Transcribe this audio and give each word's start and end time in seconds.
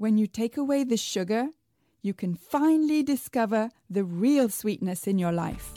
when 0.00 0.16
you 0.16 0.26
take 0.26 0.56
away 0.56 0.82
the 0.82 0.96
sugar, 0.96 1.50
you 2.00 2.14
can 2.14 2.34
finally 2.34 3.02
discover 3.02 3.68
the 3.90 4.02
real 4.02 4.48
sweetness 4.48 5.06
in 5.06 5.18
your 5.18 5.30
life. 5.30 5.74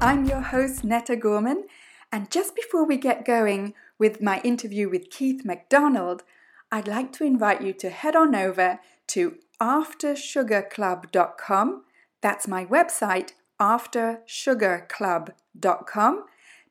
I'm 0.00 0.24
your 0.24 0.40
host, 0.40 0.82
Netta 0.82 1.14
Gorman, 1.14 1.66
and 2.10 2.28
just 2.28 2.56
before 2.56 2.84
we 2.84 2.96
get 2.96 3.24
going 3.24 3.74
with 4.00 4.20
my 4.20 4.40
interview 4.40 4.90
with 4.90 5.10
Keith 5.10 5.44
McDonald, 5.44 6.24
I'd 6.72 6.88
like 6.88 7.12
to 7.12 7.22
invite 7.22 7.62
you 7.62 7.72
to 7.74 7.88
head 7.88 8.16
on 8.16 8.34
over 8.34 8.80
to 9.06 9.36
aftersugarclub.com. 9.60 11.84
That's 12.20 12.48
my 12.48 12.66
website, 12.66 13.34
aftersugarclub.com, 13.60 16.24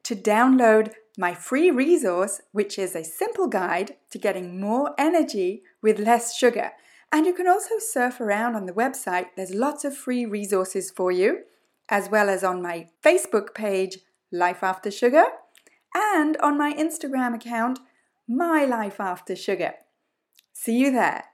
to 0.03 0.15
download 0.15 0.91
my 1.17 1.33
free 1.33 1.71
resource, 1.71 2.41
which 2.51 2.77
is 2.77 2.95
a 2.95 3.03
simple 3.03 3.47
guide 3.47 3.95
to 4.11 4.17
getting 4.17 4.59
more 4.59 4.93
energy 4.97 5.63
with 5.81 5.99
less 5.99 6.35
sugar. 6.35 6.71
And 7.11 7.25
you 7.25 7.33
can 7.33 7.47
also 7.47 7.79
surf 7.79 8.19
around 8.19 8.55
on 8.55 8.65
the 8.65 8.73
website. 8.73 9.27
There's 9.35 9.53
lots 9.53 9.85
of 9.85 9.95
free 9.95 10.25
resources 10.25 10.91
for 10.91 11.11
you, 11.11 11.43
as 11.89 12.09
well 12.09 12.29
as 12.29 12.43
on 12.43 12.61
my 12.61 12.89
Facebook 13.03 13.53
page, 13.53 13.99
Life 14.31 14.63
After 14.63 14.91
Sugar, 14.91 15.25
and 15.95 16.35
on 16.37 16.57
my 16.57 16.73
Instagram 16.73 17.35
account, 17.35 17.79
My 18.27 18.65
Life 18.65 18.99
After 18.99 19.35
Sugar. 19.35 19.75
See 20.51 20.77
you 20.77 20.91
there. 20.91 21.25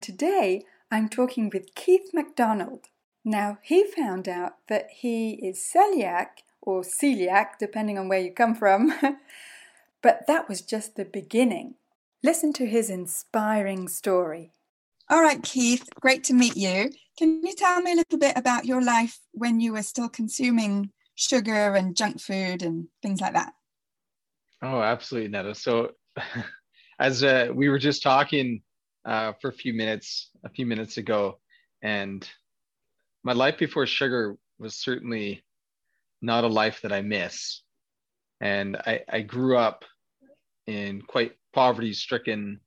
Today, 0.00 0.64
I'm 0.90 1.08
talking 1.08 1.50
with 1.52 1.74
Keith 1.74 2.10
McDonald. 2.12 2.88
Now, 3.24 3.58
he 3.62 3.84
found 3.84 4.28
out 4.28 4.54
that 4.68 4.88
he 4.90 5.34
is 5.34 5.58
celiac 5.58 6.42
or 6.60 6.82
celiac, 6.82 7.58
depending 7.58 7.98
on 7.98 8.08
where 8.08 8.20
you 8.20 8.32
come 8.32 8.54
from. 8.54 8.92
but 10.02 10.26
that 10.26 10.48
was 10.48 10.60
just 10.60 10.96
the 10.96 11.04
beginning. 11.04 11.74
Listen 12.22 12.52
to 12.54 12.66
his 12.66 12.90
inspiring 12.90 13.88
story. 13.88 14.52
All 15.08 15.22
right, 15.22 15.42
Keith, 15.42 15.88
great 16.00 16.24
to 16.24 16.34
meet 16.34 16.56
you. 16.56 16.90
Can 17.18 17.42
you 17.44 17.54
tell 17.54 17.82
me 17.82 17.92
a 17.92 17.96
little 17.96 18.18
bit 18.18 18.36
about 18.36 18.64
your 18.64 18.82
life 18.82 19.18
when 19.32 19.60
you 19.60 19.72
were 19.72 19.82
still 19.82 20.08
consuming 20.08 20.90
sugar 21.14 21.74
and 21.74 21.96
junk 21.96 22.20
food 22.20 22.62
and 22.62 22.88
things 23.02 23.20
like 23.20 23.34
that? 23.34 23.52
Oh, 24.62 24.80
absolutely, 24.80 25.28
Netta. 25.28 25.54
So, 25.54 25.90
as 26.98 27.22
uh, 27.22 27.48
we 27.52 27.68
were 27.68 27.78
just 27.78 28.02
talking 28.02 28.62
uh, 29.04 29.32
for 29.40 29.50
a 29.50 29.52
few 29.52 29.74
minutes, 29.74 30.30
a 30.44 30.48
few 30.48 30.66
minutes 30.66 30.96
ago, 30.96 31.38
and 31.82 32.28
my 33.24 33.32
life 33.32 33.58
before 33.58 33.86
sugar 33.86 34.36
was 34.58 34.74
certainly 34.74 35.42
not 36.20 36.44
a 36.44 36.48
life 36.48 36.80
that 36.82 36.92
I 36.92 37.02
miss. 37.02 37.62
And 38.40 38.76
I, 38.76 39.00
I 39.08 39.20
grew 39.20 39.56
up 39.56 39.84
in 40.66 41.02
quite 41.02 41.32
poverty 41.52 41.92
stricken 41.92 42.60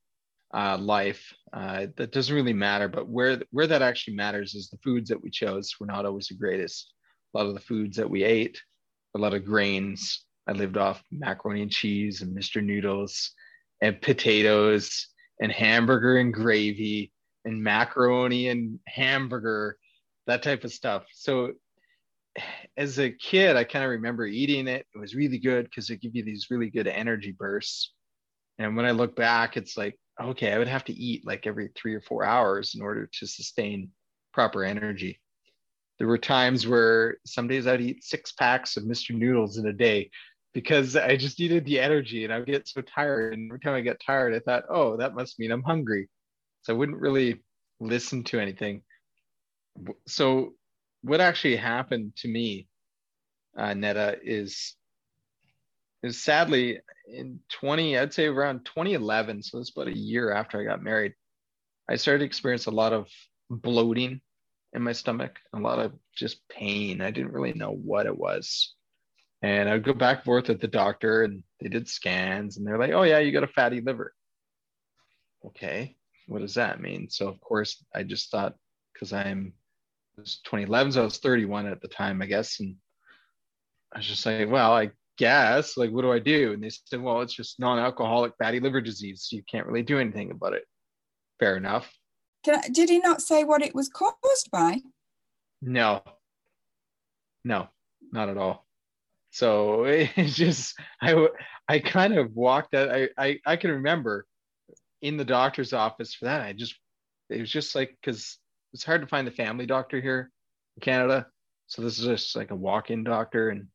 uh, 0.53 0.77
life. 0.77 1.33
Uh, 1.51 1.87
that 1.97 2.11
doesn't 2.11 2.35
really 2.35 2.53
matter, 2.53 2.87
but 2.87 3.07
where, 3.07 3.41
where 3.51 3.67
that 3.67 3.81
actually 3.81 4.15
matters 4.15 4.55
is 4.55 4.69
the 4.69 4.77
foods 4.83 5.09
that 5.09 5.21
we 5.21 5.29
chose 5.29 5.75
were 5.79 5.87
not 5.87 6.05
always 6.05 6.27
the 6.27 6.35
greatest. 6.35 6.93
A 7.33 7.37
lot 7.37 7.47
of 7.47 7.53
the 7.53 7.59
foods 7.61 7.97
that 7.97 8.09
we 8.09 8.23
ate, 8.23 8.61
a 9.15 9.19
lot 9.19 9.33
of 9.33 9.45
grains. 9.45 10.23
I 10.47 10.51
lived 10.51 10.77
off 10.77 11.03
macaroni 11.11 11.61
and 11.61 11.71
cheese 11.71 12.21
and 12.21 12.37
Mr. 12.37 12.63
Noodles 12.63 13.31
and 13.81 14.01
potatoes 14.01 15.07
and 15.41 15.51
hamburger 15.51 16.17
and 16.17 16.33
gravy 16.33 17.11
and 17.43 17.61
macaroni 17.61 18.49
and 18.49 18.79
hamburger, 18.87 19.77
that 20.27 20.43
type 20.43 20.63
of 20.63 20.73
stuff. 20.73 21.03
So 21.13 21.53
as 22.77 22.99
a 22.99 23.11
kid, 23.11 23.55
I 23.55 23.63
kind 23.63 23.85
of 23.85 23.91
remember 23.91 24.25
eating 24.25 24.67
it. 24.67 24.85
It 24.93 24.97
was 24.97 25.15
really 25.15 25.39
good 25.39 25.65
because 25.65 25.89
it 25.89 26.01
give 26.01 26.15
you 26.15 26.23
these 26.23 26.47
really 26.49 26.69
good 26.69 26.87
energy 26.87 27.31
bursts. 27.31 27.93
And 28.57 28.75
when 28.75 28.85
I 28.85 28.91
look 28.91 29.15
back, 29.15 29.57
it's 29.57 29.77
like, 29.77 29.97
okay, 30.21 30.53
I 30.53 30.57
would 30.57 30.67
have 30.67 30.85
to 30.85 30.93
eat 30.93 31.25
like 31.25 31.45
every 31.45 31.69
three 31.75 31.93
or 31.93 32.01
four 32.01 32.23
hours 32.23 32.75
in 32.75 32.81
order 32.81 33.09
to 33.19 33.27
sustain 33.27 33.91
proper 34.33 34.63
energy. 34.63 35.19
There 35.97 36.07
were 36.07 36.17
times 36.17 36.67
where 36.67 37.17
some 37.25 37.47
days 37.47 37.67
I'd 37.67 37.81
eat 37.81 38.03
six 38.03 38.33
packs 38.33 38.75
of 38.75 38.83
Mr. 38.83 39.15
Noodles 39.15 39.57
in 39.57 39.67
a 39.67 39.73
day 39.73 40.09
because 40.53 40.95
I 40.95 41.15
just 41.15 41.39
needed 41.39 41.65
the 41.65 41.79
energy 41.79 42.23
and 42.23 42.33
I 42.33 42.39
would 42.39 42.47
get 42.47 42.67
so 42.67 42.81
tired. 42.81 43.33
And 43.33 43.49
every 43.49 43.59
time 43.59 43.75
I 43.75 43.81
get 43.81 44.01
tired, 44.05 44.33
I 44.33 44.39
thought, 44.39 44.63
oh, 44.69 44.97
that 44.97 45.15
must 45.15 45.39
mean 45.39 45.51
I'm 45.51 45.63
hungry. 45.63 46.09
So 46.63 46.73
I 46.73 46.77
wouldn't 46.77 46.99
really 46.99 47.43
listen 47.79 48.23
to 48.25 48.39
anything. 48.39 48.81
So 50.07 50.53
what 51.01 51.21
actually 51.21 51.55
happened 51.55 52.15
to 52.17 52.27
me, 52.27 52.67
uh, 53.57 53.73
Netta, 53.73 54.17
is 54.23 54.75
is 56.03 56.21
sadly 56.21 56.79
in 57.07 57.39
20, 57.49 57.97
I'd 57.97 58.13
say 58.13 58.27
around 58.27 58.65
2011, 58.65 59.41
so 59.41 59.59
it's 59.59 59.71
about 59.71 59.87
a 59.87 59.97
year 59.97 60.31
after 60.31 60.59
I 60.59 60.63
got 60.63 60.83
married, 60.83 61.13
I 61.89 61.95
started 61.95 62.19
to 62.19 62.25
experience 62.25 62.67
a 62.67 62.71
lot 62.71 62.93
of 62.93 63.07
bloating 63.49 64.21
in 64.73 64.83
my 64.83 64.91
stomach, 64.91 65.39
a 65.53 65.59
lot 65.59 65.79
of 65.79 65.93
just 66.15 66.47
pain. 66.47 67.01
I 67.01 67.11
didn't 67.11 67.31
really 67.31 67.53
know 67.53 67.71
what 67.71 68.05
it 68.05 68.15
was. 68.15 68.73
And 69.41 69.69
I 69.69 69.73
would 69.73 69.83
go 69.83 69.93
back 69.93 70.17
and 70.17 70.25
forth 70.25 70.47
with 70.47 70.61
the 70.61 70.67
doctor, 70.67 71.23
and 71.23 71.43
they 71.59 71.69
did 71.69 71.87
scans, 71.87 72.57
and 72.57 72.65
they're 72.65 72.79
like, 72.79 72.91
"Oh 72.91 73.03
yeah, 73.03 73.19
you 73.19 73.31
got 73.31 73.43
a 73.43 73.47
fatty 73.47 73.81
liver." 73.81 74.13
Okay, 75.45 75.95
what 76.27 76.39
does 76.39 76.55
that 76.55 76.81
mean? 76.81 77.09
So 77.09 77.27
of 77.27 77.39
course, 77.41 77.83
I 77.93 78.03
just 78.03 78.31
thought 78.31 78.55
because 78.93 79.13
I'm 79.13 79.53
was 80.17 80.39
2011, 80.45 80.93
so 80.93 81.01
I 81.01 81.03
was 81.05 81.17
31 81.17 81.67
at 81.67 81.81
the 81.81 81.87
time, 81.87 82.21
I 82.21 82.25
guess. 82.25 82.59
And 82.59 82.75
I 83.93 83.99
was 83.99 84.07
just 84.07 84.25
like, 84.25 84.49
well, 84.49 84.73
I 84.73 84.91
guess, 85.17 85.77
like, 85.77 85.91
what 85.91 86.01
do 86.01 86.11
I 86.11 86.19
do? 86.19 86.53
And 86.53 86.63
they 86.63 86.69
said, 86.69 87.01
well, 87.01 87.21
it's 87.21 87.33
just 87.33 87.59
non 87.59 87.79
alcoholic 87.79 88.33
fatty 88.37 88.59
liver 88.59 88.81
disease. 88.81 89.27
So 89.27 89.35
you 89.35 89.43
can't 89.49 89.67
really 89.67 89.83
do 89.83 89.99
anything 89.99 90.31
about 90.31 90.53
it. 90.53 90.63
Fair 91.39 91.57
enough. 91.57 91.91
I, 92.47 92.69
did 92.69 92.89
he 92.89 92.99
not 92.99 93.21
say 93.21 93.43
what 93.43 93.61
it 93.61 93.73
was 93.73 93.89
caused 93.89 94.51
by? 94.51 94.81
No, 95.61 96.03
no, 97.43 97.69
not 98.11 98.29
at 98.29 98.37
all. 98.37 98.65
So 99.31 99.83
it's 99.85 100.35
just, 100.35 100.79
I, 101.01 101.27
I 101.67 101.79
kind 101.79 102.17
of 102.17 102.35
walked 102.35 102.73
out. 102.75 102.89
I, 102.89 103.09
I, 103.17 103.39
I 103.45 103.55
can 103.55 103.71
remember 103.71 104.25
in 105.01 105.17
the 105.17 105.25
doctor's 105.25 105.73
office 105.73 106.13
for 106.13 106.25
that. 106.25 106.41
I 106.41 106.53
just, 106.53 106.75
it 107.29 107.39
was 107.39 107.51
just 107.51 107.75
like, 107.75 107.97
cause 108.03 108.37
it's 108.75 108.83
hard 108.83 108.99
to 108.99 109.07
find 109.07 109.25
the 109.25 109.31
family 109.31 109.65
doctor 109.65 110.01
here 110.01 110.29
in 110.75 110.81
Canada. 110.81 111.27
So 111.67 111.81
this 111.81 111.97
is 111.97 112.05
just 112.05 112.35
like 112.35 112.51
a 112.51 112.55
walk-in 112.55 113.05
doctor 113.05 113.49
and 113.49 113.67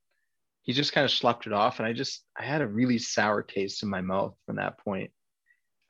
he 0.61 0.75
just 0.75 0.93
kind 0.93 1.07
of 1.07 1.11
slept 1.11 1.47
it 1.47 1.55
off. 1.55 1.79
And 1.79 1.89
I 1.89 1.95
just 1.95 2.23
I 2.39 2.45
had 2.45 2.61
a 2.61 2.67
really 2.67 2.99
sour 2.99 3.43
taste 3.43 3.83
in 3.83 3.89
my 3.89 4.03
mouth 4.03 4.35
from 4.45 4.57
that 4.57 4.79
point. 4.79 5.11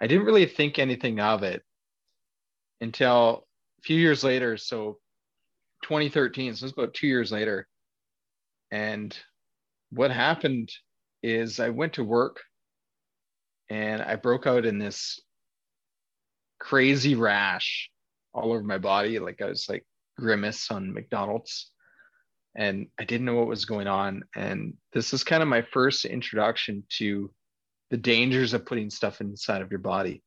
I 0.01 0.07
didn't 0.07 0.27
really 0.27 0.47
think 0.47 0.79
anything 0.79 1.19
of 1.19 1.43
it 1.43 1.65
until 2.81 3.49
a 3.81 3.83
few 3.83 3.99
years 3.99 4.23
later. 4.23 4.57
So 4.57 4.99
2013, 5.83 6.55
so 6.55 6.67
it's 6.67 6.73
about 6.73 6.95
two 6.95 7.09
years 7.09 7.33
later. 7.33 7.67
And 8.71 9.19
what 9.91 10.13
happened 10.13 10.71
is 11.21 11.59
I 11.59 11.71
went 11.71 11.95
to 11.95 12.05
work 12.05 12.43
and 13.69 14.03
I 14.03 14.15
broke 14.15 14.47
out 14.47 14.65
in 14.65 14.79
this 14.79 15.19
crazy 16.61 17.17
rash 17.17 17.91
all 18.33 18.53
over 18.53 18.63
my 18.63 18.79
body. 18.79 19.19
Like 19.19 19.41
I 19.43 19.47
was 19.47 19.69
like 19.69 19.85
grimace 20.19 20.71
on 20.71 20.93
McDonald's 20.93 21.71
and 22.57 22.89
I 22.99 23.05
didn't 23.05 23.27
know 23.27 23.37
what 23.37 23.47
was 23.47 23.65
going 23.65 23.87
on. 23.87 24.25
And 24.35 24.75
this 24.93 25.13
is 25.13 25.25
kind 25.25 25.43
of 25.43 25.49
my 25.49 25.63
first 25.63 26.05
introduction 26.05 26.85
to 26.99 27.31
the 27.91 27.97
dangers 27.97 28.55
of 28.55 28.67
putting 28.67 28.91
stuff 28.91 29.21
inside 29.21 29.63
of 29.63 29.71
your 29.71 29.81
body. 29.81 30.23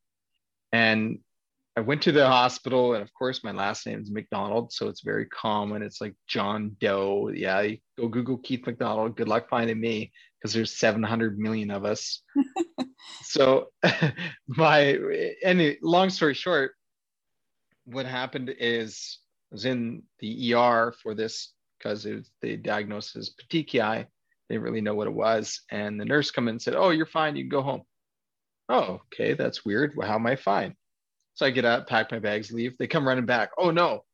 And 0.72 1.18
I 1.76 1.80
went 1.80 2.02
to 2.02 2.12
the 2.12 2.26
hospital, 2.26 2.94
and 2.94 3.02
of 3.02 3.12
course, 3.14 3.42
my 3.42 3.50
last 3.50 3.84
name 3.84 4.00
is 4.00 4.10
McDonald, 4.10 4.72
so 4.72 4.88
it's 4.88 5.02
very 5.02 5.26
common. 5.26 5.82
It's 5.82 6.00
like 6.00 6.14
John 6.28 6.76
Doe. 6.80 7.30
Yeah, 7.34 7.66
go 7.98 8.06
Google 8.06 8.38
Keith 8.38 8.64
McDonald. 8.64 9.16
Good 9.16 9.28
luck 9.28 9.48
finding 9.48 9.80
me 9.80 10.12
because 10.38 10.54
there's 10.54 10.78
700 10.78 11.36
million 11.36 11.72
of 11.72 11.84
us. 11.84 12.22
so, 13.22 13.70
my 14.46 14.98
any 15.42 15.76
long 15.82 16.10
story 16.10 16.34
short, 16.34 16.72
what 17.84 18.06
happened 18.06 18.54
is 18.58 19.18
I 19.52 19.54
was 19.54 19.64
in 19.64 20.02
the 20.20 20.54
ER 20.54 20.94
for 21.02 21.14
this 21.14 21.52
because 21.78 22.06
they 22.40 22.56
diagnosed 22.56 23.16
as 23.16 23.30
petechiae. 23.30 24.06
They 24.48 24.54
didn't 24.54 24.64
really 24.64 24.80
know 24.80 24.94
what 24.94 25.06
it 25.06 25.12
was. 25.12 25.62
And 25.70 26.00
the 26.00 26.04
nurse 26.04 26.30
come 26.30 26.48
in 26.48 26.54
and 26.54 26.62
said, 26.62 26.74
Oh, 26.74 26.90
you're 26.90 27.06
fine. 27.06 27.36
You 27.36 27.44
can 27.44 27.50
go 27.50 27.62
home. 27.62 27.82
oh, 28.68 29.00
okay, 29.12 29.34
that's 29.34 29.64
weird. 29.64 29.92
Well, 29.96 30.08
how 30.08 30.14
am 30.14 30.26
I 30.26 30.36
fine? 30.36 30.74
So 31.34 31.46
I 31.46 31.50
get 31.50 31.64
up, 31.64 31.88
pack 31.88 32.12
my 32.12 32.18
bags, 32.18 32.52
leave. 32.52 32.76
They 32.78 32.86
come 32.86 33.06
running 33.06 33.26
back. 33.26 33.50
Oh 33.58 33.70
no, 33.70 34.04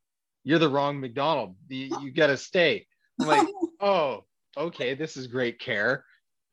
you're 0.44 0.58
the 0.58 0.68
wrong 0.68 1.00
McDonald. 1.00 1.56
You, 1.68 1.96
you 2.02 2.12
got 2.12 2.28
to 2.28 2.36
stay. 2.36 2.86
I'm 3.20 3.26
like, 3.26 3.46
oh, 3.80 4.24
okay, 4.56 4.94
this 4.94 5.16
is 5.16 5.26
great 5.26 5.60
care. 5.60 6.04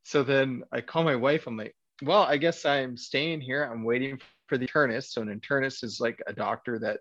So 0.03 0.23
then 0.23 0.63
I 0.71 0.81
call 0.81 1.03
my 1.03 1.15
wife. 1.15 1.47
I'm 1.47 1.57
like, 1.57 1.75
well, 2.01 2.23
I 2.23 2.37
guess 2.37 2.65
I'm 2.65 2.97
staying 2.97 3.41
here. 3.41 3.63
I'm 3.63 3.83
waiting 3.83 4.19
for 4.47 4.57
the 4.57 4.67
internist. 4.67 5.11
So 5.11 5.21
an 5.21 5.39
internist 5.39 5.83
is 5.83 5.99
like 5.99 6.21
a 6.27 6.33
doctor 6.33 6.79
that 6.79 6.99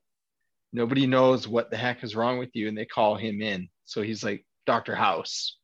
nobody 0.72 1.06
knows 1.06 1.48
what 1.48 1.70
the 1.70 1.76
heck 1.76 2.04
is 2.04 2.16
wrong 2.16 2.38
with 2.38 2.50
you, 2.54 2.68
and 2.68 2.76
they 2.76 2.86
call 2.86 3.16
him 3.16 3.40
in. 3.40 3.68
So 3.84 4.02
he's 4.02 4.24
like 4.24 4.44
Dr. 4.66 4.94
House. 4.94 5.56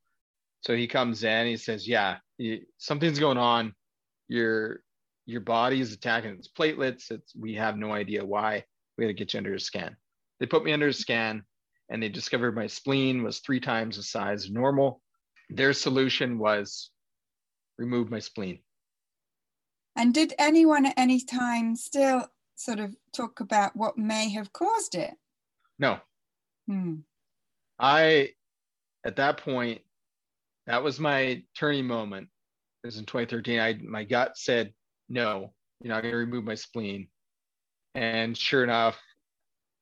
So 0.62 0.76
he 0.76 0.86
comes 0.86 1.24
in. 1.24 1.46
He 1.46 1.56
says, 1.56 1.88
yeah, 1.88 2.18
something's 2.78 3.18
going 3.18 3.38
on. 3.38 3.74
Your 4.28 4.80
your 5.26 5.40
body 5.40 5.80
is 5.80 5.92
attacking 5.92 6.32
its 6.32 6.48
platelets. 6.48 7.10
It's 7.10 7.34
we 7.36 7.54
have 7.54 7.76
no 7.76 7.92
idea 7.92 8.24
why. 8.24 8.64
We 8.96 9.04
got 9.04 9.08
to 9.08 9.14
get 9.14 9.34
you 9.34 9.38
under 9.38 9.54
a 9.54 9.60
scan. 9.60 9.96
They 10.40 10.46
put 10.46 10.64
me 10.64 10.72
under 10.72 10.88
a 10.88 10.92
scan 10.92 11.44
and 11.88 12.02
they 12.02 12.08
discovered 12.08 12.56
my 12.56 12.66
spleen 12.66 13.22
was 13.22 13.40
three 13.40 13.60
times 13.60 13.96
the 13.96 14.02
size 14.02 14.46
of 14.46 14.52
normal. 14.52 15.00
Their 15.50 15.72
solution 15.72 16.38
was 16.38 16.90
remove 17.78 18.10
my 18.10 18.18
spleen. 18.18 18.60
And 19.96 20.14
did 20.14 20.32
anyone 20.38 20.86
at 20.86 20.94
any 20.96 21.20
time 21.20 21.76
still 21.76 22.26
sort 22.54 22.80
of 22.80 22.94
talk 23.14 23.40
about 23.40 23.76
what 23.76 23.98
may 23.98 24.30
have 24.30 24.52
caused 24.52 24.94
it? 24.94 25.14
No. 25.78 25.98
Hmm. 26.68 26.96
I, 27.78 28.30
at 29.04 29.16
that 29.16 29.38
point, 29.38 29.80
that 30.66 30.82
was 30.82 31.00
my 31.00 31.42
turning 31.56 31.86
moment. 31.86 32.28
It 32.84 32.86
was 32.86 32.98
in 32.98 33.06
2013. 33.06 33.58
I 33.58 33.78
my 33.82 34.04
gut 34.04 34.36
said, 34.36 34.72
no, 35.08 35.52
you're 35.80 35.92
not 35.92 36.02
going 36.02 36.12
to 36.12 36.18
remove 36.18 36.44
my 36.44 36.54
spleen. 36.54 37.08
And 37.94 38.36
sure 38.36 38.64
enough, 38.64 38.98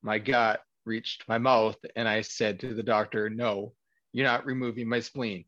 my 0.02 0.19
gut 0.19 0.61
reached 0.87 1.25
my 1.28 1.38
mouth 1.38 1.76
and 1.94 2.08
I 2.08 2.22
said 2.22 2.61
to 2.61 2.75
the 2.75 2.82
doctor, 2.82 3.31
No, 3.31 3.75
you're 4.12 4.26
not 4.26 4.46
removing 4.46 4.88
my 4.88 5.00
spleen. 5.00 5.44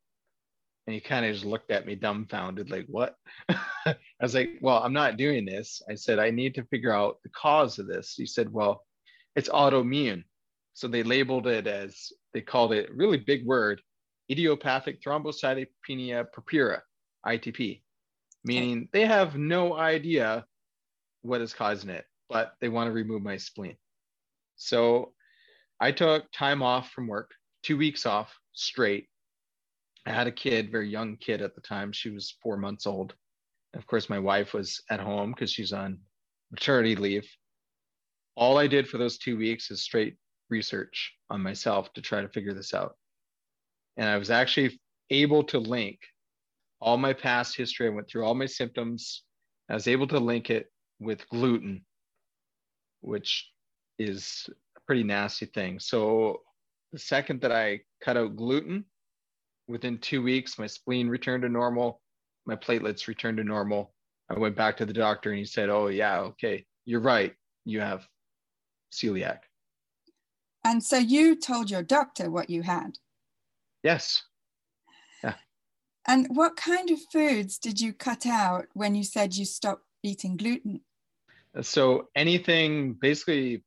And 0.87 0.95
he 0.95 1.01
kind 1.01 1.25
of 1.25 1.33
just 1.33 1.45
looked 1.45 1.71
at 1.71 1.87
me 1.87 1.95
dumbfounded, 1.95 2.71
like, 2.71 2.87
What? 2.89 3.17
I 3.49 3.97
was 4.21 4.35
like, 4.35 4.59
Well, 4.61 4.79
I'm 4.79 4.93
not 4.93 5.17
doing 5.17 5.45
this. 5.45 5.83
I 5.89 5.95
said, 5.95 6.19
I 6.19 6.31
need 6.31 6.55
to 6.57 6.65
figure 6.65 6.93
out 6.93 7.19
the 7.23 7.31
cause 7.31 7.79
of 7.79 7.87
this. 7.87 8.15
He 8.15 8.27
said, 8.27 8.53
Well, 8.53 8.85
it's 9.37 9.49
autoimmune. 9.49 10.25
So 10.75 10.89
they 10.89 11.03
labeled 11.03 11.47
it 11.47 11.67
as, 11.67 12.13
they 12.33 12.41
called 12.41 12.73
it 12.73 12.95
really 12.95 13.19
big 13.19 13.45
word, 13.47 13.81
idiopathic 14.31 15.03
thrombocytopenia 15.03 16.33
purpura, 16.33 16.83
ITP, 17.27 17.83
meaning 18.45 18.89
they 18.93 19.05
have 19.05 19.37
no 19.37 19.77
idea 19.77 20.47
what 21.23 21.41
is 21.41 21.53
causing 21.53 21.91
it, 21.91 22.07
but 22.29 22.55
they 22.61 22.69
want 22.69 22.89
to 22.89 22.93
remove 22.93 23.23
my 23.23 23.37
spleen. 23.37 23.77
So 24.57 25.13
I 25.81 25.93
took 25.93 26.31
time 26.33 26.63
off 26.63 26.91
from 26.91 27.07
work, 27.07 27.33
two 27.63 27.77
weeks 27.77 28.07
off 28.07 28.33
straight. 28.53 29.09
I 30.07 30.11
had 30.11 30.27
a 30.27 30.33
kid, 30.33 30.71
very 30.71 30.89
young 30.89 31.17
kid 31.17 31.43
at 31.43 31.55
the 31.55 31.61
time. 31.61 31.93
She 31.93 32.11
was 32.11 32.37
four 32.43 32.57
months 32.57 32.87
old. 32.87 33.15
of 33.75 33.87
course, 33.87 34.11
my 34.11 34.19
wife 34.19 34.53
was 34.53 34.83
at 34.91 35.01
home 35.01 35.31
because 35.33 35.51
she's 35.51 35.73
on 35.73 35.99
maternity 36.51 36.97
leave. 36.97 37.29
All 38.37 38.59
I 38.59 38.67
did 38.67 38.89
for 38.89 38.99
those 38.99 39.19
two 39.19 39.37
weeks 39.37 39.71
is 39.71 39.83
straight 39.83 40.17
research 40.51 41.15
on 41.31 41.43
myself 41.43 41.93
to 41.95 42.03
try 42.03 42.21
to 42.21 42.29
figure 42.29 42.53
this 42.53 42.75
out. 42.75 42.97
And 43.97 44.09
I 44.09 44.19
was 44.19 44.31
actually 44.31 44.79
able 45.11 45.45
to 45.45 45.59
link 45.59 45.99
all 46.81 46.97
my 46.97 47.13
past 47.13 47.57
history. 47.57 47.87
I 47.87 47.91
went 47.91 48.09
through 48.09 48.25
all 48.25 48.35
my 48.35 48.47
symptoms. 48.47 49.23
I 49.69 49.75
was 49.75 49.89
able 49.89 50.09
to 50.09 50.19
link 50.19 50.51
it 50.51 50.67
with 50.99 51.29
gluten, 51.29 51.85
which 53.01 53.51
is 53.99 54.49
a 54.77 54.81
pretty 54.87 55.05
nasty 55.05 55.47
thing. 55.47 55.79
So 55.79 56.41
the 56.93 56.99
second 56.99 57.41
that 57.43 57.53
I 57.53 57.81
cut 58.03 58.17
out 58.17 58.37
gluten, 58.37 58.85
within 59.69 59.99
two 59.99 60.23
weeks, 60.23 60.59
my 60.59 60.67
spleen 60.67 61.09
returned 61.09 61.43
to 61.43 61.49
normal, 61.49 62.01
my 62.47 62.57
platelets 62.57 63.07
returned 63.07 63.39
to 63.39 63.45
normal. 63.45 63.95
I 64.29 64.39
went 64.39 64.57
back 64.57 64.77
to 64.79 64.87
the 64.87 64.93
doctor 64.93 65.31
and 65.31 65.39
he 65.39 65.45
said, 65.45 65.69
Oh, 65.69 65.89
yeah, 65.89 66.21
okay, 66.21 66.65
you're 66.85 67.01
right. 67.01 67.35
You 67.65 67.81
have 67.81 68.07
celiac. 68.93 69.39
And 70.65 70.83
so 70.83 70.97
you 70.97 71.37
told 71.37 71.71
your 71.71 71.83
doctor 71.83 72.31
what 72.31 72.49
you 72.49 72.63
had? 72.63 72.99
Yes. 73.83 74.23
Yeah. 75.23 75.35
And 76.07 76.29
what 76.31 76.57
kind 76.57 76.91
of 76.91 76.99
foods 77.13 77.59
did 77.59 77.81
you 77.81 77.93
cut 77.93 78.27
out 78.27 78.67
when 78.75 78.95
you 78.95 79.05
said 79.05 79.35
you 79.35 79.45
stopped 79.45 79.85
eating 80.03 80.37
gluten? 80.37 80.81
So 81.61 82.09
anything 82.15 82.95
basically 82.95 83.65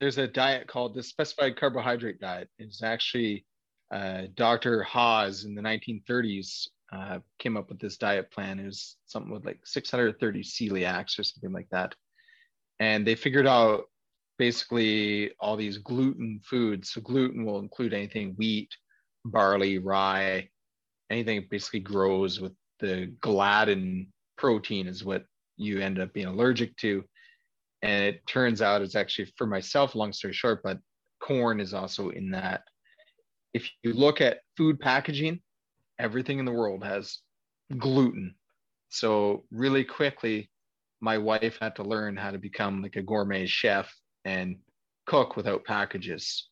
there's 0.00 0.18
a 0.18 0.26
diet 0.26 0.66
called 0.66 0.94
the 0.94 1.02
specified 1.02 1.56
carbohydrate 1.60 2.20
diet. 2.20 2.48
It's 2.58 2.82
actually 2.82 3.44
uh, 3.90 4.22
Dr. 4.34 4.82
Haas 4.82 5.44
in 5.44 5.54
the 5.54 5.62
1930s 5.62 6.68
uh, 6.92 7.18
came 7.38 7.56
up 7.56 7.68
with 7.68 7.78
this 7.78 7.96
diet 7.96 8.30
plan. 8.30 8.58
It 8.58 8.66
was 8.66 8.96
something 9.06 9.32
with 9.32 9.44
like 9.44 9.60
630 9.64 10.42
celiacs 10.42 11.18
or 11.18 11.24
something 11.24 11.52
like 11.52 11.68
that. 11.70 11.94
And 12.78 13.06
they 13.06 13.14
figured 13.14 13.46
out 13.46 13.84
basically 14.38 15.32
all 15.38 15.56
these 15.56 15.78
gluten 15.78 16.40
foods. 16.44 16.90
So 16.90 17.00
gluten 17.00 17.44
will 17.44 17.58
include 17.58 17.92
anything 17.92 18.34
wheat, 18.36 18.70
barley, 19.24 19.78
rye, 19.78 20.48
anything 21.10 21.46
basically 21.50 21.80
grows 21.80 22.40
with 22.40 22.52
the 22.78 23.12
gliadin 23.20 24.06
protein 24.38 24.86
is 24.86 25.04
what 25.04 25.24
you 25.56 25.80
end 25.80 25.98
up 25.98 26.12
being 26.14 26.26
allergic 26.26 26.74
to 26.78 27.04
and 27.82 28.04
it 28.04 28.26
turns 28.26 28.62
out 28.62 28.80
it's 28.80 28.96
actually 28.96 29.30
for 29.36 29.46
myself 29.46 29.94
long 29.94 30.12
story 30.12 30.32
short 30.32 30.62
but 30.62 30.78
corn 31.20 31.60
is 31.60 31.74
also 31.74 32.08
in 32.10 32.30
that 32.30 32.62
if 33.52 33.68
you 33.82 33.92
look 33.92 34.20
at 34.20 34.38
food 34.56 34.78
packaging 34.80 35.40
everything 35.98 36.38
in 36.38 36.44
the 36.44 36.52
world 36.52 36.82
has 36.82 37.18
gluten. 37.78 38.34
So 38.88 39.44
really 39.50 39.84
quickly 39.84 40.50
my 41.00 41.18
wife 41.18 41.58
had 41.60 41.76
to 41.76 41.82
learn 41.82 42.16
how 42.16 42.30
to 42.30 42.38
become 42.38 42.82
like 42.82 42.96
a 42.96 43.02
gourmet 43.02 43.46
chef 43.46 43.92
and 44.24 44.56
cook 45.06 45.36
without 45.36 45.64
packages. 45.64 46.48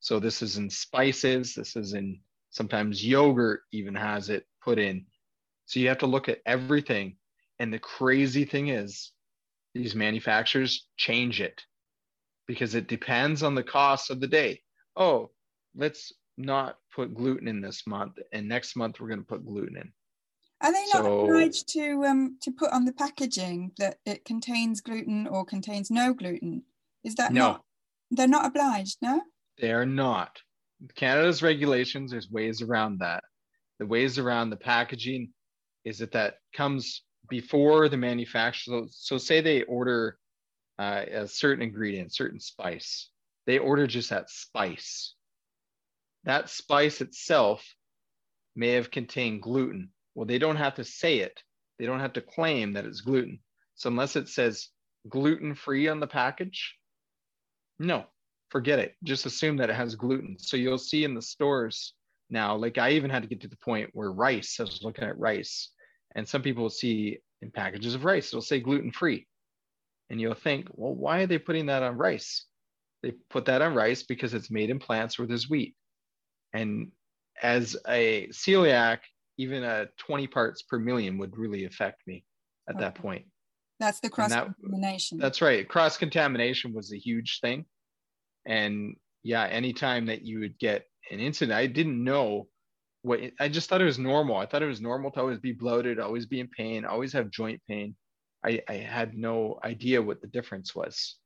So 0.00 0.20
this 0.20 0.42
is 0.42 0.56
in 0.56 0.70
spices 0.70 1.54
this 1.54 1.76
is 1.76 1.94
in 1.94 2.20
sometimes 2.50 3.04
yogurt 3.04 3.62
even 3.72 3.94
has 3.94 4.28
it 4.28 4.46
put 4.62 4.78
in. 4.78 5.06
So 5.66 5.80
you 5.80 5.88
have 5.88 5.98
to 5.98 6.06
look 6.06 6.28
at 6.28 6.40
everything. 6.46 7.16
And 7.58 7.72
the 7.72 7.78
crazy 7.78 8.44
thing 8.44 8.68
is 8.68 9.12
these 9.74 9.94
manufacturers 9.94 10.86
change 10.96 11.40
it 11.40 11.62
because 12.46 12.74
it 12.74 12.88
depends 12.88 13.42
on 13.42 13.54
the 13.54 13.62
cost 13.62 14.10
of 14.10 14.20
the 14.20 14.26
day. 14.26 14.62
Oh, 14.96 15.30
let's 15.76 16.12
not 16.40 16.76
put 16.94 17.14
gluten 17.14 17.48
in 17.48 17.60
this 17.60 17.86
month, 17.86 18.18
and 18.32 18.48
next 18.48 18.76
month 18.76 19.00
we're 19.00 19.08
going 19.08 19.20
to 19.20 19.26
put 19.26 19.44
gluten 19.44 19.76
in. 19.76 19.92
Are 20.62 20.72
they 20.72 20.84
not 20.92 21.04
so, 21.04 21.24
obliged 21.24 21.68
to 21.72 22.04
um, 22.04 22.36
to 22.42 22.50
put 22.50 22.70
on 22.72 22.84
the 22.84 22.92
packaging 22.92 23.72
that 23.78 23.98
it 24.04 24.24
contains 24.24 24.80
gluten 24.80 25.26
or 25.26 25.44
contains 25.44 25.90
no 25.90 26.12
gluten? 26.12 26.62
Is 27.02 27.14
that 27.14 27.32
no? 27.32 27.40
Not, 27.40 27.64
they're 28.10 28.28
not 28.28 28.46
obliged, 28.46 28.98
no. 29.00 29.22
They 29.58 29.72
are 29.72 29.86
not. 29.86 30.38
Canada's 30.94 31.42
regulations. 31.42 32.10
There's 32.10 32.30
ways 32.30 32.62
around 32.62 32.98
that. 33.00 33.24
The 33.78 33.86
ways 33.86 34.18
around 34.18 34.50
the 34.50 34.56
packaging 34.56 35.30
is 35.84 35.98
that 35.98 36.12
that 36.12 36.34
comes 36.54 37.02
before 37.28 37.88
the 37.88 37.96
manufacturer. 37.96 38.82
So, 38.82 38.88
so 38.90 39.18
say 39.18 39.40
they 39.40 39.62
order 39.62 40.18
uh, 40.78 41.04
a 41.10 41.28
certain 41.28 41.62
ingredient, 41.62 42.14
certain 42.14 42.40
spice. 42.40 43.08
They 43.46 43.58
order 43.58 43.86
just 43.86 44.10
that 44.10 44.28
spice. 44.28 45.14
That 46.24 46.50
spice 46.50 47.00
itself 47.00 47.64
may 48.54 48.72
have 48.72 48.90
contained 48.90 49.42
gluten. 49.42 49.90
Well, 50.14 50.26
they 50.26 50.38
don't 50.38 50.56
have 50.56 50.74
to 50.74 50.84
say 50.84 51.18
it. 51.18 51.42
They 51.78 51.86
don't 51.86 52.00
have 52.00 52.12
to 52.14 52.20
claim 52.20 52.74
that 52.74 52.84
it's 52.84 53.00
gluten. 53.00 53.40
So 53.74 53.88
unless 53.88 54.16
it 54.16 54.28
says 54.28 54.68
gluten 55.08 55.54
free 55.54 55.88
on 55.88 56.00
the 56.00 56.06
package, 56.06 56.76
no, 57.78 58.04
forget 58.50 58.78
it. 58.78 58.94
Just 59.02 59.24
assume 59.24 59.56
that 59.56 59.70
it 59.70 59.76
has 59.76 59.94
gluten. 59.94 60.36
So 60.38 60.56
you'll 60.56 60.76
see 60.76 61.04
in 61.04 61.14
the 61.14 61.22
stores 61.22 61.94
now, 62.28 62.54
like 62.54 62.76
I 62.76 62.90
even 62.90 63.10
had 63.10 63.22
to 63.22 63.28
get 63.28 63.40
to 63.40 63.48
the 63.48 63.56
point 63.56 63.90
where 63.92 64.12
rice, 64.12 64.60
I 64.60 64.64
was 64.64 64.82
looking 64.82 65.04
at 65.04 65.18
rice 65.18 65.70
and 66.14 66.28
some 66.28 66.42
people 66.42 66.64
will 66.64 66.70
see 66.70 67.18
in 67.40 67.50
packages 67.50 67.94
of 67.94 68.04
rice, 68.04 68.28
it'll 68.28 68.42
say 68.42 68.60
gluten 68.60 68.92
free. 68.92 69.26
And 70.10 70.20
you'll 70.20 70.34
think, 70.34 70.68
well, 70.72 70.94
why 70.94 71.20
are 71.22 71.26
they 71.26 71.38
putting 71.38 71.66
that 71.66 71.82
on 71.82 71.96
rice? 71.96 72.44
They 73.02 73.12
put 73.30 73.46
that 73.46 73.62
on 73.62 73.74
rice 73.74 74.02
because 74.02 74.34
it's 74.34 74.50
made 74.50 74.68
in 74.68 74.78
plants 74.78 75.18
where 75.18 75.26
there's 75.26 75.48
wheat. 75.48 75.74
And 76.52 76.92
as 77.42 77.76
a 77.88 78.28
celiac, 78.28 78.98
even 79.38 79.64
a 79.64 79.86
20 79.98 80.26
parts 80.26 80.62
per 80.62 80.78
million 80.78 81.18
would 81.18 81.36
really 81.36 81.64
affect 81.64 82.02
me 82.06 82.24
at 82.68 82.76
okay. 82.76 82.84
that 82.84 82.94
point. 82.96 83.24
That's 83.78 84.00
the 84.00 84.10
cross 84.10 84.32
contamination. 84.34 85.18
That, 85.18 85.24
that's 85.24 85.40
right. 85.40 85.66
Cross 85.66 85.96
contamination 85.96 86.74
was 86.74 86.92
a 86.92 86.98
huge 86.98 87.40
thing. 87.40 87.64
And 88.46 88.96
yeah, 89.22 89.44
anytime 89.44 90.06
that 90.06 90.22
you 90.22 90.40
would 90.40 90.58
get 90.58 90.84
an 91.10 91.20
incident, 91.20 91.56
I 91.56 91.66
didn't 91.66 92.02
know 92.02 92.48
what 93.02 93.20
I 93.40 93.48
just 93.48 93.68
thought 93.68 93.80
it 93.80 93.86
was 93.86 93.98
normal. 93.98 94.36
I 94.36 94.46
thought 94.46 94.62
it 94.62 94.66
was 94.66 94.82
normal 94.82 95.10
to 95.12 95.20
always 95.20 95.38
be 95.38 95.52
bloated, 95.52 95.98
always 95.98 96.26
be 96.26 96.40
in 96.40 96.48
pain, 96.48 96.84
always 96.84 97.12
have 97.14 97.30
joint 97.30 97.60
pain. 97.66 97.96
I, 98.44 98.60
I 98.68 98.74
had 98.74 99.14
no 99.14 99.58
idea 99.64 100.02
what 100.02 100.20
the 100.20 100.26
difference 100.26 100.74
was. 100.74 101.16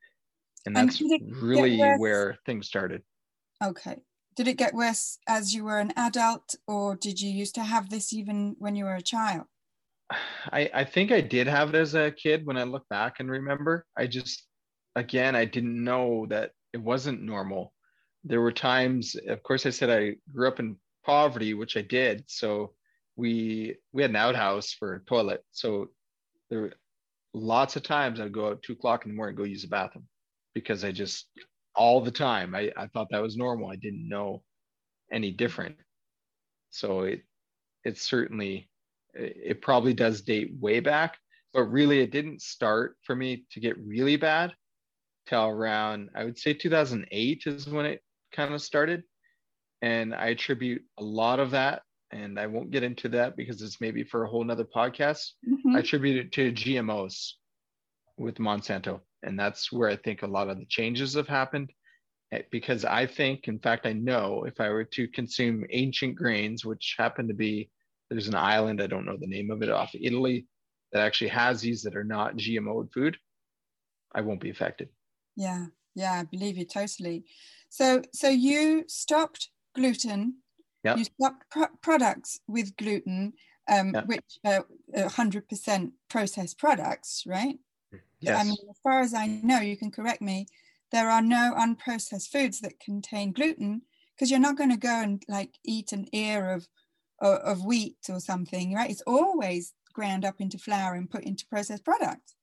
And 0.66 0.74
that's 0.74 1.02
really 1.30 1.78
where 1.98 2.38
things 2.46 2.66
started. 2.66 3.02
Okay. 3.62 3.96
Did 4.36 4.48
it 4.48 4.56
get 4.56 4.74
worse 4.74 5.18
as 5.28 5.54
you 5.54 5.64
were 5.64 5.78
an 5.78 5.92
adult, 5.96 6.54
or 6.66 6.96
did 6.96 7.20
you 7.20 7.30
used 7.30 7.54
to 7.54 7.62
have 7.62 7.90
this 7.90 8.12
even 8.12 8.56
when 8.58 8.74
you 8.74 8.84
were 8.84 8.96
a 8.96 9.02
child? 9.02 9.44
I, 10.52 10.70
I 10.74 10.84
think 10.84 11.12
I 11.12 11.20
did 11.20 11.46
have 11.46 11.70
it 11.70 11.76
as 11.76 11.94
a 11.94 12.10
kid 12.10 12.44
when 12.44 12.56
I 12.56 12.64
look 12.64 12.88
back 12.88 13.20
and 13.20 13.30
remember. 13.30 13.86
I 13.96 14.06
just, 14.06 14.46
again, 14.96 15.34
I 15.36 15.44
didn't 15.44 15.82
know 15.82 16.26
that 16.30 16.50
it 16.72 16.80
wasn't 16.80 17.22
normal. 17.22 17.72
There 18.24 18.40
were 18.40 18.52
times, 18.52 19.16
of 19.28 19.42
course, 19.42 19.66
I 19.66 19.70
said 19.70 19.90
I 19.90 20.16
grew 20.32 20.48
up 20.48 20.60
in 20.60 20.76
poverty, 21.04 21.54
which 21.54 21.76
I 21.76 21.82
did. 21.82 22.24
So 22.26 22.72
we 23.16 23.76
we 23.92 24.02
had 24.02 24.10
an 24.10 24.16
outhouse 24.16 24.72
for 24.72 24.94
a 24.94 25.00
toilet. 25.00 25.42
So 25.52 25.88
there 26.50 26.62
were 26.62 26.72
lots 27.32 27.76
of 27.76 27.82
times 27.82 28.20
I'd 28.20 28.32
go 28.32 28.48
out 28.48 28.62
two 28.62 28.72
o'clock 28.72 29.04
in 29.04 29.12
the 29.12 29.16
morning, 29.16 29.36
go 29.36 29.44
use 29.44 29.62
the 29.62 29.68
bathroom 29.68 30.06
because 30.54 30.84
I 30.84 30.92
just 30.92 31.26
all 31.76 32.00
the 32.00 32.10
time 32.10 32.54
I, 32.54 32.70
I 32.76 32.86
thought 32.88 33.08
that 33.10 33.22
was 33.22 33.36
normal. 33.36 33.70
I 33.70 33.76
didn't 33.76 34.08
know 34.08 34.42
any 35.12 35.30
different. 35.30 35.76
So 36.70 37.02
it 37.02 37.22
it 37.84 37.98
certainly 37.98 38.68
it 39.14 39.62
probably 39.62 39.94
does 39.94 40.22
date 40.22 40.52
way 40.58 40.80
back, 40.80 41.18
but 41.52 41.64
really 41.64 42.00
it 42.00 42.10
didn't 42.10 42.42
start 42.42 42.96
for 43.02 43.14
me 43.14 43.44
to 43.52 43.60
get 43.60 43.78
really 43.78 44.16
bad 44.16 44.52
till 45.26 45.44
around 45.44 46.10
I 46.14 46.24
would 46.24 46.38
say 46.38 46.54
2008 46.54 47.42
is 47.46 47.68
when 47.68 47.86
it 47.86 48.02
kind 48.32 48.54
of 48.54 48.62
started. 48.62 49.04
And 49.82 50.14
I 50.14 50.28
attribute 50.28 50.82
a 50.98 51.04
lot 51.04 51.40
of 51.40 51.50
that, 51.50 51.82
and 52.10 52.40
I 52.40 52.46
won't 52.46 52.70
get 52.70 52.82
into 52.82 53.08
that 53.10 53.36
because 53.36 53.60
it's 53.60 53.82
maybe 53.82 54.02
for 54.02 54.24
a 54.24 54.28
whole 54.28 54.42
nother 54.42 54.64
podcast. 54.64 55.32
Mm-hmm. 55.46 55.76
I 55.76 55.80
attribute 55.80 56.16
it 56.16 56.32
to 56.32 56.52
GMOs 56.52 57.32
with 58.16 58.36
Monsanto. 58.36 59.00
And 59.24 59.38
that's 59.38 59.72
where 59.72 59.88
I 59.88 59.96
think 59.96 60.22
a 60.22 60.26
lot 60.26 60.48
of 60.48 60.58
the 60.58 60.66
changes 60.66 61.14
have 61.14 61.28
happened. 61.28 61.72
Eh, 62.32 62.42
because 62.50 62.84
I 62.84 63.06
think, 63.06 63.48
in 63.48 63.58
fact, 63.58 63.86
I 63.86 63.92
know 63.92 64.44
if 64.44 64.60
I 64.60 64.68
were 64.68 64.84
to 64.84 65.08
consume 65.08 65.66
ancient 65.70 66.16
grains, 66.16 66.64
which 66.64 66.94
happen 66.98 67.28
to 67.28 67.34
be 67.34 67.70
there's 68.10 68.28
an 68.28 68.34
island, 68.34 68.82
I 68.82 68.86
don't 68.86 69.06
know 69.06 69.16
the 69.18 69.26
name 69.26 69.50
of 69.50 69.62
it, 69.62 69.70
off 69.70 69.90
Italy 69.94 70.46
that 70.92 71.02
actually 71.02 71.28
has 71.28 71.60
these 71.60 71.82
that 71.82 71.96
are 71.96 72.04
not 72.04 72.36
GMO 72.36 72.92
food, 72.92 73.16
I 74.14 74.20
won't 74.20 74.40
be 74.40 74.50
affected. 74.50 74.88
Yeah, 75.36 75.66
yeah, 75.94 76.12
I 76.12 76.24
believe 76.24 76.56
you 76.56 76.64
totally. 76.64 77.24
So, 77.68 78.02
so 78.12 78.28
you 78.28 78.84
stopped 78.86 79.48
gluten. 79.74 80.36
Yeah. 80.84 80.96
You 80.96 81.04
stopped 81.04 81.50
pr- 81.50 81.76
products 81.82 82.40
with 82.46 82.76
gluten, 82.76 83.32
um, 83.68 83.92
yeah. 83.94 84.04
which 84.04 84.38
are 84.44 84.66
uh, 84.96 85.08
100% 85.08 85.92
processed 86.08 86.58
products, 86.58 87.24
right? 87.26 87.58
Yes. 88.26 88.40
I 88.40 88.44
mean, 88.44 88.56
as 88.70 88.78
far 88.82 89.00
as 89.00 89.14
I 89.14 89.26
know, 89.26 89.60
you 89.60 89.76
can 89.76 89.90
correct 89.90 90.22
me. 90.22 90.46
There 90.92 91.10
are 91.10 91.22
no 91.22 91.54
unprocessed 91.56 92.30
foods 92.30 92.60
that 92.60 92.80
contain 92.80 93.32
gluten 93.32 93.82
because 94.14 94.30
you're 94.30 94.40
not 94.40 94.56
going 94.56 94.70
to 94.70 94.76
go 94.76 95.00
and 95.02 95.22
like 95.28 95.54
eat 95.64 95.92
an 95.92 96.06
ear 96.12 96.50
of 96.50 96.68
of 97.20 97.64
wheat 97.64 97.96
or 98.08 98.20
something, 98.20 98.74
right? 98.74 98.90
It's 98.90 99.02
always 99.06 99.72
ground 99.92 100.24
up 100.24 100.40
into 100.40 100.58
flour 100.58 100.94
and 100.94 101.08
put 101.08 101.24
into 101.24 101.46
processed 101.46 101.84
products. 101.84 102.34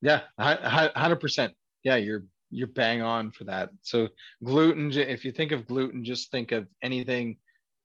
Yeah, 0.00 0.22
hundred 0.38 1.20
percent. 1.20 1.54
Yeah, 1.82 1.96
you're 1.96 2.24
you're 2.50 2.68
bang 2.68 3.02
on 3.02 3.30
for 3.30 3.44
that. 3.44 3.70
So 3.82 4.08
gluten, 4.44 4.92
if 4.92 5.24
you 5.24 5.32
think 5.32 5.52
of 5.52 5.66
gluten, 5.66 6.04
just 6.04 6.30
think 6.30 6.52
of 6.52 6.66
anything 6.82 7.38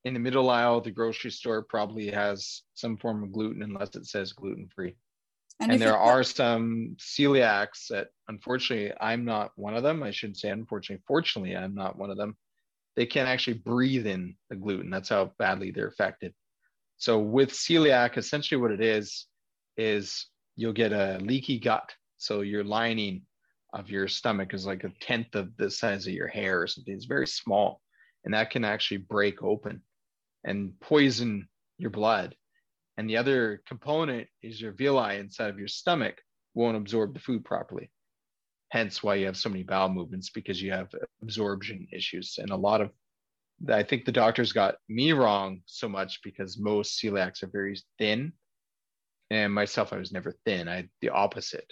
in 0.05 0.13
the 0.13 0.19
middle 0.19 0.49
aisle 0.49 0.77
of 0.77 0.83
the 0.83 0.91
grocery 0.91 1.31
store 1.31 1.63
probably 1.63 2.09
has 2.11 2.63
some 2.73 2.97
form 2.97 3.23
of 3.23 3.31
gluten 3.31 3.63
unless 3.63 3.95
it 3.95 4.05
says 4.05 4.33
gluten 4.33 4.69
free. 4.73 4.95
And, 5.63 5.71
and 5.71 5.81
there 5.81 5.97
are 5.97 6.23
some 6.23 6.97
celiacs 6.99 7.87
that 7.89 8.07
unfortunately 8.27 8.91
I'm 8.99 9.23
not 9.23 9.51
one 9.55 9.75
of 9.75 9.83
them. 9.83 10.03
I 10.03 10.11
shouldn't 10.11 10.37
say 10.37 10.49
unfortunately, 10.49 11.03
fortunately, 11.07 11.55
I'm 11.55 11.73
not 11.73 11.97
one 11.97 12.09
of 12.09 12.17
them. 12.17 12.35
They 12.97 13.05
can't 13.05 13.29
actually 13.29 13.59
breathe 13.59 14.05
in 14.05 14.35
the 14.49 14.57
gluten. 14.57 14.89
That's 14.89 15.09
how 15.09 15.31
badly 15.39 15.71
they're 15.71 15.87
affected. 15.87 16.33
So 16.97 17.17
with 17.19 17.51
celiac, 17.51 18.17
essentially 18.17 18.59
what 18.59 18.71
it 18.71 18.81
is, 18.81 19.25
is 19.77 20.27
you'll 20.57 20.73
get 20.73 20.91
a 20.91 21.17
leaky 21.21 21.59
gut. 21.59 21.89
So 22.17 22.41
your 22.41 22.63
lining 22.63 23.21
of 23.73 23.89
your 23.89 24.07
stomach 24.07 24.53
is 24.53 24.65
like 24.65 24.83
a 24.83 24.93
tenth 24.99 25.33
of 25.33 25.55
the 25.57 25.71
size 25.71 26.05
of 26.07 26.13
your 26.13 26.27
hair 26.27 26.61
or 26.61 26.67
something. 26.67 26.93
It's 26.93 27.05
very 27.05 27.27
small. 27.27 27.81
And 28.25 28.33
that 28.33 28.51
can 28.51 28.65
actually 28.65 28.97
break 28.97 29.41
open 29.41 29.81
and 30.43 30.79
poison 30.81 31.47
your 31.77 31.89
blood. 31.89 32.35
And 32.97 33.09
the 33.09 33.17
other 33.17 33.61
component 33.67 34.27
is 34.41 34.61
your 34.61 34.71
villi 34.71 35.17
inside 35.17 35.49
of 35.49 35.59
your 35.59 35.67
stomach 35.67 36.21
won't 36.53 36.77
absorb 36.77 37.13
the 37.13 37.19
food 37.19 37.43
properly. 37.43 37.89
Hence 38.69 39.01
why 39.01 39.15
you 39.15 39.25
have 39.25 39.37
so 39.37 39.49
many 39.49 39.63
bowel 39.63 39.89
movements 39.89 40.29
because 40.29 40.61
you 40.61 40.71
have 40.71 40.89
absorption 41.21 41.87
issues. 41.91 42.37
And 42.39 42.51
a 42.51 42.55
lot 42.55 42.81
of 42.81 42.91
I 43.69 43.83
think 43.83 44.05
the 44.05 44.11
doctors 44.11 44.51
got 44.51 44.75
me 44.89 45.13
wrong 45.13 45.61
so 45.65 45.87
much 45.87 46.21
because 46.23 46.59
most 46.59 46.99
celiacs 47.01 47.43
are 47.43 47.47
very 47.51 47.79
thin. 47.97 48.33
And 49.29 49.53
myself, 49.53 49.93
I 49.93 49.97
was 49.97 50.11
never 50.11 50.35
thin. 50.45 50.67
I 50.67 50.89
the 51.01 51.09
opposite. 51.09 51.71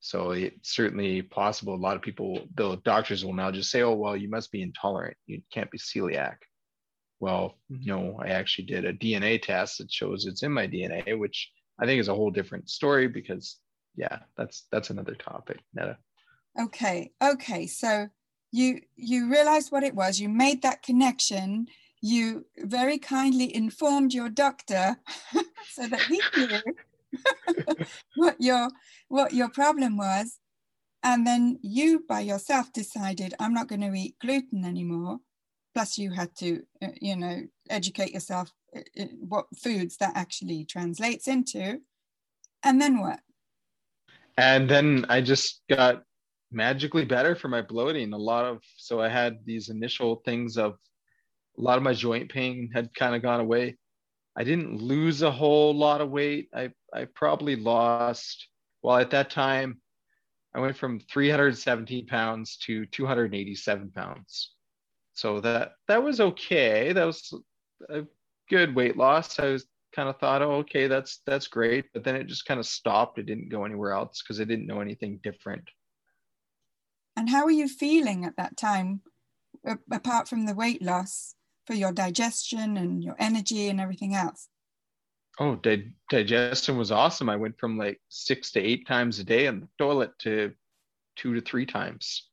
So 0.00 0.32
it's 0.32 0.74
certainly 0.74 1.22
possible. 1.22 1.74
A 1.74 1.76
lot 1.76 1.96
of 1.96 2.02
people, 2.02 2.46
the 2.54 2.76
doctors 2.84 3.24
will 3.24 3.34
now 3.34 3.50
just 3.50 3.70
say, 3.70 3.82
oh, 3.82 3.94
well, 3.94 4.16
you 4.16 4.28
must 4.28 4.52
be 4.52 4.62
intolerant. 4.62 5.16
You 5.26 5.42
can't 5.52 5.70
be 5.70 5.78
celiac. 5.78 6.36
Well, 7.20 7.56
mm-hmm. 7.70 7.84
no, 7.84 8.20
I 8.22 8.28
actually 8.28 8.66
did 8.66 8.84
a 8.84 8.92
DNA 8.92 9.40
test 9.42 9.78
that 9.78 9.92
shows 9.92 10.26
it's 10.26 10.42
in 10.42 10.52
my 10.52 10.66
DNA, 10.66 11.18
which 11.18 11.50
I 11.78 11.86
think 11.86 12.00
is 12.00 12.08
a 12.08 12.14
whole 12.14 12.30
different 12.30 12.70
story 12.70 13.08
because 13.08 13.58
yeah, 13.96 14.18
that's 14.36 14.66
that's 14.70 14.90
another 14.90 15.14
topic, 15.14 15.58
Netta. 15.74 15.98
Okay. 16.60 17.12
Okay. 17.22 17.66
So 17.66 18.08
you 18.50 18.80
you 18.96 19.30
realized 19.30 19.70
what 19.70 19.82
it 19.82 19.94
was 19.94 20.20
you 20.20 20.28
made 20.28 20.62
that 20.62 20.82
connection 20.82 21.66
you 22.00 22.46
very 22.58 22.98
kindly 22.98 23.54
informed 23.54 24.14
your 24.14 24.28
doctor 24.28 24.96
so 25.70 25.86
that 25.86 26.00
he 26.02 26.20
knew 26.36 27.84
what 28.16 28.36
your 28.38 28.70
what 29.08 29.32
your 29.32 29.48
problem 29.48 29.96
was 29.96 30.38
and 31.02 31.26
then 31.26 31.58
you 31.62 32.04
by 32.08 32.20
yourself 32.20 32.72
decided 32.72 33.34
i'm 33.40 33.52
not 33.52 33.68
going 33.68 33.80
to 33.80 33.92
eat 33.92 34.14
gluten 34.20 34.64
anymore 34.64 35.18
plus 35.78 35.96
you 35.96 36.10
had 36.10 36.34
to 36.34 36.60
uh, 36.82 36.88
you 37.00 37.16
know 37.16 37.42
educate 37.70 38.12
yourself 38.12 38.52
uh, 38.76 38.80
uh, 39.00 39.04
what 39.20 39.46
foods 39.56 39.96
that 39.98 40.12
actually 40.16 40.64
translates 40.64 41.28
into 41.28 41.78
and 42.64 42.80
then 42.80 42.98
what 43.00 43.20
and 44.36 44.68
then 44.68 45.06
i 45.08 45.20
just 45.20 45.62
got 45.68 46.02
magically 46.50 47.04
better 47.04 47.34
for 47.34 47.48
my 47.48 47.62
bloating. 47.62 48.12
A 48.12 48.18
lot 48.18 48.44
of 48.44 48.62
so 48.76 49.00
I 49.00 49.08
had 49.08 49.38
these 49.44 49.68
initial 49.68 50.16
things 50.24 50.56
of 50.56 50.72
a 51.58 51.60
lot 51.60 51.76
of 51.76 51.82
my 51.82 51.92
joint 51.92 52.30
pain 52.30 52.70
had 52.72 52.94
kind 52.94 53.14
of 53.14 53.22
gone 53.22 53.40
away. 53.40 53.76
I 54.36 54.44
didn't 54.44 54.80
lose 54.80 55.22
a 55.22 55.30
whole 55.30 55.74
lot 55.74 56.00
of 56.00 56.10
weight. 56.10 56.48
I 56.54 56.70
I 56.94 57.06
probably 57.14 57.56
lost 57.56 58.48
well 58.82 58.96
at 58.96 59.10
that 59.10 59.30
time 59.30 59.80
I 60.54 60.60
went 60.60 60.76
from 60.76 61.00
317 61.00 62.06
pounds 62.06 62.56
to 62.64 62.86
287 62.86 63.90
pounds. 63.90 64.52
So 65.18 65.40
that 65.40 65.72
that 65.88 66.00
was 66.00 66.20
okay. 66.20 66.92
That 66.92 67.04
was 67.04 67.34
a 67.90 68.04
good 68.48 68.72
weight 68.76 68.96
loss. 68.96 69.40
I 69.40 69.46
was 69.46 69.66
kind 69.92 70.08
of 70.08 70.16
thought, 70.20 70.42
oh, 70.42 70.52
okay, 70.58 70.86
that's 70.86 71.22
that's 71.26 71.48
great. 71.48 71.86
But 71.92 72.04
then 72.04 72.14
it 72.14 72.28
just 72.28 72.46
kind 72.46 72.60
of 72.60 72.66
stopped. 72.66 73.18
It 73.18 73.26
didn't 73.26 73.48
go 73.48 73.64
anywhere 73.64 73.94
else 73.94 74.22
because 74.22 74.40
I 74.40 74.44
didn't 74.44 74.68
know 74.68 74.80
anything 74.80 75.18
different. 75.24 75.64
And 77.16 77.28
how 77.28 77.42
are 77.42 77.50
you 77.50 77.66
feeling 77.66 78.24
at 78.24 78.36
that 78.36 78.56
time, 78.56 79.00
apart 79.90 80.28
from 80.28 80.46
the 80.46 80.54
weight 80.54 80.82
loss, 80.82 81.34
for 81.66 81.74
your 81.74 81.90
digestion 81.90 82.76
and 82.76 83.02
your 83.02 83.16
energy 83.18 83.68
and 83.68 83.80
everything 83.80 84.14
else? 84.14 84.46
Oh, 85.40 85.56
di- 85.56 85.94
digestion 86.10 86.78
was 86.78 86.92
awesome. 86.92 87.28
I 87.28 87.34
went 87.34 87.58
from 87.58 87.76
like 87.76 88.00
six 88.08 88.52
to 88.52 88.60
eight 88.60 88.86
times 88.86 89.18
a 89.18 89.24
day 89.24 89.46
in 89.46 89.62
the 89.62 89.68
toilet 89.78 90.16
to 90.20 90.52
two 91.16 91.34
to 91.34 91.40
three 91.40 91.66
times. 91.66 92.28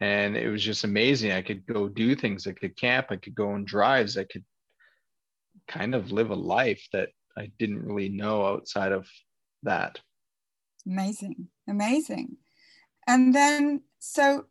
And 0.00 0.36
it 0.36 0.48
was 0.48 0.62
just 0.62 0.84
amazing. 0.84 1.32
I 1.32 1.42
could 1.42 1.66
go 1.66 1.88
do 1.88 2.14
things. 2.14 2.46
I 2.46 2.52
could 2.52 2.76
camp. 2.76 3.08
I 3.10 3.16
could 3.16 3.34
go 3.34 3.50
on 3.50 3.64
drives. 3.64 4.16
I 4.16 4.24
could 4.24 4.44
kind 5.68 5.94
of 5.94 6.10
live 6.10 6.30
a 6.30 6.34
life 6.34 6.86
that 6.92 7.10
I 7.36 7.50
didn't 7.58 7.84
really 7.84 8.08
know 8.08 8.46
outside 8.46 8.92
of 8.92 9.06
that. 9.62 10.00
Amazing. 10.86 11.48
Amazing. 11.68 12.36
And 13.06 13.34
then 13.34 13.82
so 13.98 14.46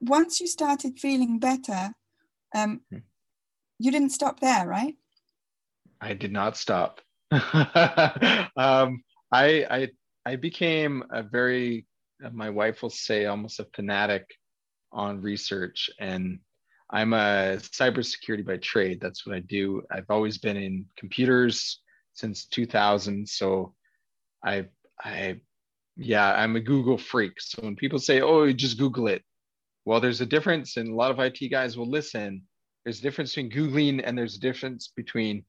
once 0.00 0.40
you 0.40 0.46
started 0.46 0.98
feeling 0.98 1.38
better, 1.38 1.94
um, 2.54 2.80
hmm. 2.90 2.98
you 3.78 3.92
didn't 3.92 4.10
stop 4.10 4.40
there, 4.40 4.66
right? 4.66 4.96
I 6.00 6.14
did 6.14 6.32
not 6.32 6.56
stop. 6.56 7.00
um, 7.30 9.02
I, 9.30 9.64
I 9.70 9.88
I 10.26 10.36
became 10.36 11.04
a 11.10 11.22
very 11.22 11.86
my 12.32 12.50
wife 12.50 12.82
will 12.82 12.90
say 12.90 13.26
almost 13.26 13.58
a 13.58 13.66
fanatic 13.74 14.26
on 14.92 15.20
research 15.22 15.90
and 15.98 16.38
I'm 16.90 17.14
a 17.14 17.56
cybersecurity 17.58 18.44
by 18.44 18.58
trade. 18.58 19.00
That's 19.00 19.26
what 19.26 19.34
I 19.34 19.40
do. 19.40 19.82
I've 19.90 20.10
always 20.10 20.36
been 20.38 20.58
in 20.58 20.86
computers 20.96 21.80
since 22.12 22.44
2000. 22.46 23.26
So 23.28 23.74
I 24.44 24.66
I 25.02 25.40
yeah, 25.96 26.34
I'm 26.34 26.56
a 26.56 26.60
Google 26.60 26.98
freak. 26.98 27.40
So 27.40 27.62
when 27.62 27.76
people 27.76 27.98
say, 27.98 28.20
"Oh, 28.20 28.50
just 28.52 28.78
Google 28.78 29.08
it," 29.08 29.22
well, 29.84 30.00
there's 30.00 30.20
a 30.20 30.26
difference, 30.26 30.76
and 30.76 30.88
a 30.88 30.94
lot 30.94 31.10
of 31.10 31.20
IT 31.20 31.50
guys 31.50 31.76
will 31.76 31.90
listen. 31.90 32.42
There's 32.84 33.00
a 33.00 33.02
difference 33.02 33.34
between 33.34 33.50
googling 33.52 34.02
and 34.04 34.16
there's 34.18 34.36
a 34.36 34.40
difference 34.40 34.88
between 34.96 35.44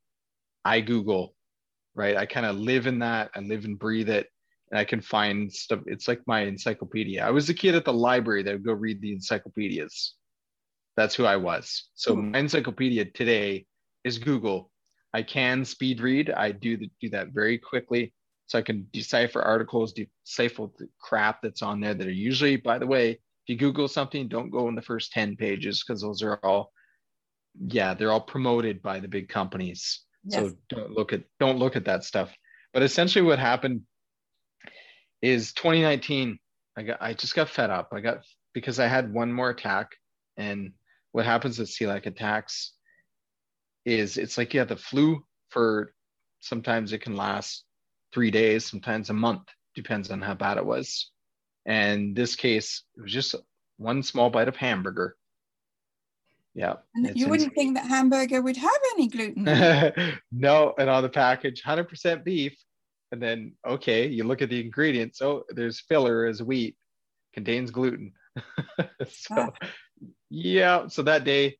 I 0.65 0.81
Google, 0.81 1.35
right? 1.95 2.17
I 2.17 2.25
kind 2.25 2.45
of 2.45 2.57
live 2.57 2.87
in 2.87 2.99
that. 2.99 3.31
I 3.35 3.39
live 3.41 3.65
and 3.65 3.79
breathe 3.79 4.09
it, 4.09 4.27
and 4.73 4.79
I 4.79 4.85
can 4.85 5.01
find 5.01 5.53
stuff. 5.53 5.81
It's 5.85 6.07
like 6.07 6.21
my 6.25 6.41
encyclopedia. 6.41 7.23
I 7.23 7.29
was 7.29 7.47
a 7.47 7.53
kid 7.53 7.75
at 7.75 7.85
the 7.85 7.93
library 7.93 8.41
that 8.41 8.53
would 8.53 8.65
go 8.65 8.73
read 8.73 8.99
the 9.01 9.11
encyclopedias. 9.11 10.15
That's 10.97 11.13
who 11.13 11.25
I 11.25 11.35
was. 11.35 11.89
So 11.93 12.15
hmm. 12.15 12.31
my 12.31 12.39
encyclopedia 12.39 13.05
today 13.05 13.67
is 14.03 14.17
Google. 14.17 14.71
I 15.13 15.21
can 15.21 15.63
speed 15.63 16.01
read. 16.01 16.31
I 16.31 16.53
do 16.53 16.75
the, 16.75 16.89
do 16.99 17.09
that 17.11 17.27
very 17.35 17.59
quickly 17.59 18.15
so 18.47 18.57
I 18.57 18.63
can 18.63 18.87
decipher 18.91 19.43
articles, 19.43 19.93
decipher 19.93 20.69
the 20.79 20.89
crap 20.99 21.43
that's 21.43 21.61
on 21.61 21.79
there 21.79 21.93
that 21.93 22.07
are 22.07 22.11
usually, 22.11 22.55
by 22.55 22.79
the 22.79 22.87
way, 22.87 23.11
if 23.11 23.19
you 23.45 23.55
Google 23.55 23.87
something, 23.87 24.27
don't 24.27 24.49
go 24.49 24.67
in 24.69 24.75
the 24.75 24.81
first 24.81 25.11
10 25.11 25.35
pages 25.35 25.83
because 25.83 26.01
those 26.01 26.23
are 26.23 26.39
all, 26.43 26.71
yeah, 27.67 27.93
they're 27.93 28.11
all 28.11 28.21
promoted 28.21 28.81
by 28.81 28.99
the 28.99 29.07
big 29.07 29.29
companies. 29.29 30.01
Yes. 30.23 30.39
So 30.39 30.55
don't 30.69 30.91
look 30.93 31.13
at 31.13 31.21
don't 31.39 31.59
look 31.59 31.75
at 31.75 31.85
that 31.85 32.05
stuff. 32.05 32.33
But 32.73 32.81
essentially 32.81 33.23
what 33.23 33.37
happened 33.37 33.81
is 35.23 35.53
2019, 35.53 36.37
I 36.75 36.83
got 36.83 37.01
I 37.01 37.13
just 37.13 37.33
got 37.33 37.49
fed 37.49 37.69
up. 37.69 37.89
I 37.93 38.01
got 38.01 38.19
because 38.53 38.77
I 38.77 38.87
had 38.87 39.13
one 39.13 39.31
more 39.31 39.49
attack. 39.49 39.91
And 40.35 40.73
what 41.13 41.25
happens 41.25 41.57
with 41.57 41.69
celiac 41.69 42.05
attacks 42.05 42.73
is 43.85 44.17
it's 44.17 44.37
like 44.37 44.53
you 44.53 44.59
have 44.59 44.69
the 44.69 44.75
flu 44.75 45.23
for 45.49 45.93
sometimes 46.41 46.91
it 46.91 46.99
can 46.99 47.15
last 47.15 47.63
three 48.13 48.31
days, 48.31 48.65
sometimes 48.65 49.09
a 49.09 49.13
month, 49.13 49.43
depends 49.75 50.11
on 50.11 50.21
how 50.21 50.33
bad 50.33 50.57
it 50.57 50.65
was. 50.65 51.09
And 51.65 52.15
this 52.15 52.35
case, 52.35 52.83
it 52.97 53.03
was 53.03 53.13
just 53.13 53.35
one 53.77 54.03
small 54.03 54.29
bite 54.29 54.49
of 54.49 54.57
hamburger. 54.57 55.15
Yeah. 56.53 56.75
And 56.95 57.17
you 57.17 57.29
wouldn't 57.29 57.55
think 57.55 57.75
that 57.75 57.87
hamburger 57.87 58.41
would 58.41 58.57
have 58.57 58.71
any 58.93 59.07
gluten. 59.07 59.45
no, 60.31 60.73
and 60.77 60.89
on 60.89 61.01
the 61.01 61.09
package, 61.09 61.63
100% 61.63 62.23
beef. 62.25 62.57
And 63.13 63.21
then, 63.21 63.53
okay, 63.63 64.07
you 64.07 64.23
look 64.23 64.41
at 64.41 64.49
the 64.49 64.59
ingredients. 64.59 65.21
Oh, 65.21 65.43
there's 65.49 65.81
filler 65.81 66.25
as 66.25 66.41
wheat, 66.41 66.75
contains 67.31 67.69
gluten. 67.69 68.13
so, 69.07 69.35
ah. 69.37 69.51
yeah. 70.31 70.87
So 70.87 71.03
that 71.03 71.23
day, 71.23 71.59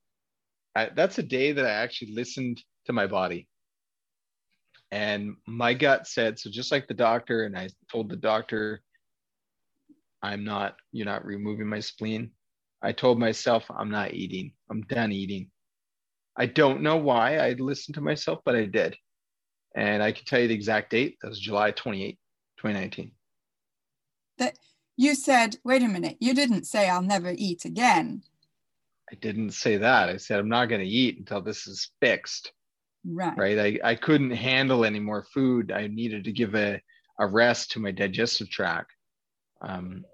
I, 0.76 0.90
that's 0.96 1.20
a 1.20 1.24
day 1.24 1.52
that 1.52 1.64
I 1.64 1.70
actually 1.70 2.14
listened 2.16 2.64
to 2.88 2.94
my 2.94 3.06
body. 3.06 3.48
And 4.92 5.36
my 5.46 5.76
gut 5.76 6.08
said, 6.08 6.40
so 6.40 6.50
just 6.50 6.72
like 6.72 6.88
the 6.88 6.96
doctor, 6.96 7.44
and 7.44 7.56
I 7.56 7.70
told 7.92 8.10
the 8.10 8.16
doctor, 8.16 8.82
I'm 10.24 10.44
not, 10.44 10.76
you're 10.92 11.06
not 11.06 11.24
removing 11.24 11.68
my 11.68 11.82
spleen. 11.82 12.32
I 12.82 12.94
told 12.94 13.20
myself, 13.20 13.64
I'm 13.70 13.92
not 13.92 14.16
eating. 14.16 14.54
I'm 14.72 14.82
done 14.82 15.12
eating. 15.12 15.52
I 16.36 16.48
don't 16.48 16.82
know 16.82 16.98
why 16.98 17.38
I 17.38 17.52
listened 17.52 17.94
to 17.94 18.02
myself, 18.02 18.40
but 18.44 18.56
I 18.56 18.66
did. 18.66 18.96
And 19.76 20.04
I 20.04 20.12
can 20.12 20.26
tell 20.26 20.40
you 20.40 20.48
the 20.48 20.54
exact 20.54 20.92
date. 20.92 21.18
That 21.22 21.30
was 21.30 21.40
July 21.40 21.72
28, 21.72 22.18
2019. 22.58 23.12
That 24.38 24.58
you 24.98 25.16
said, 25.16 25.58
wait 25.64 25.82
a 25.82 25.88
minute, 25.88 26.18
you 26.20 26.34
didn't 26.34 26.66
say 26.66 26.90
I'll 26.90 27.02
never 27.02 27.34
eat 27.36 27.66
again. 27.66 28.24
I 29.12 29.16
didn't 29.16 29.52
say 29.52 29.78
that. 29.78 30.10
I 30.10 30.18
said 30.18 30.40
I'm 30.40 30.50
not 30.50 30.70
going 30.70 30.82
to 30.82 30.88
eat 30.88 31.18
until 31.18 31.42
this 31.42 31.68
is 31.68 31.92
fixed. 32.00 32.52
Right. 33.06 33.38
Right. 33.38 33.80
I, 33.84 33.92
I 33.92 33.96
couldn't 33.96 34.32
handle 34.32 34.86
any 34.86 35.00
more 35.00 35.24
food. 35.24 35.72
I 35.72 35.88
needed 35.88 36.24
to 36.24 36.32
give 36.32 36.56
a, 36.56 36.82
a 37.20 37.28
rest 37.28 37.72
to 37.72 37.80
my 37.80 37.92
digestive 37.92 38.50
tract. 38.50 38.92
Um, 39.62 40.06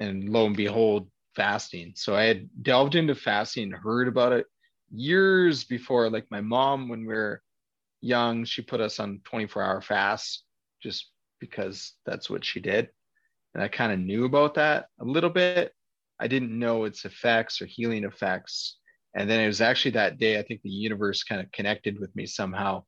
and 0.00 0.28
lo 0.28 0.46
and 0.46 0.56
behold, 0.56 1.08
fasting. 1.36 1.92
So 1.94 2.14
I 2.16 2.24
had 2.24 2.48
delved 2.62 2.94
into 2.94 3.14
fasting, 3.14 3.70
heard 3.70 4.08
about 4.08 4.32
it 4.32 4.46
years 4.90 5.64
before. 5.64 6.10
Like 6.10 6.26
my 6.30 6.40
mom, 6.40 6.88
when 6.88 7.00
we 7.00 7.14
were 7.14 7.42
young, 8.00 8.44
she 8.44 8.62
put 8.62 8.80
us 8.80 9.00
on 9.00 9.20
24 9.24 9.62
hour 9.62 9.80
fasts 9.80 10.44
just 10.82 11.10
because 11.40 11.94
that's 12.06 12.28
what 12.28 12.44
she 12.44 12.60
did. 12.60 12.88
And 13.54 13.62
I 13.62 13.68
kind 13.68 13.92
of 13.92 13.98
knew 13.98 14.24
about 14.24 14.54
that 14.54 14.86
a 15.00 15.04
little 15.04 15.30
bit. 15.30 15.72
I 16.18 16.28
didn't 16.28 16.56
know 16.56 16.84
its 16.84 17.04
effects 17.04 17.62
or 17.62 17.66
healing 17.66 18.04
effects 18.04 18.76
and 19.14 19.28
then 19.28 19.40
it 19.40 19.46
was 19.46 19.60
actually 19.60 19.92
that 19.92 20.18
day 20.18 20.38
i 20.38 20.42
think 20.42 20.62
the 20.62 20.70
universe 20.70 21.22
kind 21.22 21.40
of 21.40 21.50
connected 21.52 21.98
with 21.98 22.14
me 22.14 22.26
somehow 22.26 22.82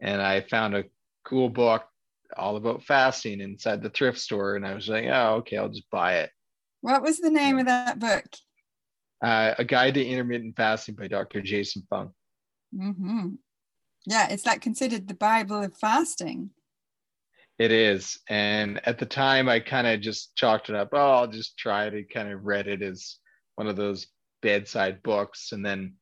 and 0.00 0.20
i 0.20 0.40
found 0.40 0.74
a 0.74 0.84
cool 1.24 1.48
book 1.48 1.84
all 2.36 2.56
about 2.56 2.84
fasting 2.84 3.40
inside 3.40 3.82
the 3.82 3.90
thrift 3.90 4.18
store 4.18 4.56
and 4.56 4.66
i 4.66 4.74
was 4.74 4.88
like 4.88 5.06
oh 5.06 5.36
okay 5.36 5.56
i'll 5.56 5.68
just 5.68 5.90
buy 5.90 6.18
it 6.18 6.30
what 6.80 7.02
was 7.02 7.18
the 7.18 7.30
name 7.30 7.58
of 7.58 7.66
that 7.66 7.98
book 7.98 8.24
uh, 9.20 9.52
a 9.58 9.64
guide 9.64 9.94
to 9.94 10.04
intermittent 10.04 10.56
fasting 10.56 10.94
by 10.94 11.08
dr 11.08 11.40
jason 11.42 11.82
fung 11.88 12.10
mm-hmm. 12.74 13.30
Yeah 14.08 14.28
it's 14.30 14.46
like 14.46 14.60
considered 14.60 15.08
the 15.08 15.14
bible 15.14 15.62
of 15.62 15.74
fasting 15.76 16.50
it 17.58 17.72
is 17.72 18.18
and 18.28 18.80
at 18.86 18.98
the 18.98 19.06
time 19.06 19.48
i 19.48 19.58
kind 19.58 19.86
of 19.86 20.00
just 20.00 20.34
chalked 20.36 20.68
it 20.68 20.76
up 20.76 20.90
oh 20.92 21.12
i'll 21.12 21.26
just 21.26 21.56
try 21.56 21.88
to 21.90 22.02
kind 22.04 22.32
of 22.32 22.44
read 22.44 22.68
it 22.68 22.82
as 22.82 23.16
one 23.56 23.66
of 23.66 23.76
those 23.76 24.06
bedside 24.42 25.02
books. 25.02 25.52
And 25.52 25.64
then 25.64 25.94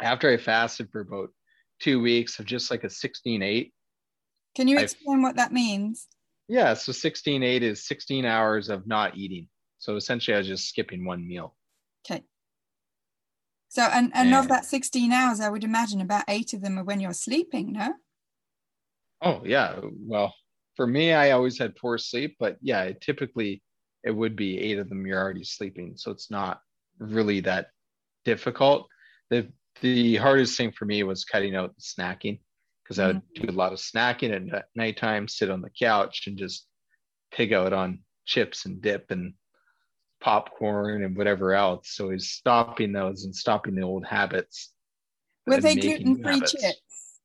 after 0.00 0.30
I 0.30 0.36
fasted 0.36 0.88
for 0.90 1.00
about 1.00 1.30
two 1.80 2.00
weeks 2.00 2.38
of 2.38 2.46
just 2.46 2.70
like 2.70 2.84
a 2.84 2.90
16 2.90 3.42
8. 3.42 3.72
Can 4.56 4.68
you 4.68 4.78
explain 4.78 5.20
I, 5.20 5.22
what 5.22 5.36
that 5.36 5.52
means? 5.52 6.08
Yeah. 6.48 6.74
So 6.74 6.92
16 6.92 7.42
8 7.42 7.62
is 7.62 7.86
16 7.86 8.24
hours 8.24 8.68
of 8.68 8.86
not 8.86 9.16
eating. 9.16 9.48
So 9.78 9.96
essentially, 9.96 10.34
I 10.34 10.38
was 10.38 10.46
just 10.46 10.68
skipping 10.68 11.04
one 11.04 11.26
meal. 11.26 11.54
Okay. 12.04 12.22
So, 13.70 13.82
and, 13.82 14.10
and, 14.14 14.28
and 14.28 14.34
of 14.34 14.48
that 14.48 14.64
16 14.64 15.12
hours, 15.12 15.38
I 15.38 15.48
would 15.48 15.62
imagine 15.62 16.00
about 16.00 16.24
eight 16.26 16.52
of 16.52 16.60
them 16.60 16.76
are 16.76 16.84
when 16.84 16.98
you're 16.98 17.12
sleeping, 17.12 17.72
no? 17.72 17.94
Oh, 19.22 19.42
yeah. 19.44 19.76
Well, 19.82 20.34
for 20.74 20.88
me, 20.88 21.12
I 21.12 21.30
always 21.30 21.56
had 21.56 21.76
poor 21.76 21.96
sleep, 21.96 22.36
but 22.40 22.56
yeah, 22.60 22.90
typically 23.00 23.62
it 24.02 24.10
would 24.10 24.34
be 24.34 24.58
eight 24.58 24.80
of 24.80 24.88
them 24.88 25.06
you're 25.06 25.22
already 25.22 25.44
sleeping. 25.44 25.92
So 25.96 26.10
it's 26.10 26.32
not 26.32 26.60
really 26.98 27.40
that 27.40 27.68
difficult. 28.24 28.88
The 29.30 29.48
the 29.82 30.16
hardest 30.16 30.56
thing 30.56 30.72
for 30.72 30.84
me 30.84 31.04
was 31.04 31.24
cutting 31.24 31.54
out 31.54 31.74
the 31.76 31.82
snacking 31.82 32.40
because 32.82 32.98
I 32.98 33.06
would 33.06 33.16
mm-hmm. 33.18 33.46
do 33.46 33.52
a 33.52 33.54
lot 33.54 33.72
of 33.72 33.78
snacking 33.78 34.52
at 34.52 34.64
nighttime, 34.74 35.28
sit 35.28 35.48
on 35.48 35.62
the 35.62 35.70
couch 35.70 36.24
and 36.26 36.36
just 36.36 36.66
pig 37.30 37.52
out 37.52 37.72
on 37.72 38.00
chips 38.26 38.66
and 38.66 38.82
dip 38.82 39.10
and 39.10 39.34
popcorn 40.20 41.02
and 41.04 41.16
whatever 41.16 41.54
else. 41.54 41.90
So 41.90 42.10
he's 42.10 42.28
stopping 42.28 42.92
those 42.92 43.24
and 43.24 43.34
stopping 43.34 43.74
the 43.74 43.82
old 43.82 44.04
habits. 44.04 44.72
Were 45.46 45.60
they 45.60 45.74
gluten 45.74 46.22
free 46.22 46.40
chips? 46.40 47.20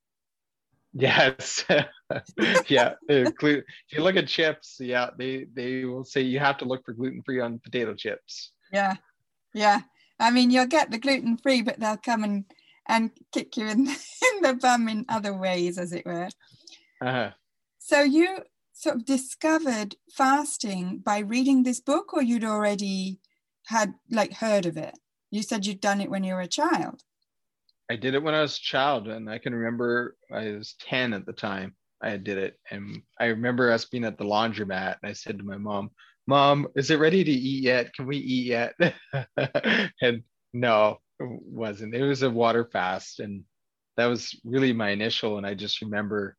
Yes. 0.93 1.65
yeah. 2.67 2.93
if 3.09 3.33
you 3.41 4.01
look 4.01 4.15
at 4.15 4.27
chips, 4.27 4.77
yeah, 4.79 5.09
they 5.17 5.45
they 5.53 5.83
will 5.83 6.05
say 6.05 6.21
you 6.21 6.39
have 6.39 6.57
to 6.59 6.65
look 6.65 6.85
for 6.85 6.93
gluten 6.93 7.21
free 7.23 7.41
on 7.41 7.59
potato 7.59 7.93
chips. 7.93 8.51
Yeah. 8.71 8.95
Yeah. 9.53 9.81
I 10.19 10.31
mean, 10.31 10.51
you'll 10.51 10.67
get 10.67 10.91
the 10.91 10.97
gluten 10.97 11.37
free, 11.37 11.61
but 11.61 11.79
they'll 11.79 11.97
come 11.97 12.23
and, 12.23 12.45
and 12.87 13.11
kick 13.33 13.57
you 13.57 13.67
in, 13.67 13.87
in 13.87 14.41
the 14.41 14.57
bum 14.61 14.87
in 14.87 15.05
other 15.09 15.33
ways, 15.33 15.77
as 15.77 15.91
it 15.91 16.05
were. 16.05 16.29
Uh-huh. 17.01 17.31
So 17.79 18.01
you 18.01 18.39
sort 18.75 18.97
of 18.97 19.05
discovered 19.05 19.95
fasting 20.11 20.99
by 20.99 21.19
reading 21.19 21.63
this 21.63 21.79
book, 21.79 22.13
or 22.13 22.21
you'd 22.21 22.43
already 22.43 23.19
had 23.67 23.95
like 24.11 24.33
heard 24.33 24.65
of 24.65 24.77
it? 24.77 24.97
You 25.31 25.41
said 25.41 25.65
you'd 25.65 25.81
done 25.81 26.01
it 26.01 26.09
when 26.09 26.23
you 26.23 26.35
were 26.35 26.41
a 26.41 26.47
child. 26.47 27.01
I 27.89 27.95
did 27.95 28.15
it 28.15 28.23
when 28.23 28.35
I 28.35 28.41
was 28.41 28.57
a 28.57 28.61
child, 28.61 29.07
and 29.07 29.29
I 29.29 29.37
can 29.37 29.53
remember 29.53 30.15
I 30.31 30.51
was 30.51 30.75
10 30.81 31.13
at 31.13 31.25
the 31.25 31.33
time. 31.33 31.75
I 32.01 32.17
did 32.17 32.37
it. 32.37 32.59
And 32.69 33.01
I 33.19 33.25
remember 33.25 33.71
us 33.71 33.85
being 33.85 34.05
at 34.05 34.17
the 34.17 34.25
laundromat, 34.25 34.97
and 35.01 35.09
I 35.09 35.13
said 35.13 35.39
to 35.39 35.43
my 35.43 35.57
mom, 35.57 35.91
mom 36.27 36.67
is 36.75 36.89
it 36.89 36.99
ready 36.99 37.23
to 37.23 37.31
eat 37.31 37.63
yet 37.63 37.93
can 37.93 38.05
we 38.05 38.17
eat 38.17 38.47
yet 38.47 38.73
and 40.01 40.23
no 40.53 40.99
it 41.19 41.39
wasn't 41.43 41.93
it 41.93 42.03
was 42.03 42.23
a 42.23 42.29
water 42.29 42.67
fast 42.71 43.19
and 43.19 43.43
that 43.97 44.07
was 44.07 44.39
really 44.43 44.73
my 44.73 44.89
initial 44.89 45.37
and 45.37 45.45
i 45.45 45.53
just 45.53 45.81
remember 45.81 46.35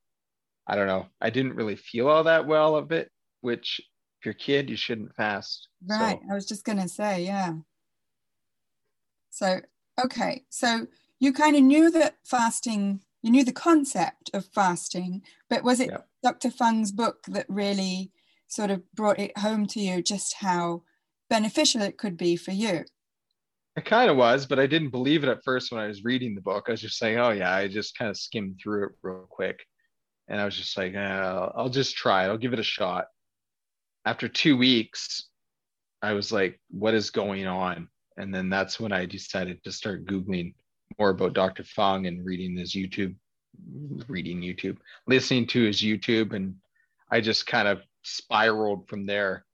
i 0.66 0.74
don't 0.74 0.86
know 0.86 1.06
i 1.20 1.30
didn't 1.30 1.54
really 1.54 1.76
feel 1.76 2.08
all 2.08 2.24
that 2.24 2.46
well 2.46 2.76
of 2.76 2.92
it 2.92 3.10
which 3.40 3.80
if 4.20 4.26
you're 4.26 4.32
a 4.32 4.34
kid 4.34 4.70
you 4.70 4.76
shouldn't 4.76 5.14
fast 5.14 5.68
right 5.86 6.18
so. 6.22 6.32
i 6.32 6.34
was 6.34 6.46
just 6.46 6.64
going 6.64 6.78
to 6.78 6.88
say 6.88 7.24
yeah 7.24 7.52
so 9.30 9.60
okay 10.02 10.44
so 10.48 10.86
you 11.18 11.32
kind 11.32 11.56
of 11.56 11.62
knew 11.62 11.90
that 11.90 12.16
fasting 12.24 13.00
you 13.22 13.30
knew 13.30 13.44
the 13.44 13.52
concept 13.52 14.30
of 14.34 14.46
fasting 14.46 15.22
but 15.50 15.62
was 15.62 15.80
it 15.80 15.90
dr 16.22 16.50
fung's 16.50 16.92
book 16.92 17.24
that 17.28 17.46
really 17.48 18.10
sort 18.48 18.70
of 18.70 18.82
brought 18.92 19.18
it 19.18 19.36
home 19.38 19.66
to 19.66 19.80
you 19.80 20.02
just 20.02 20.34
how 20.34 20.82
beneficial 21.28 21.82
it 21.82 21.98
could 21.98 22.16
be 22.16 22.36
for 22.36 22.52
you. 22.52 22.84
It 23.76 23.84
kind 23.84 24.10
of 24.10 24.16
was, 24.16 24.46
but 24.46 24.58
I 24.58 24.66
didn't 24.66 24.90
believe 24.90 25.22
it 25.22 25.28
at 25.28 25.44
first 25.44 25.70
when 25.70 25.80
I 25.80 25.86
was 25.86 26.04
reading 26.04 26.34
the 26.34 26.40
book. 26.40 26.64
I 26.68 26.72
was 26.72 26.80
just 26.80 26.98
saying, 26.98 27.18
oh, 27.18 27.30
yeah, 27.30 27.52
I 27.52 27.68
just 27.68 27.96
kind 27.96 28.10
of 28.10 28.16
skimmed 28.16 28.58
through 28.62 28.86
it 28.86 28.92
real 29.02 29.26
quick. 29.28 29.58
And 30.28 30.40
I 30.40 30.44
was 30.44 30.56
just 30.56 30.76
like, 30.76 30.94
eh, 30.94 30.98
I'll 31.54 31.68
just 31.68 31.96
try 31.96 32.24
it. 32.24 32.28
I'll 32.28 32.38
give 32.38 32.52
it 32.52 32.58
a 32.58 32.64
shot. 32.64 33.06
after 34.04 34.28
two 34.28 34.56
weeks, 34.56 35.28
I 36.02 36.12
was 36.12 36.30
like, 36.30 36.60
what 36.70 36.94
is 36.94 37.10
going 37.10 37.46
on? 37.46 37.88
And 38.16 38.32
then 38.34 38.48
that's 38.48 38.78
when 38.78 38.92
I 38.92 39.04
decided 39.06 39.62
to 39.64 39.72
start 39.72 40.06
Googling 40.06 40.54
more 40.98 41.10
about 41.10 41.34
Dr. 41.34 41.64
Fung 41.64 42.06
and 42.06 42.24
reading 42.24 42.56
his 42.56 42.72
YouTube, 42.72 43.14
reading 44.08 44.40
YouTube, 44.40 44.78
listening 45.06 45.46
to 45.48 45.64
his 45.64 45.82
YouTube. 45.82 46.32
And 46.32 46.56
I 47.10 47.20
just 47.20 47.46
kind 47.46 47.68
of 47.68 47.80
spiraled 48.02 48.88
from 48.88 49.06
there. 49.06 49.44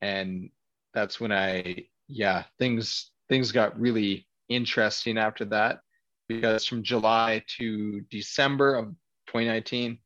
And 0.00 0.50
that's 0.94 1.20
when 1.20 1.32
I, 1.32 1.86
yeah, 2.08 2.44
things, 2.58 3.10
things 3.28 3.52
got 3.52 3.78
really 3.78 4.26
interesting 4.48 5.18
after 5.18 5.44
that 5.46 5.80
because 6.28 6.64
from 6.64 6.82
July 6.82 7.42
to 7.58 8.00
December 8.10 8.76
of 8.76 8.86
2019, 9.26 9.98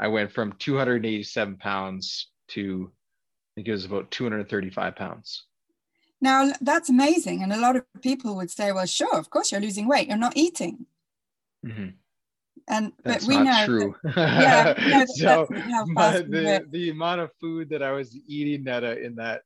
I 0.00 0.08
went 0.08 0.32
from 0.32 0.54
287 0.58 1.56
pounds 1.56 2.28
to 2.48 2.90
I 2.90 3.60
think 3.60 3.68
it 3.68 3.72
was 3.72 3.84
about 3.84 4.10
235 4.10 4.96
pounds. 4.96 5.44
Now 6.20 6.52
that's 6.60 6.90
amazing, 6.90 7.42
and 7.42 7.52
a 7.52 7.58
lot 7.58 7.76
of 7.76 7.84
people 8.02 8.34
would 8.36 8.50
say, 8.50 8.72
"Well, 8.72 8.86
sure, 8.86 9.16
of 9.16 9.30
course 9.30 9.52
you're 9.52 9.60
losing 9.60 9.86
weight. 9.86 10.08
You're 10.08 10.16
not 10.16 10.36
eating." 10.36 10.86
Mm-hmm. 11.64 11.88
And 12.66 12.92
that's 13.04 13.26
but 13.26 13.36
we 13.36 13.44
know 13.44 13.66
true. 13.66 13.94
That, 14.14 14.78
yeah, 14.78 15.04
so 15.14 15.46
the 15.50 16.66
the 16.70 16.90
amount 16.90 17.20
of 17.20 17.30
food 17.40 17.68
that 17.70 17.82
I 17.82 17.92
was 17.92 18.16
eating 18.26 18.64
that 18.64 18.84
uh, 18.84 18.96
in 18.96 19.16
that 19.16 19.42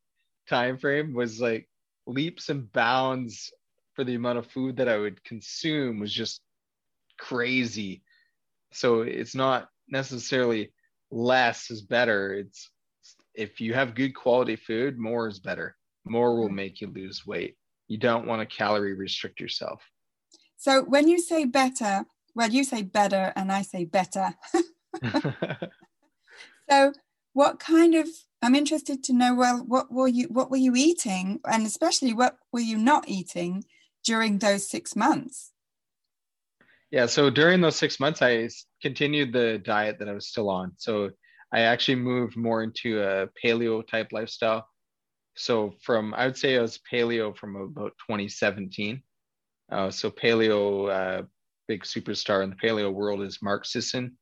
time 0.48 0.78
frame 0.78 1.12
was 1.12 1.40
like 1.40 1.68
leaps 2.06 2.48
and 2.48 2.72
bounds 2.72 3.52
for 3.94 4.04
the 4.04 4.14
amount 4.14 4.38
of 4.38 4.46
food 4.46 4.76
that 4.76 4.88
I 4.88 4.96
would 4.96 5.22
consume 5.24 5.98
was 5.98 6.12
just 6.12 6.40
crazy. 7.18 8.02
So 8.72 9.02
it's 9.02 9.34
not 9.34 9.68
necessarily 9.88 10.72
less 11.10 11.70
is 11.70 11.82
better. 11.82 12.34
It's 12.34 12.70
if 13.34 13.60
you 13.60 13.74
have 13.74 13.94
good 13.94 14.14
quality 14.14 14.56
food, 14.56 14.98
more 14.98 15.28
is 15.28 15.38
better. 15.38 15.76
More 16.04 16.36
will 16.36 16.46
mm-hmm. 16.46 16.56
make 16.56 16.80
you 16.80 16.88
lose 16.88 17.26
weight. 17.26 17.56
You 17.86 17.98
don't 17.98 18.26
want 18.26 18.40
to 18.40 18.56
calorie 18.56 18.94
restrict 18.94 19.40
yourself. 19.40 19.82
So 20.56 20.82
when 20.82 21.08
you 21.08 21.20
say 21.20 21.44
better, 21.44 22.04
well, 22.34 22.50
you 22.50 22.64
say 22.64 22.82
better 22.82 23.32
and 23.36 23.52
I 23.52 23.62
say 23.62 23.84
better. 23.84 24.34
so 26.70 26.92
what 27.32 27.60
kind 27.60 27.94
of 27.94 28.08
I'm 28.42 28.54
interested 28.54 29.02
to 29.04 29.12
know 29.12 29.34
well 29.34 29.58
what 29.58 29.92
were 29.92 30.08
you 30.08 30.28
what 30.28 30.50
were 30.50 30.56
you 30.56 30.74
eating 30.76 31.40
and 31.44 31.66
especially 31.66 32.12
what 32.12 32.38
were 32.52 32.60
you 32.60 32.78
not 32.78 33.08
eating 33.08 33.64
during 34.04 34.38
those 34.38 34.68
six 34.68 34.96
months? 34.96 35.52
Yeah, 36.90 37.06
so 37.06 37.28
during 37.28 37.60
those 37.60 37.76
six 37.76 38.00
months, 38.00 38.22
I 38.22 38.48
continued 38.80 39.32
the 39.32 39.58
diet 39.58 39.98
that 39.98 40.08
I 40.08 40.12
was 40.12 40.28
still 40.28 40.48
on. 40.50 40.72
So 40.76 41.10
I 41.52 41.60
actually 41.60 41.96
moved 41.96 42.36
more 42.36 42.62
into 42.62 43.02
a 43.02 43.28
paleo 43.42 43.86
type 43.86 44.12
lifestyle. 44.12 44.66
So 45.36 45.74
from 45.82 46.14
I 46.14 46.26
would 46.26 46.36
say 46.36 46.56
I 46.56 46.62
was 46.62 46.80
paleo 46.90 47.36
from 47.36 47.56
about 47.56 47.92
2017. 48.08 49.02
Uh, 49.70 49.90
so 49.90 50.10
paleo, 50.10 50.90
uh, 50.90 51.22
big 51.66 51.84
superstar 51.84 52.42
in 52.42 52.50
the 52.50 52.56
paleo 52.56 52.92
world 52.92 53.22
is 53.22 53.42
Mark 53.42 53.66
Sisson. 53.66 54.16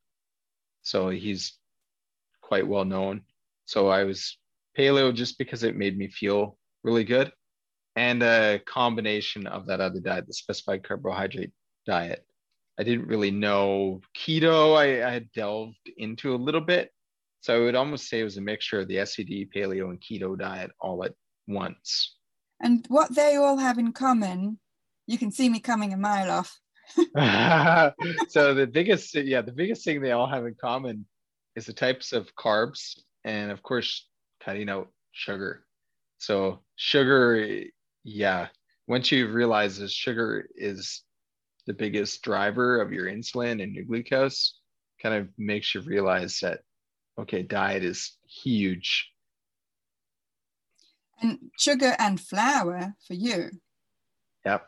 So 0.83 1.09
he's 1.09 1.59
quite 2.43 2.67
well 2.67 2.85
known. 2.85 3.23
So 3.65 3.89
I 3.89 4.05
was 4.05 4.39
paleo 4.79 5.15
just 5.15 5.39
because 5.39 5.63
it 5.63 5.77
made 5.77 5.97
me 5.97 6.09
feel 6.09 6.59
really 6.85 7.05
good 7.05 7.33
and 7.97 8.23
a 8.23 8.61
combination 8.67 9.47
of 9.47 9.67
that 9.67 9.81
other 9.81 10.01
diet, 10.01 10.27
the 10.27 10.35
specified 10.35 10.87
carbohydrate 10.87 11.53
diet. 11.87 12.25
I 12.79 12.83
didn't 12.83 13.07
really 13.07 13.31
know 13.31 14.01
keto. 14.17 14.77
I, 14.77 15.07
I 15.07 15.11
had 15.11 15.33
delved 15.33 15.91
into 15.97 16.35
a 16.35 16.37
little 16.37 16.61
bit. 16.61 16.91
So 17.41 17.55
I 17.55 17.65
would 17.65 17.75
almost 17.75 18.09
say 18.09 18.21
it 18.21 18.25
was 18.25 18.37
a 18.37 18.43
mixture 18.43 18.81
of 18.81 18.89
the 18.89 18.97
SCD, 18.97 19.49
paleo, 19.55 19.91
and 19.91 20.01
keto 20.01 20.39
diet 20.39 20.71
all 20.81 21.05
at 21.05 21.13
once. 21.47 22.17
And 22.61 22.85
what 22.89 23.15
they 23.15 23.37
all 23.37 23.57
have 23.59 23.79
in 23.79 23.93
common, 23.93 24.59
you 25.07 25.19
can 25.19 25.31
see 25.31 25.49
me 25.49 25.61
coming 25.61 25.93
a 25.93 25.97
mile 25.97 26.31
off. 26.31 26.59
so 28.29 28.55
the 28.55 28.69
biggest, 28.71 29.15
yeah, 29.15 29.43
the 29.43 29.53
biggest 29.53 29.85
thing 29.85 30.01
they 30.01 30.13
all 30.13 30.29
have 30.29 30.47
in 30.47 30.57
common 30.61 31.07
is 31.55 31.67
the 31.67 31.73
types 31.73 32.13
of 32.13 32.35
carbs, 32.35 32.99
and 33.25 33.51
of 33.51 33.63
course, 33.63 34.09
cutting 34.41 34.69
out 34.69 34.89
sugar. 35.13 35.65
So 36.19 36.61
sugar 36.77 37.65
yeah 38.07 38.47
once 38.87 39.11
you 39.11 39.27
realize 39.29 39.79
that 39.79 39.91
sugar 39.91 40.49
is 40.55 41.03
the 41.67 41.75
biggest 41.75 42.23
driver 42.23 42.81
of 42.81 42.93
your 42.93 43.07
insulin 43.07 43.63
and 43.63 43.75
your 43.75 43.85
glucose 43.85 44.59
kind 45.03 45.15
of 45.15 45.29
makes 45.37 45.75
you 45.75 45.81
realize 45.81 46.41
that 46.41 46.61
okay 47.19 47.43
diet 47.43 47.85
is 47.85 48.17
huge. 48.27 49.11
And 51.21 51.39
sugar 51.59 51.97
and 51.99 52.21
flour 52.21 52.95
for 53.07 53.15
you. 53.15 53.51
Yep. 54.45 54.67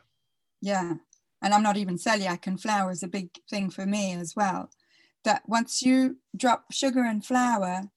Yeah. 0.61 0.95
And 1.41 1.55
i'm 1.55 1.63
not 1.63 1.77
even 1.77 1.97
celiac 1.97 2.47
and 2.47 2.61
flour 2.61 2.91
is 2.91 3.03
a 3.03 3.09
big 3.09 3.31
thing 3.49 3.71
for 3.71 3.87
me 3.87 4.13
as 4.15 4.35
well. 4.35 4.71
That 5.25 5.43
once 5.47 5.83
you 5.83 6.19
drop 6.37 6.73
sugar 6.73 7.05
and 7.05 7.25
flour 7.25 7.91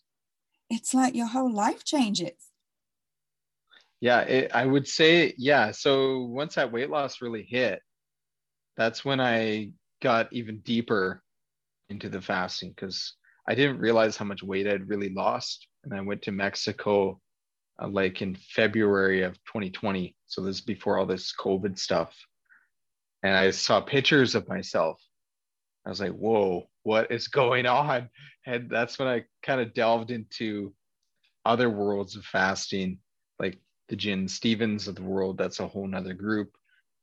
it's 0.72 0.94
like 0.94 1.14
your 1.14 1.28
whole 1.28 1.54
life 1.54 1.84
changes. 1.84 2.32
Yeah, 4.00 4.22
it, 4.22 4.52
I 4.56 4.66
would 4.66 4.88
say, 4.88 5.34
yeah. 5.38 5.72
So 5.72 6.22
once 6.22 6.56
that 6.56 6.72
weight 6.72 6.90
loss 6.90 7.22
really 7.22 7.44
hit, 7.44 7.82
that's 8.78 9.04
when 9.06 9.20
I 9.20 9.72
got 10.02 10.32
even 10.32 10.60
deeper 10.60 11.22
into 11.90 12.10
the 12.10 12.22
fasting 12.22 12.70
because 12.70 13.16
I 13.48 13.56
didn't 13.56 13.80
realize 13.80 14.18
how 14.18 14.26
much 14.26 14.44
weight 14.44 14.68
I'd 14.68 14.88
really 14.88 15.10
lost. 15.10 15.68
And 15.84 15.94
I 15.94 16.02
went 16.02 16.22
to 16.24 16.32
Mexico 16.32 17.20
uh, 17.82 17.88
like 17.88 18.22
in 18.22 18.36
February 18.36 19.24
of 19.24 19.34
2020. 19.46 20.16
So 20.28 20.42
this 20.42 20.58
is 20.58 20.62
before 20.62 20.98
all 20.98 21.06
this 21.06 21.34
COVID 21.38 21.78
stuff. 21.78 22.16
And 23.24 23.36
I 23.36 23.52
saw 23.52 23.82
pictures 23.82 24.36
of 24.36 24.48
myself. 24.48 25.00
I 25.86 25.90
was 25.90 26.00
like, 26.00 26.12
whoa, 26.12 26.70
what 26.84 27.12
is 27.12 27.28
going 27.28 27.66
on? 27.66 28.10
And 28.46 28.70
that's 28.70 28.98
when 28.98 29.08
I 29.08 29.26
kind 29.44 29.62
of 29.62 29.74
delved 29.74 30.12
into 30.12 30.74
other 31.46 31.70
worlds 31.70 32.16
of 32.16 32.24
fasting, 32.24 33.00
like 33.40 33.60
the 33.90 33.96
Gin 33.96 34.28
Stephens 34.28 34.88
of 34.88 34.96
the 34.96 35.04
world. 35.04 35.38
That's 35.38 35.60
a 35.60 35.68
whole 35.68 35.88
nother 35.88 36.14
group. 36.14 36.56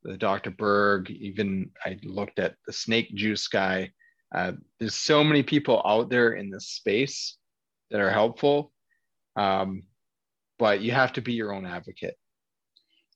The 0.02 0.16
Dr. 0.16 0.50
Berg, 0.50 1.10
even 1.10 1.70
I 1.84 1.98
looked 2.02 2.38
at 2.38 2.54
the 2.66 2.72
snake 2.72 3.14
juice 3.14 3.48
guy. 3.48 3.90
Uh, 4.34 4.52
there's 4.78 4.94
so 4.94 5.24
many 5.24 5.42
people 5.42 5.82
out 5.84 6.10
there 6.10 6.34
in 6.34 6.50
this 6.50 6.68
space 6.68 7.36
that 7.90 8.00
are 8.00 8.10
helpful. 8.10 8.72
Um, 9.36 9.84
but 10.58 10.80
you 10.80 10.92
have 10.92 11.12
to 11.14 11.22
be 11.22 11.32
your 11.32 11.52
own 11.52 11.66
advocate. 11.66 12.16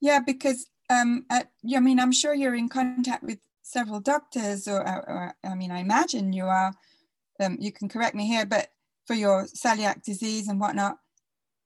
Yeah, 0.01 0.19
because 0.25 0.65
um, 0.89 1.25
at, 1.29 1.49
I 1.75 1.79
mean, 1.79 1.99
I'm 1.99 2.11
sure 2.11 2.33
you're 2.33 2.55
in 2.55 2.69
contact 2.69 3.23
with 3.23 3.39
several 3.61 3.99
doctors, 3.99 4.67
or, 4.67 4.81
or, 4.81 5.35
I 5.43 5.55
mean, 5.55 5.71
I 5.71 5.79
imagine 5.79 6.33
you 6.33 6.45
are. 6.45 6.73
Um, 7.39 7.57
you 7.59 7.71
can 7.71 7.89
correct 7.89 8.15
me 8.15 8.27
here, 8.27 8.45
but 8.45 8.67
for 9.05 9.15
your 9.15 9.45
celiac 9.45 10.03
disease 10.03 10.47
and 10.47 10.59
whatnot, 10.59 10.97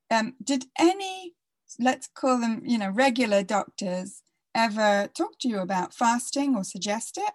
um, 0.09 0.35
did 0.43 0.65
any 0.79 1.33
let's 1.79 2.07
call 2.07 2.39
them, 2.39 2.61
you 2.65 2.77
know, 2.77 2.89
regular 2.89 3.43
doctors 3.43 4.21
ever 4.57 5.07
talk 5.15 5.39
to 5.39 5.47
you 5.47 5.59
about 5.59 5.93
fasting 5.93 6.55
or 6.55 6.63
suggest 6.63 7.17
it? 7.17 7.33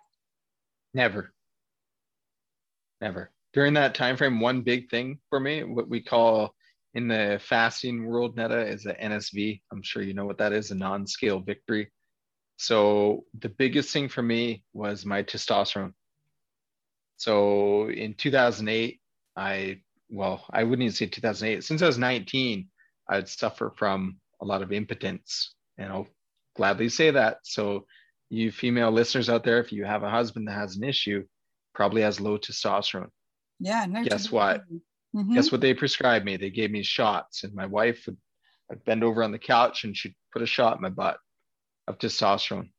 Never. 0.92 1.32
Never. 3.00 3.30
During 3.52 3.74
that 3.74 3.94
time 3.94 4.16
frame, 4.16 4.40
one 4.40 4.62
big 4.62 4.90
thing 4.90 5.18
for 5.28 5.38
me, 5.38 5.62
what 5.62 5.88
we 5.88 6.02
call 6.02 6.54
in 6.94 7.08
the 7.08 7.40
fasting 7.42 8.04
world, 8.04 8.36
Netta, 8.36 8.66
is 8.66 8.86
a 8.86 8.94
NSV. 8.94 9.60
I'm 9.70 9.82
sure 9.82 10.02
you 10.02 10.14
know 10.14 10.26
what 10.26 10.38
that 10.38 10.52
is, 10.52 10.70
a 10.70 10.74
non-scale 10.74 11.40
victory. 11.40 11.90
So 12.56 13.24
the 13.38 13.48
biggest 13.48 13.92
thing 13.92 14.08
for 14.08 14.22
me 14.22 14.64
was 14.72 15.06
my 15.06 15.22
testosterone. 15.22 15.94
So 17.16 17.88
in 17.90 18.14
2008, 18.14 19.00
I 19.36 19.80
well, 20.10 20.44
I 20.52 20.62
wouldn't 20.62 20.82
even 20.82 20.94
say 20.94 21.06
2008. 21.06 21.64
Since 21.64 21.80
I 21.80 21.86
was 21.86 21.96
19, 21.96 22.68
I'd 23.08 23.28
suffer 23.28 23.72
from 23.76 24.18
a 24.42 24.44
lot 24.44 24.62
of 24.62 24.70
impotence. 24.70 25.54
And 25.78 25.90
I'll 25.90 26.06
gladly 26.56 26.88
say 26.88 27.10
that. 27.10 27.38
So, 27.44 27.86
you 28.30 28.50
female 28.50 28.90
listeners 28.90 29.28
out 29.28 29.44
there, 29.44 29.60
if 29.60 29.72
you 29.72 29.84
have 29.84 30.02
a 30.02 30.10
husband 30.10 30.48
that 30.48 30.52
has 30.52 30.76
an 30.76 30.84
issue, 30.84 31.24
probably 31.74 32.02
has 32.02 32.20
low 32.20 32.38
testosterone. 32.38 33.10
Yeah. 33.60 33.84
No, 33.86 34.02
Guess 34.04 34.30
what? 34.30 34.62
Mm-hmm. 35.14 35.34
Guess 35.34 35.52
what 35.52 35.60
they 35.60 35.74
prescribed 35.74 36.24
me? 36.24 36.36
They 36.36 36.50
gave 36.50 36.70
me 36.70 36.82
shots, 36.82 37.44
and 37.44 37.54
my 37.54 37.66
wife 37.66 38.04
would 38.06 38.16
I'd 38.70 38.84
bend 38.84 39.04
over 39.04 39.22
on 39.22 39.32
the 39.32 39.38
couch 39.38 39.84
and 39.84 39.94
she'd 39.94 40.14
put 40.32 40.40
a 40.40 40.46
shot 40.46 40.76
in 40.76 40.82
my 40.82 40.88
butt 40.88 41.18
of 41.86 41.98
testosterone. 41.98 42.70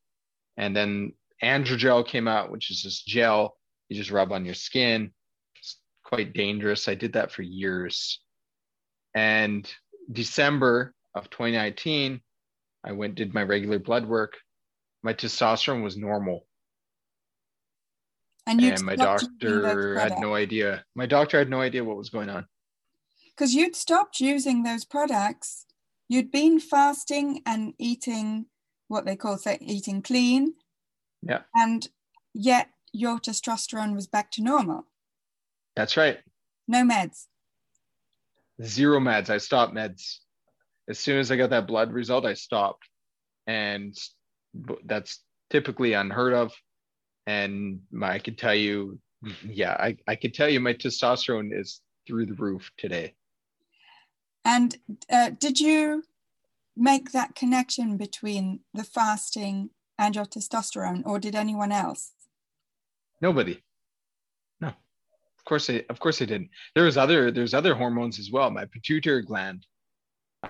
And 0.58 0.76
then 0.76 1.14
Androgel 1.44 2.08
came 2.08 2.28
out, 2.28 2.52
which 2.52 2.72
is 2.72 2.82
this 2.82 3.04
gel 3.04 3.56
you 3.90 3.98
just 3.98 4.12
rub 4.12 4.32
on 4.32 4.46
your 4.46 4.56
skin. 4.56 5.12
It's 5.58 5.78
quite 6.04 6.34
dangerous. 6.34 6.88
I 6.88 6.96
did 6.96 7.14
that 7.14 7.32
for 7.32 7.44
years. 7.44 8.20
And 9.14 9.72
December 10.12 10.94
of 11.14 11.30
2019, 11.30 12.22
I 12.84 12.92
went 12.92 13.16
did 13.16 13.34
my 13.34 13.44
regular 13.44 13.80
blood 13.80 14.06
work. 14.06 14.38
My 15.04 15.14
testosterone 15.14 15.84
was 15.84 15.98
normal. 15.98 16.46
And, 18.46 18.62
and 18.62 18.84
my 18.84 18.96
doctor 18.98 19.98
had 19.98 20.20
no 20.20 20.36
idea. 20.36 20.84
My 20.96 21.06
doctor 21.06 21.38
had 21.38 21.50
no 21.50 21.62
idea 21.62 21.84
what 21.84 21.98
was 21.98 22.10
going 22.10 22.30
on. 22.30 22.46
because 23.36 23.54
you'd 23.54 23.76
stopped 23.76 24.20
using 24.20 24.64
those 24.64 24.86
products. 24.86 25.66
You'd 26.08 26.32
been 26.32 26.60
fasting 26.60 27.42
and 27.46 27.74
eating 27.80 28.46
what 28.88 29.06
they 29.06 29.16
call 29.16 29.38
say, 29.38 29.58
eating 29.62 30.02
clean. 30.02 30.54
Yeah. 31.22 31.42
And 31.56 31.88
yet 32.34 32.70
your 32.92 33.20
testosterone 33.20 33.96
was 33.96 34.08
back 34.08 34.30
to 34.32 34.44
normal. 34.44 34.88
That's 35.76 35.98
right. 35.98 36.20
No 36.68 36.84
meds. 36.84 37.26
Zero 38.62 39.00
meds. 39.00 39.30
I 39.30 39.40
stopped 39.40 39.74
meds. 39.74 40.20
As 40.90 41.00
soon 41.00 41.20
as 41.20 41.32
I 41.32 41.38
got 41.38 41.52
that 41.52 41.68
blood 41.68 41.92
result, 41.92 42.26
I 42.26 42.34
stopped. 42.34 42.88
And 43.48 43.98
that's 44.86 45.22
typically 45.50 45.94
unheard 45.94 46.34
of. 46.34 46.54
And 47.26 47.82
my, 47.92 48.14
I 48.14 48.20
can 48.20 48.36
tell 48.36 48.56
you, 48.56 49.00
yeah, 49.46 49.74
I, 49.74 49.98
I 50.08 50.16
can 50.16 50.32
tell 50.32 50.50
you 50.50 50.60
my 50.60 50.74
testosterone 50.74 51.58
is 51.58 51.82
through 52.08 52.26
the 52.26 52.34
roof 52.34 52.72
today. 52.78 53.16
And 54.46 54.76
uh, 55.10 55.32
did 55.40 55.60
you 55.60 56.04
make 56.76 57.12
that 57.12 57.36
connection 57.36 57.98
between 57.98 58.62
the 58.74 58.84
fasting 58.84 59.70
and 59.98 60.16
your 60.16 60.26
testosterone, 60.26 61.04
or 61.06 61.20
did 61.20 61.36
anyone 61.36 61.72
else? 61.72 62.12
Nobody. 63.22 63.62
No, 64.60 64.68
of 64.68 65.46
course 65.46 65.70
I, 65.70 65.86
of 65.90 66.00
course 66.00 66.22
I 66.22 66.26
didn't. 66.26 66.50
There 66.76 66.84
was 66.84 66.98
other, 66.98 67.32
there's 67.32 67.54
other 67.54 67.76
hormones 67.76 68.20
as 68.20 68.32
well. 68.32 68.50
My 68.50 68.66
pituitary 68.66 69.22
gland. 69.22 69.66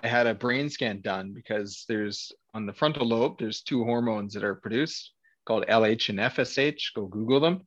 I 0.02 0.08
had 0.08 0.26
a 0.26 0.34
brain 0.34 0.70
scan 0.70 1.02
done 1.02 1.34
because 1.34 1.86
there's 1.88 2.32
on 2.54 2.66
the 2.66 2.74
frontal 2.74 3.08
lobe, 3.08 3.38
there's 3.38 3.62
two 3.62 3.84
hormones 3.84 4.34
that 4.34 4.44
are 4.44 4.56
produced 4.56 5.12
called 5.46 5.66
LH 5.68 6.10
and 6.10 6.20
FSH. 6.20 6.94
Go 6.96 7.06
Google 7.06 7.40
them. 7.40 7.62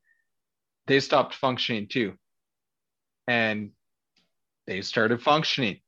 They 0.86 1.00
stopped 1.00 1.34
functioning 1.34 1.86
too. 1.88 2.14
And 3.28 3.70
they 4.66 4.82
started 4.82 5.22
functioning. 5.22 5.80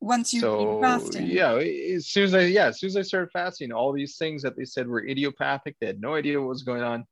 Once 0.00 0.32
you 0.32 0.40
so, 0.40 0.80
fasting. 0.80 1.26
Yeah, 1.26 1.56
as 1.56 2.06
soon 2.06 2.24
as 2.24 2.34
I 2.34 2.42
yeah, 2.42 2.66
as 2.66 2.78
soon 2.78 2.88
as 2.88 2.96
I 2.96 3.02
started 3.02 3.30
fasting, 3.32 3.72
all 3.72 3.92
these 3.92 4.16
things 4.16 4.42
that 4.42 4.56
they 4.56 4.64
said 4.64 4.86
were 4.86 5.04
idiopathic, 5.04 5.76
they 5.80 5.86
had 5.86 6.00
no 6.00 6.14
idea 6.14 6.40
what 6.40 6.48
was 6.48 6.62
going 6.62 6.82
on. 6.82 7.04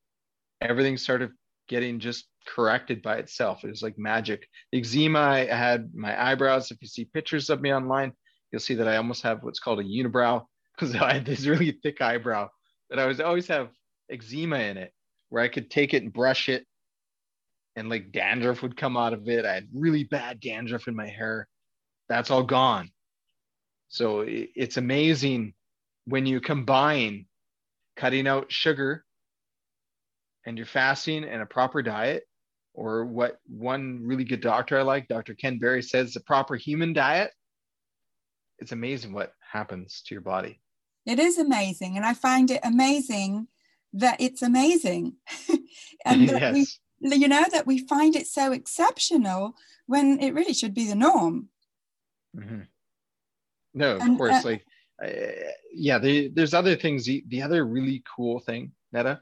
Everything 0.61 0.97
started 0.97 1.31
getting 1.69 1.99
just 1.99 2.27
corrected 2.47 3.03
by 3.03 3.17
itself. 3.17 3.65
It 3.65 3.71
was 3.71 3.83
like 3.83 3.99
magic. 3.99 4.47
The 4.71 4.79
eczema, 4.79 5.19
I 5.19 5.45
had 5.47 5.93
my 5.95 6.31
eyebrows. 6.31 6.71
If 6.71 6.79
you 6.81 6.87
see 6.87 7.07
pictures 7.07 7.51
of 7.51 7.61
me 7.61 7.75
online, 7.75 8.13
you'll 8.53 8.61
see 8.61 8.75
that 8.75 8.89
I 8.89 8.97
almost 8.97 9.23
have 9.23 9.43
what's 9.43 9.61
called 9.61 9.81
a 9.81 9.85
unibrow 9.85 10.45
because 10.75 10.95
I 10.95 11.15
had 11.15 11.27
this 11.27 11.47
really 11.47 11.79
thick 11.83 12.01
eyebrow. 12.01 12.49
But 12.89 12.99
I 12.99 13.07
was 13.07 13.21
always 13.21 13.49
have 13.49 13.71
eczema 14.11 14.59
in 14.59 14.77
it 14.77 14.93
where 15.29 15.43
I 15.43 15.49
could 15.49 15.71
take 15.71 15.95
it 15.95 16.03
and 16.03 16.13
brush 16.13 16.49
it 16.49 16.65
and 17.77 17.91
like 17.91 18.13
dandruff 18.13 18.63
would 18.63 18.77
come 18.77 18.97
out 18.97 19.13
of 19.13 19.29
it. 19.29 19.45
I 19.45 19.55
had 19.55 19.69
really 19.75 20.05
bad 20.05 20.41
dandruff 20.41 20.89
in 20.89 20.97
my 20.97 21.09
hair. 21.09 21.47
That's 22.09 22.31
all 22.31 22.43
gone. 22.43 22.91
So 23.89 24.25
it's 24.27 24.79
amazing 24.79 25.55
when 26.07 26.27
you 26.27 26.41
combine 26.41 27.27
cutting 27.97 28.27
out 28.27 28.51
sugar 28.51 29.05
and 30.47 30.57
you're 30.57 30.67
fasting 30.67 31.25
and 31.25 31.43
a 31.43 31.47
proper 31.47 31.83
diet, 31.83 32.25
or 32.75 33.05
what 33.05 33.39
one 33.47 34.01
really 34.05 34.25
good 34.25 34.41
doctor 34.41 34.79
I 34.79 34.83
like, 34.83 35.09
Dr. 35.09 35.35
Ken 35.35 35.59
Berry, 35.59 35.83
says 35.83 36.13
the 36.13 36.21
proper 36.21 36.57
human 36.57 36.93
diet. 36.93 37.33
It's 38.59 38.73
amazing 38.73 39.13
what 39.13 39.33
happens 39.53 40.03
to 40.07 40.15
your 40.15 40.23
body. 40.23 40.61
It 41.05 41.19
is 41.19 41.39
amazing. 41.39 41.97
And 41.97 42.05
I 42.05 42.15
find 42.15 42.51
it 42.51 42.61
amazing 42.65 43.49
that 43.93 44.21
it's 44.21 44.43
amazing. 44.43 45.15
and 46.05 46.29
that 46.29 46.41
yes. 46.55 46.79
we, 47.01 47.17
you 47.17 47.29
know, 47.29 47.45
that 47.53 47.67
we 47.67 47.87
find 47.87 48.17
it 48.17 48.27
so 48.27 48.53
exceptional 48.53 49.55
when 49.87 50.19
it 50.21 50.35
really 50.35 50.55
should 50.55 50.75
be 50.75 50.87
the 50.87 50.95
norm. 50.95 51.49
Mm-hmm. 52.37 52.63
No, 53.75 53.97
of 53.97 54.03
and, 54.03 54.19
course. 54.19 54.45
Uh, 54.45 54.49
like, 54.49 54.65
uh, 55.05 55.11
yeah, 55.73 55.99
the, 55.99 56.29
there's 56.29 56.55
other 56.55 56.75
things. 56.75 57.05
The, 57.05 57.25
the 57.29 57.43
other 57.43 57.65
really 57.65 58.03
cool 58.17 58.41
thing, 58.41 58.73
Netta, 58.93 59.21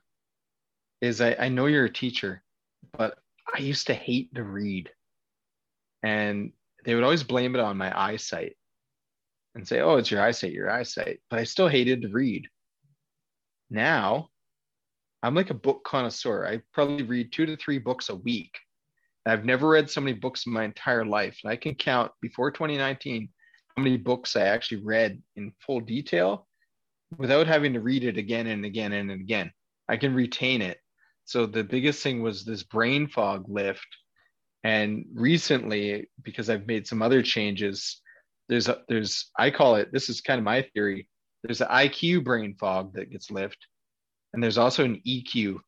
is 1.01 1.21
I, 1.21 1.37
I 1.39 1.49
know 1.49 1.67
you're 1.67 1.85
a 1.85 1.93
teacher, 1.93 2.43
but 2.97 3.19
I 3.53 3.59
used 3.59 3.89
to 3.89 3.95
hate 3.95 4.35
to 4.37 4.43
read. 4.43 4.91
And 6.03 6.53
they 6.85 6.95
would 6.95 7.05
always 7.05 7.25
blame 7.25 7.55
it 7.55 7.61
on 7.61 7.77
my 7.77 7.93
eyesight 7.99 8.57
and 9.55 9.67
say, 9.67 9.81
oh, 9.81 9.97
it's 9.97 10.11
your 10.11 10.23
eyesight, 10.23 10.53
your 10.53 10.71
eyesight. 10.71 11.21
But 11.31 11.39
I 11.39 11.45
still 11.45 11.69
hated 11.69 12.03
to 12.03 12.09
read. 12.09 12.49
Now 13.71 14.29
I'm 15.25 15.35
like 15.35 15.51
a 15.51 15.55
book 15.55 15.85
connoisseur. 15.85 16.47
I 16.47 16.61
probably 16.75 17.03
read 17.03 17.33
two 17.33 17.47
to 17.47 17.57
three 17.57 17.79
books 17.79 18.11
a 18.11 18.15
week. 18.15 18.59
I've 19.25 19.47
never 19.47 19.69
read 19.69 19.89
so 19.89 20.03
many 20.03 20.13
books 20.19 20.45
in 20.45 20.53
my 20.53 20.65
entire 20.65 21.05
life. 21.05 21.39
And 21.43 21.51
I 21.51 21.57
can 21.57 21.75
count 21.75 22.13
before 22.21 22.51
2019 22.51 23.31
how 23.75 23.83
many 23.83 23.97
books 23.97 24.37
I 24.37 24.43
actually 24.43 24.83
read 24.83 25.23
in 25.37 25.53
full 25.61 25.81
detail 25.81 26.47
without 27.17 27.47
having 27.47 27.73
to 27.73 27.81
read 27.81 28.05
it 28.05 28.19
again 28.19 28.47
and 28.49 28.67
again 28.67 28.93
and 28.93 29.11
again. 29.11 29.51
I 29.89 29.97
can 29.97 30.15
retain 30.15 30.61
it. 30.61 30.79
So 31.25 31.47
the 31.47 31.65
biggest 31.65 32.03
thing 32.03 32.23
was 32.23 32.45
this 32.45 32.63
brain 32.63 33.09
fog 33.09 33.47
lift. 33.49 33.87
And 34.63 35.07
recently, 35.15 36.11
because 36.23 36.51
I've 36.51 36.67
made 36.67 36.87
some 36.87 37.01
other 37.01 37.23
changes, 37.23 38.03
there's 38.49 38.69
a, 38.69 38.83
there's 38.89 39.31
I 39.39 39.51
call 39.51 39.77
it 39.77 39.93
this 39.93 40.09
is 40.09 40.21
kind 40.21 40.39
of 40.39 40.45
my 40.45 40.63
theory. 40.75 41.09
There's 41.43 41.61
an 41.61 41.69
IQ 41.69 42.25
brain 42.25 42.55
fog 42.59 42.95
that 42.95 43.11
gets 43.11 43.31
lifted, 43.31 43.67
and 44.33 44.43
there's 44.43 44.59
also 44.59 44.85
an 44.85 45.01
EQ 45.07 45.59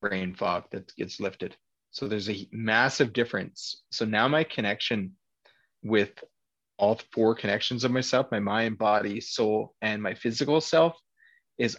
brain 0.00 0.34
fog 0.34 0.64
that 0.72 0.94
gets 0.96 1.20
lifted. 1.20 1.56
So 1.90 2.06
there's 2.06 2.28
a 2.28 2.48
massive 2.52 3.12
difference. 3.12 3.82
So 3.90 4.04
now 4.04 4.28
my 4.28 4.44
connection 4.44 5.12
with 5.82 6.10
all 6.78 7.00
four 7.12 7.34
connections 7.34 7.84
of 7.84 7.90
myself, 7.90 8.26
my 8.30 8.40
mind, 8.40 8.76
body, 8.78 9.20
soul, 9.20 9.74
and 9.80 10.02
my 10.02 10.14
physical 10.14 10.60
self 10.60 10.94
is 11.58 11.78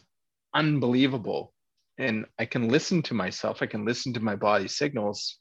unbelievable. 0.54 1.54
And 2.00 2.26
I 2.40 2.46
can 2.46 2.70
listen 2.70 3.02
to 3.04 3.14
myself, 3.14 3.62
I 3.62 3.68
can 3.68 3.86
listen 3.86 4.14
to 4.14 4.20
my 4.20 4.36
body 4.36 4.68
signals 4.68 5.38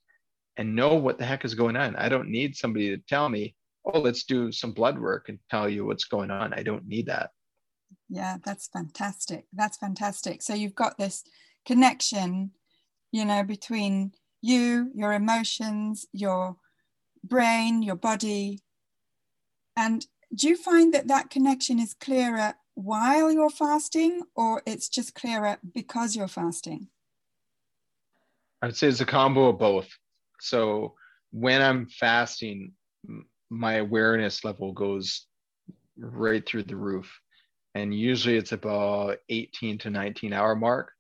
and 0.57 0.75
know 0.75 0.95
what 0.95 1.19
the 1.19 1.25
heck 1.25 1.45
is 1.45 1.55
going 1.55 1.77
on. 1.77 1.97
I 1.97 2.09
don't 2.09 2.31
need 2.31 2.57
somebody 2.57 2.91
to 2.91 3.03
tell 3.09 3.29
me, 3.29 3.55
oh, 3.87 4.01
let's 4.01 4.25
do 4.25 4.51
some 4.51 4.73
blood 4.73 4.99
work 4.99 5.29
and 5.29 5.39
tell 5.51 5.69
you 5.69 5.85
what's 5.85 6.05
going 6.05 6.31
on. 6.31 6.53
I 6.53 6.63
don't 6.63 6.87
need 6.87 7.07
that. 7.07 7.31
Yeah, 8.09 8.37
that's 8.45 8.69
fantastic. 8.69 9.47
That's 9.53 9.77
fantastic. 9.79 10.43
So 10.43 10.55
you've 10.55 10.75
got 10.75 10.99
this 10.99 11.25
connection, 11.65 12.51
you 13.13 13.25
know, 13.25 13.43
between 13.43 14.13
you, 14.43 14.91
your 14.95 15.13
emotions, 15.13 16.07
your 16.13 16.57
brain, 17.25 17.83
your 17.83 17.97
body. 17.97 18.63
And 19.77 20.07
do 20.35 20.49
you 20.49 20.57
find 20.57 20.93
that 20.95 21.09
that 21.09 21.31
connection 21.31 21.79
is 21.79 21.95
clearer 21.95 22.55
while 22.75 23.31
you're 23.33 23.51
fasting 23.51 24.23
or 24.35 24.63
it's 24.67 24.89
just 24.89 25.15
clearer 25.15 25.59
because 25.75 26.17
you're 26.17 26.29
fasting? 26.29 26.89
I 28.63 28.67
would 28.67 28.77
say 28.77 28.89
it's 28.89 29.01
a 29.01 29.07
combo 29.07 29.49
of 29.49 29.59
both. 29.59 29.89
So 30.41 30.95
when 31.31 31.63
I'm 31.63 31.87
fasting, 31.87 32.73
my 33.51 33.75
awareness 33.75 34.45
level 34.45 34.73
goes 34.73 35.27
right 35.99 36.47
through 36.47 36.65
the 36.65 36.77
roof. 36.77 37.21
And 37.75 37.95
usually 37.95 38.37
it's 38.37 38.53
about 38.53 39.19
18 39.29 39.79
to 39.79 39.91
19 39.91 40.33
hour 40.33 40.55
mark. 40.55 40.93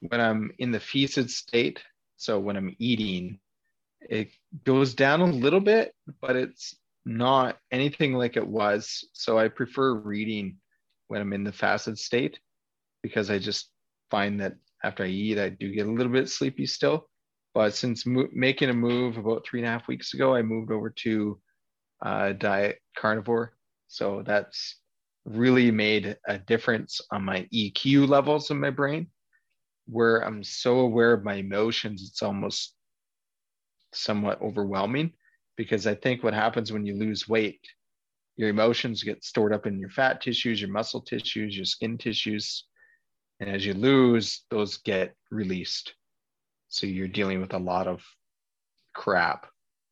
When 0.00 0.20
I'm 0.20 0.50
in 0.58 0.72
the 0.72 0.80
feasted 0.80 1.30
state, 1.30 1.82
so 2.16 2.38
when 2.38 2.56
I'm 2.56 2.74
eating, 2.78 3.38
it 4.00 4.30
goes 4.64 4.94
down 4.94 5.20
a 5.20 5.26
little 5.26 5.60
bit, 5.60 5.94
but 6.20 6.36
it's 6.36 6.74
not 7.04 7.58
anything 7.70 8.14
like 8.14 8.36
it 8.36 8.46
was. 8.46 9.08
So 9.12 9.38
I 9.38 9.48
prefer 9.48 9.94
reading 9.94 10.56
when 11.08 11.20
I'm 11.20 11.32
in 11.32 11.44
the 11.44 11.52
fasted 11.52 11.98
state 11.98 12.38
because 13.02 13.30
I 13.30 13.38
just 13.38 13.70
find 14.10 14.40
that 14.40 14.54
after 14.82 15.04
I 15.04 15.08
eat, 15.08 15.38
I 15.38 15.50
do 15.50 15.72
get 15.72 15.86
a 15.86 15.90
little 15.90 16.12
bit 16.12 16.28
sleepy 16.28 16.66
still. 16.66 17.08
But 17.54 17.74
since 17.74 18.06
mo- 18.06 18.28
making 18.32 18.70
a 18.70 18.74
move 18.74 19.16
about 19.16 19.44
three 19.44 19.60
and 19.60 19.68
a 19.68 19.70
half 19.70 19.88
weeks 19.88 20.14
ago, 20.14 20.34
I 20.34 20.42
moved 20.42 20.70
over 20.70 20.90
to 20.90 21.40
uh, 22.02 22.32
diet 22.32 22.78
carnivore. 22.96 23.54
So 23.88 24.22
that's 24.24 24.76
really 25.24 25.70
made 25.70 26.16
a 26.26 26.38
difference 26.38 27.00
on 27.10 27.24
my 27.24 27.46
EQ 27.52 28.08
levels 28.08 28.50
in 28.50 28.60
my 28.60 28.70
brain, 28.70 29.08
where 29.86 30.20
I'm 30.20 30.42
so 30.42 30.80
aware 30.80 31.12
of 31.12 31.24
my 31.24 31.34
emotions, 31.34 32.02
it's 32.08 32.22
almost 32.22 32.74
somewhat 33.92 34.40
overwhelming. 34.40 35.12
Because 35.56 35.86
I 35.86 35.94
think 35.94 36.22
what 36.22 36.32
happens 36.32 36.72
when 36.72 36.86
you 36.86 36.94
lose 36.96 37.28
weight, 37.28 37.60
your 38.36 38.48
emotions 38.48 39.02
get 39.02 39.24
stored 39.24 39.52
up 39.52 39.66
in 39.66 39.78
your 39.78 39.90
fat 39.90 40.22
tissues, 40.22 40.60
your 40.60 40.70
muscle 40.70 41.02
tissues, 41.02 41.54
your 41.54 41.66
skin 41.66 41.98
tissues. 41.98 42.64
And 43.40 43.50
as 43.50 43.66
you 43.66 43.74
lose, 43.74 44.44
those 44.50 44.78
get 44.78 45.14
released. 45.30 45.94
So 46.68 46.86
you're 46.86 47.08
dealing 47.08 47.40
with 47.40 47.52
a 47.52 47.58
lot 47.58 47.88
of 47.88 48.02
crap 48.94 49.46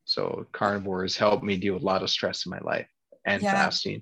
so 0.09 0.47
carnivore 0.51 1.03
has 1.03 1.15
helped 1.15 1.43
me 1.43 1.55
deal 1.55 1.75
with 1.75 1.83
a 1.83 1.85
lot 1.85 2.01
of 2.01 2.09
stress 2.09 2.45
in 2.45 2.49
my 2.49 2.59
life 2.59 2.87
and 3.25 3.43
yeah, 3.43 3.53
fasting. 3.53 4.01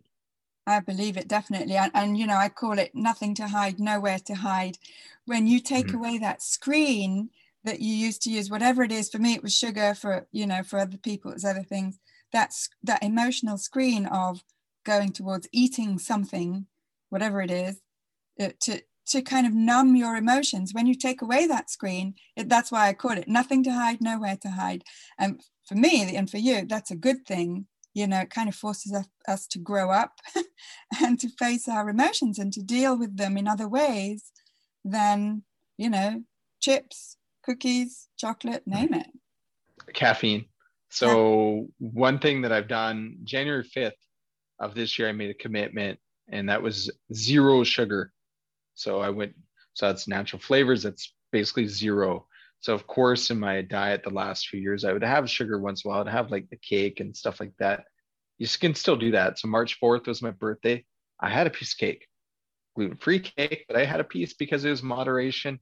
I 0.66 0.80
believe 0.80 1.18
it 1.18 1.28
definitely. 1.28 1.76
And, 1.76 1.92
and, 1.94 2.18
you 2.18 2.26
know, 2.26 2.38
I 2.38 2.48
call 2.48 2.80
it 2.80 2.96
nothing 2.96 3.36
to 3.36 3.48
hide, 3.48 3.80
nowhere 3.80 4.20
to 4.26 4.36
hide. 4.36 4.78
When 5.26 5.48
you 5.48 5.60
take 5.60 5.88
mm-hmm. 5.88 5.98
away 5.98 6.18
that 6.20 6.42
screen 6.42 7.30
that 7.66 7.82
you 7.82 7.94
used 7.94 8.22
to 8.22 8.30
use, 8.30 8.50
whatever 8.50 8.84
it 8.84 8.92
is, 8.92 9.10
for 9.10 9.20
me, 9.20 9.34
it 9.34 9.44
was 9.44 9.54
sugar, 9.54 9.94
for, 9.94 10.28
you 10.32 10.48
know, 10.48 10.64
for 10.64 10.80
other 10.80 10.98
people, 10.98 11.32
it's 11.32 11.44
other 11.44 11.64
things. 11.64 12.00
that's 12.32 12.70
that 12.84 13.04
emotional 13.04 13.58
screen 13.58 14.06
of 14.06 14.44
going 14.86 15.12
towards 15.12 15.48
eating 15.52 16.00
something, 16.00 16.66
whatever 17.10 17.42
it 17.42 17.52
is, 17.52 17.82
to 18.40 18.82
to 19.08 19.22
kind 19.22 19.48
of 19.48 19.54
numb 19.54 19.96
your 19.96 20.16
emotions. 20.16 20.74
When 20.74 20.88
you 20.88 20.96
take 20.96 21.22
away 21.22 21.48
that 21.48 21.70
screen, 21.70 22.16
it, 22.36 22.50
that's 22.50 22.72
why 22.72 22.88
I 22.88 22.94
call 22.94 23.12
it 23.12 23.28
nothing 23.28 23.64
to 23.64 23.72
hide, 23.72 24.02
nowhere 24.02 24.38
to 24.42 24.50
hide. 24.50 24.84
And 25.18 25.42
for 25.68 25.76
me 25.76 26.16
and 26.16 26.30
for 26.30 26.38
you, 26.38 26.66
that's 26.66 26.92
a 26.92 26.96
good 26.96 27.26
thing. 27.26 27.68
You 27.94 28.08
know, 28.08 28.20
it 28.20 28.30
kind 28.30 28.48
of 28.48 28.56
forces 28.56 28.94
us, 28.94 29.08
us 29.28 29.48
to 29.48 29.60
grow 29.60 29.90
up 29.92 30.20
and 31.02 31.20
to 31.20 31.30
face 31.30 31.68
our 31.68 31.90
emotions 31.90 32.38
and 32.38 32.54
to 32.54 32.62
deal 32.62 32.98
with 32.98 33.18
them 33.18 33.38
in 33.38 33.48
other 33.48 33.68
ways 33.68 34.32
than, 34.86 35.44
you 35.78 35.90
know, 35.90 36.24
chips, 36.60 37.18
cookies, 37.44 38.08
chocolate, 38.18 38.64
name 38.68 38.94
it. 38.94 39.08
Caffeine. 39.94 40.46
So 40.90 41.68
one 41.80 42.20
thing 42.20 42.42
that 42.42 42.52
I've 42.52 42.68
done 42.68 43.18
January 43.24 43.64
5th 43.64 43.92
of 44.60 44.76
this 44.76 44.98
year, 44.98 45.10
I 45.10 45.12
made 45.12 45.30
a 45.30 45.34
commitment 45.34 46.00
and 46.30 46.50
that 46.50 46.62
was 46.62 46.92
zero 47.14 47.64
sugar. 47.64 48.12
So 48.78 49.02
I 49.02 49.10
went, 49.10 49.34
so 49.74 49.88
that's 49.88 50.08
natural 50.08 50.40
flavors. 50.40 50.84
That's 50.84 51.14
basically 51.32 51.68
zero. 51.68 52.28
So 52.60 52.74
of 52.74 52.88
course, 52.88 53.32
in 53.32 53.40
my 53.40 53.62
diet 53.62 54.04
the 54.04 54.12
last 54.12 54.48
few 54.48 54.60
years, 54.60 54.86
I 54.86 54.94
would 54.94 55.04
have 55.04 55.30
sugar 55.30 55.60
once 55.60 55.84
in 55.84 55.90
a 55.90 55.94
while. 55.94 56.02
I'd 56.02 56.12
have 56.12 56.32
like 56.32 56.50
the 56.50 56.58
cake 56.58 57.00
and 57.00 57.16
stuff 57.16 57.40
like 57.40 57.54
that. 57.60 57.86
You 58.38 58.48
can 58.48 58.76
still 58.76 58.96
do 58.96 59.12
that. 59.12 59.40
So 59.40 59.48
March 59.48 59.80
4th 59.82 60.08
was 60.08 60.22
my 60.22 60.32
birthday. 60.32 60.86
I 61.20 61.30
had 61.30 61.48
a 61.48 61.50
piece 61.50 61.74
of 61.74 61.80
cake, 61.80 62.08
gluten-free 62.76 63.20
cake, 63.20 63.66
but 63.68 63.78
I 63.78 63.86
had 63.86 64.00
a 64.00 64.04
piece 64.04 64.34
because 64.34 64.64
it 64.64 64.70
was 64.70 64.84
moderation. 64.84 65.60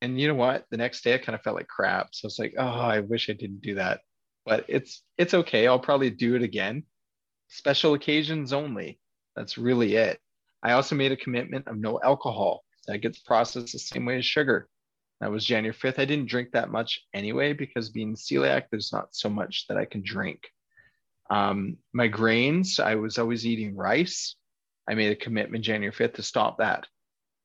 And 0.00 0.20
you 0.20 0.28
know 0.28 0.34
what? 0.34 0.64
The 0.70 0.76
next 0.76 1.02
day 1.02 1.14
I 1.14 1.18
kind 1.18 1.34
of 1.34 1.42
felt 1.42 1.56
like 1.56 1.66
crap. 1.66 2.10
So 2.12 2.26
it's 2.26 2.38
like, 2.38 2.54
oh, 2.56 2.64
I 2.64 3.00
wish 3.00 3.28
I 3.28 3.32
didn't 3.32 3.62
do 3.62 3.74
that. 3.74 4.00
But 4.46 4.64
it's 4.68 5.02
it's 5.16 5.34
okay. 5.34 5.66
I'll 5.66 5.80
probably 5.80 6.10
do 6.10 6.36
it 6.36 6.42
again. 6.42 6.84
Special 7.48 7.94
occasions 7.94 8.52
only. 8.52 9.00
That's 9.34 9.58
really 9.58 9.96
it. 9.96 10.20
I 10.62 10.72
also 10.72 10.94
made 10.94 11.12
a 11.12 11.16
commitment 11.16 11.68
of 11.68 11.76
no 11.76 12.00
alcohol. 12.02 12.64
That 12.86 12.98
gets 12.98 13.18
processed 13.18 13.72
the 13.72 13.78
same 13.78 14.06
way 14.06 14.18
as 14.18 14.24
sugar. 14.24 14.68
That 15.20 15.30
was 15.30 15.44
January 15.44 15.74
5th. 15.74 15.98
I 15.98 16.04
didn't 16.04 16.28
drink 16.28 16.52
that 16.52 16.70
much 16.70 17.02
anyway 17.12 17.52
because 17.52 17.90
being 17.90 18.14
celiac, 18.14 18.64
there's 18.70 18.92
not 18.92 19.14
so 19.14 19.28
much 19.28 19.66
that 19.68 19.76
I 19.76 19.84
can 19.84 20.02
drink. 20.02 20.40
Um, 21.30 21.76
my 21.92 22.06
grains, 22.06 22.78
I 22.80 22.94
was 22.94 23.18
always 23.18 23.46
eating 23.46 23.76
rice. 23.76 24.36
I 24.88 24.94
made 24.94 25.12
a 25.12 25.16
commitment 25.16 25.64
January 25.64 25.92
5th 25.92 26.14
to 26.14 26.22
stop 26.22 26.58
that. 26.58 26.86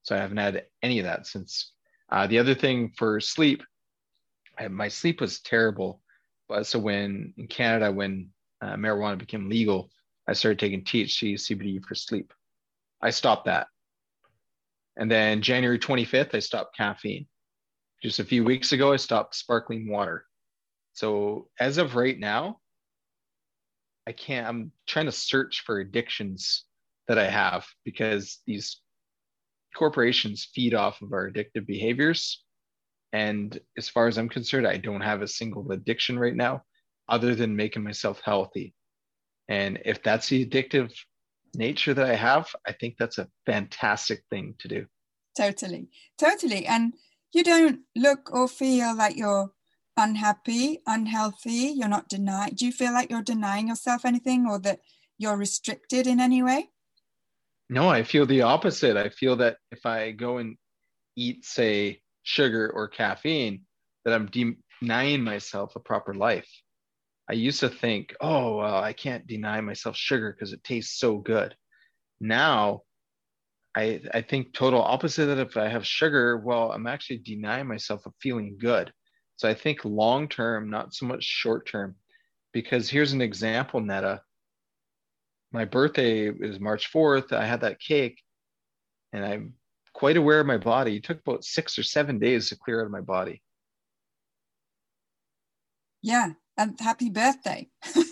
So 0.04 0.16
I 0.16 0.20
haven't 0.20 0.38
had 0.38 0.66
any 0.82 1.00
of 1.00 1.06
that 1.06 1.28
since. 1.28 1.72
Uh, 2.10 2.28
the 2.28 2.40
other 2.40 2.56
thing 2.56 2.92
for 2.96 3.20
sleep, 3.20 3.64
I, 4.58 4.68
my 4.68 4.88
sleep 4.88 5.20
was 5.20 5.42
terrible. 5.42 6.02
But 6.48 6.68
so 6.68 6.80
when 6.80 7.34
in 7.38 7.48
Canada, 7.48 7.92
when 7.92 8.30
uh, 8.62 8.76
marijuana 8.76 9.18
became 9.18 9.50
legal, 9.50 9.90
I 10.28 10.34
started 10.34 10.60
taking 10.60 10.84
THC, 10.84 11.34
CBD 11.34 11.84
for 11.84 11.96
sleep. 11.96 12.34
I 13.04 13.10
stopped 13.10 13.46
that. 13.46 13.68
And 14.96 15.12
then 15.12 15.42
January 15.42 15.78
25th, 15.78 16.34
I 16.34 16.40
stopped 16.40 16.78
caffeine. 16.78 17.28
Just 18.02 18.20
a 18.20 18.24
few 18.24 18.44
weeks 18.44 18.72
ago, 18.72 18.94
I 18.94 18.98
stopped 18.98 19.36
sparkling 19.36 19.90
water. 19.90 20.26
So 20.94 21.50
as 21.60 21.78
of 21.78 21.96
right 21.96 22.18
now, 22.18 22.60
I 24.08 24.14
can't, 24.14 24.48
I'm 24.48 24.72
trying 24.88 25.08
to 25.08 25.12
search 25.12 25.64
for 25.66 25.80
addictions 25.80 26.66
that 27.08 27.18
I 27.18 27.30
have 27.30 27.66
because 27.84 28.40
these 28.48 28.80
corporations 29.76 30.50
feed 30.54 30.74
off 30.74 31.02
of 31.02 31.12
our 31.12 31.30
addictive 31.30 31.66
behaviors. 31.66 32.44
And 33.12 33.60
as 33.78 33.90
far 33.90 34.08
as 34.08 34.18
I'm 34.18 34.30
concerned, 34.30 34.68
I 34.68 34.78
don't 34.78 35.02
have 35.02 35.22
a 35.22 35.28
single 35.28 35.72
addiction 35.72 36.18
right 36.18 36.36
now 36.36 36.64
other 37.10 37.36
than 37.36 37.56
making 37.56 37.84
myself 37.84 38.22
healthy. 38.24 38.74
And 39.50 39.80
if 39.86 40.02
that's 40.04 40.30
the 40.30 40.46
addictive 40.46 40.94
nature 41.56 41.94
that 41.94 42.10
I 42.10 42.16
have, 42.16 42.54
I 42.68 42.72
think 42.74 42.96
that's 42.98 43.18
a 43.18 43.28
fantastic 43.46 44.24
thing 44.30 44.56
to 44.60 44.68
do. 44.68 44.86
Totally. 45.38 45.88
Totally. 46.18 46.66
And 46.66 46.94
you 47.34 47.44
don't 47.44 47.82
look 47.96 48.32
or 48.32 48.48
feel 48.48 48.96
like 48.96 49.16
you're 49.16 49.52
unhappy, 49.98 50.80
unhealthy, 50.88 51.74
you're 51.76 51.88
not 51.88 52.10
denied. 52.10 52.56
Do 52.56 52.66
you 52.66 52.72
feel 52.72 52.94
like 52.94 53.10
you're 53.10 53.22
denying 53.22 53.68
yourself 53.68 54.06
anything 54.06 54.48
or 54.48 54.60
that 54.60 54.80
you're 55.18 55.38
restricted 55.38 56.08
in 56.08 56.20
any 56.20 56.44
way? 56.44 56.70
No, 57.70 57.90
I 57.90 58.04
feel 58.04 58.26
the 58.26 58.42
opposite. 58.44 58.98
I 58.98 59.10
feel 59.10 59.36
that 59.38 59.58
if 59.72 59.86
I 59.86 60.12
go 60.12 60.38
and 60.38 60.58
eat, 61.16 61.46
say, 61.46 62.02
sugar 62.24 62.70
or 62.70 62.88
caffeine, 62.88 63.62
that 64.06 64.14
I'm 64.14 64.30
denying 64.82 65.24
myself 65.24 65.76
a 65.76 65.80
proper 65.80 66.14
life. 66.14 66.50
I 67.30 67.34
used 67.34 67.62
to 67.62 67.70
think, 67.70 68.14
oh, 68.20 68.58
well, 68.58 68.78
I 68.78 68.94
can't 68.94 69.28
deny 69.28 69.62
myself 69.62 69.96
sugar 69.96 70.34
because 70.34 70.54
it 70.54 70.64
tastes 70.64 71.00
so 71.00 71.18
good. 71.18 71.56
Now, 72.20 72.82
I, 73.76 74.02
I 74.14 74.22
think 74.22 74.54
total 74.54 74.82
opposite 74.82 75.26
that 75.28 75.40
if 75.40 75.58
I 75.58 75.68
have 75.68 75.88
sugar, 75.88 76.38
well, 76.38 76.72
I'm 76.72 76.88
actually 76.88 77.20
denying 77.20 77.68
myself 77.68 78.06
of 78.06 78.14
feeling 78.22 78.58
good. 78.60 78.92
So 79.38 79.50
I 79.50 79.54
think 79.54 79.84
long 79.84 80.28
term, 80.28 80.70
not 80.70 80.94
so 80.94 81.06
much 81.06 81.24
short 81.24 81.68
term, 81.68 81.96
because 82.52 82.90
here's 82.90 83.14
an 83.14 83.22
example, 83.22 83.80
Netta 83.80 84.22
my 85.54 85.66
birthday 85.66 86.30
is 86.30 86.60
March 86.60 86.92
4th. 86.92 87.32
I 87.32 87.46
had 87.46 87.62
that 87.62 87.80
cake 87.80 88.20
and 89.14 89.24
I'm 89.24 89.54
quite 89.94 90.18
aware 90.18 90.40
of 90.40 90.48
my 90.48 90.58
body. 90.58 90.98
It 90.98 91.04
took 91.04 91.20
about 91.20 91.46
six 91.46 91.78
or 91.78 91.84
seven 91.84 92.18
days 92.18 92.50
to 92.50 92.58
clear 92.58 92.82
out 92.82 92.88
of 92.88 92.92
my 92.92 93.02
body. 93.02 93.44
Yeah. 96.02 96.32
And 96.58 96.80
happy 96.80 97.10
birthday. 97.10 97.68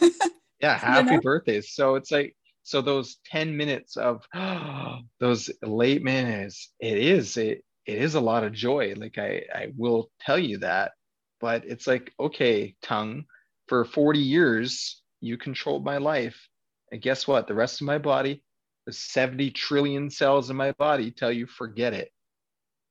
yeah. 0.59 0.77
Happy 0.77 1.11
you 1.11 1.15
know? 1.15 1.21
birthday. 1.21 1.61
So 1.61 1.95
it's 1.95 2.11
like, 2.11 2.35
so 2.63 2.81
those 2.81 3.17
10 3.25 3.55
minutes 3.55 3.97
of 3.97 4.23
oh, 4.35 4.99
those 5.19 5.49
late 5.61 6.03
minutes, 6.03 6.73
it 6.79 6.97
is, 6.97 7.37
it, 7.37 7.63
it 7.85 7.97
is 7.97 8.15
a 8.15 8.21
lot 8.21 8.43
of 8.43 8.53
joy. 8.53 8.93
Like 8.95 9.17
I, 9.17 9.43
I 9.53 9.67
will 9.75 10.09
tell 10.19 10.39
you 10.39 10.59
that, 10.59 10.91
but 11.39 11.65
it's 11.65 11.87
like, 11.87 12.13
okay, 12.19 12.75
tongue, 12.81 13.25
for 13.67 13.85
40 13.85 14.19
years, 14.19 15.01
you 15.21 15.37
controlled 15.37 15.85
my 15.85 15.97
life 15.97 16.47
and 16.91 17.01
guess 17.01 17.27
what? 17.27 17.47
The 17.47 17.53
rest 17.53 17.81
of 17.81 17.87
my 17.87 17.97
body, 17.97 18.43
the 18.85 18.93
70 18.93 19.51
trillion 19.51 20.09
cells 20.09 20.49
in 20.49 20.57
my 20.57 20.73
body 20.73 21.11
tell 21.11 21.31
you 21.31 21.47
forget 21.47 21.93
it. 21.93 22.11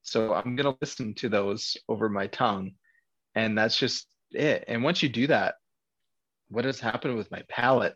So 0.02 0.32
I'm 0.32 0.56
going 0.56 0.72
to 0.72 0.78
listen 0.80 1.14
to 1.14 1.28
those 1.28 1.76
over 1.88 2.08
my 2.08 2.26
tongue. 2.28 2.72
And 3.34 3.56
that's 3.56 3.76
just 3.76 4.06
it. 4.32 4.64
And 4.68 4.82
once 4.82 5.02
you 5.02 5.08
do 5.08 5.26
that, 5.28 5.56
what 6.48 6.64
has 6.64 6.80
happened 6.80 7.16
with 7.16 7.30
my 7.30 7.42
palate 7.48 7.94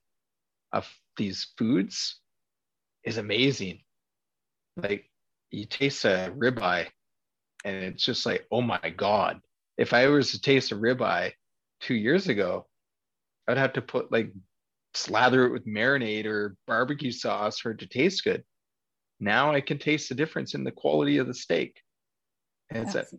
of 0.73 0.89
these 1.17 1.49
foods 1.59 2.21
is 3.05 3.19
amazing. 3.19 3.81
Like 4.77 5.11
you 5.51 5.67
taste 5.67 6.05
a 6.05 6.33
ribeye 6.37 6.87
and 7.65 7.77
it's 7.77 8.05
just 8.05 8.27
like, 8.27 8.47
oh 8.51 8.63
my 8.63 8.95
God. 8.97 9.41
If 9.77 9.93
I 9.93 10.07
was 10.09 10.31
to 10.33 10.41
taste 10.41 10.73
a 10.73 10.77
ribeye 10.77 11.33
two 11.81 11.95
years 11.95 12.29
ago, 12.29 12.67
I'd 13.49 13.57
have 13.59 13.75
to 13.75 13.83
put 13.83 14.13
like 14.13 14.33
slather 14.95 15.47
it 15.47 15.53
with 15.53 15.67
marinade 15.67 16.27
or 16.27 16.57
barbecue 16.67 17.11
sauce 17.11 17.59
for 17.59 17.73
it 17.73 17.81
to 17.81 17.87
taste 17.87 18.25
good. 18.25 18.45
Now 19.21 19.53
I 19.53 19.61
can 19.61 19.79
taste 19.79 20.09
the 20.09 20.15
difference 20.15 20.55
in 20.55 20.65
the 20.65 20.71
quality 20.71 21.19
of 21.19 21.27
the 21.27 21.35
steak. 21.35 21.81
And 22.71 22.89
it's, 22.89 23.15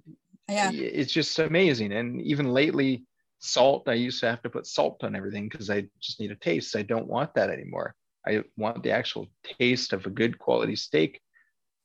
yeah. 0.49 0.71
it's 0.71 1.11
just 1.11 1.39
amazing. 1.39 1.91
And 1.91 2.21
even 2.21 2.47
lately, 2.53 3.05
salt, 3.39 3.87
I 3.87 3.93
used 3.93 4.19
to 4.21 4.29
have 4.29 4.41
to 4.43 4.49
put 4.49 4.67
salt 4.67 5.03
on 5.03 5.15
everything 5.15 5.49
because 5.49 5.69
I 5.69 5.87
just 6.01 6.19
need 6.19 6.31
a 6.31 6.35
taste. 6.35 6.75
I 6.75 6.81
don't 6.81 7.07
want 7.07 7.33
that 7.35 7.49
anymore. 7.49 7.95
I 8.27 8.43
want 8.57 8.83
the 8.83 8.91
actual 8.91 9.27
taste 9.59 9.93
of 9.93 10.05
a 10.05 10.09
good 10.09 10.39
quality 10.39 10.75
steak. 10.75 11.21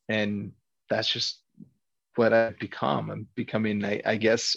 And 0.08 0.52
that's 0.88 1.08
just 1.08 1.42
what 2.16 2.32
I've 2.32 2.58
become. 2.58 3.10
I'm 3.10 3.26
becoming, 3.34 3.84
I, 3.84 4.00
I 4.04 4.16
guess, 4.16 4.56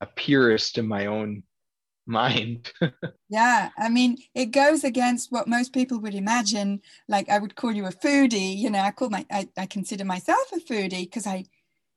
a 0.00 0.06
purist 0.06 0.78
in 0.78 0.86
my 0.86 1.06
own 1.06 1.42
mind. 2.06 2.72
yeah, 3.28 3.70
I 3.76 3.88
mean, 3.88 4.18
it 4.34 4.46
goes 4.46 4.84
against 4.84 5.32
what 5.32 5.48
most 5.48 5.72
people 5.72 5.98
would 6.00 6.14
imagine. 6.14 6.80
Like 7.08 7.28
I 7.28 7.38
would 7.38 7.56
call 7.56 7.72
you 7.72 7.86
a 7.86 7.90
foodie, 7.90 8.56
you 8.56 8.70
know, 8.70 8.78
I 8.78 8.92
call 8.92 9.10
my 9.10 9.26
I, 9.30 9.48
I 9.56 9.66
consider 9.66 10.04
myself 10.04 10.52
a 10.52 10.60
foodie 10.60 11.02
because 11.02 11.26
I 11.26 11.44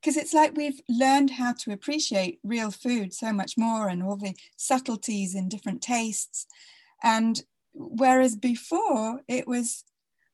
because 0.02 0.18
it's 0.18 0.34
like 0.34 0.56
we've 0.56 0.80
learned 0.88 1.32
how 1.32 1.54
to 1.54 1.72
appreciate 1.72 2.40
real 2.44 2.72
food 2.72 3.14
so 3.14 3.34
much 3.34 3.58
more 3.58 3.90
and 3.90 4.02
all 4.02 4.16
the 4.16 4.36
subtleties 4.56 5.36
in 5.36 5.50
different 5.50 5.82
tastes. 5.82 6.46
And 7.04 7.42
whereas 7.74 8.36
before 8.36 9.22
it 9.28 9.48
was 9.48 9.84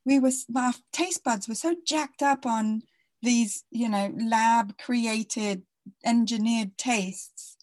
we 0.05 0.20
were 0.20 0.32
our 0.55 0.74
taste 0.93 1.24
buds 1.24 1.47
were 1.47 1.55
so 1.55 1.76
jacked 1.86 2.22
up 2.22 2.45
on 2.45 2.84
these, 3.22 3.63
you 3.72 3.89
know, 3.89 4.13
lab 4.16 4.78
created, 4.78 5.63
engineered 6.05 6.78
tastes 6.78 7.57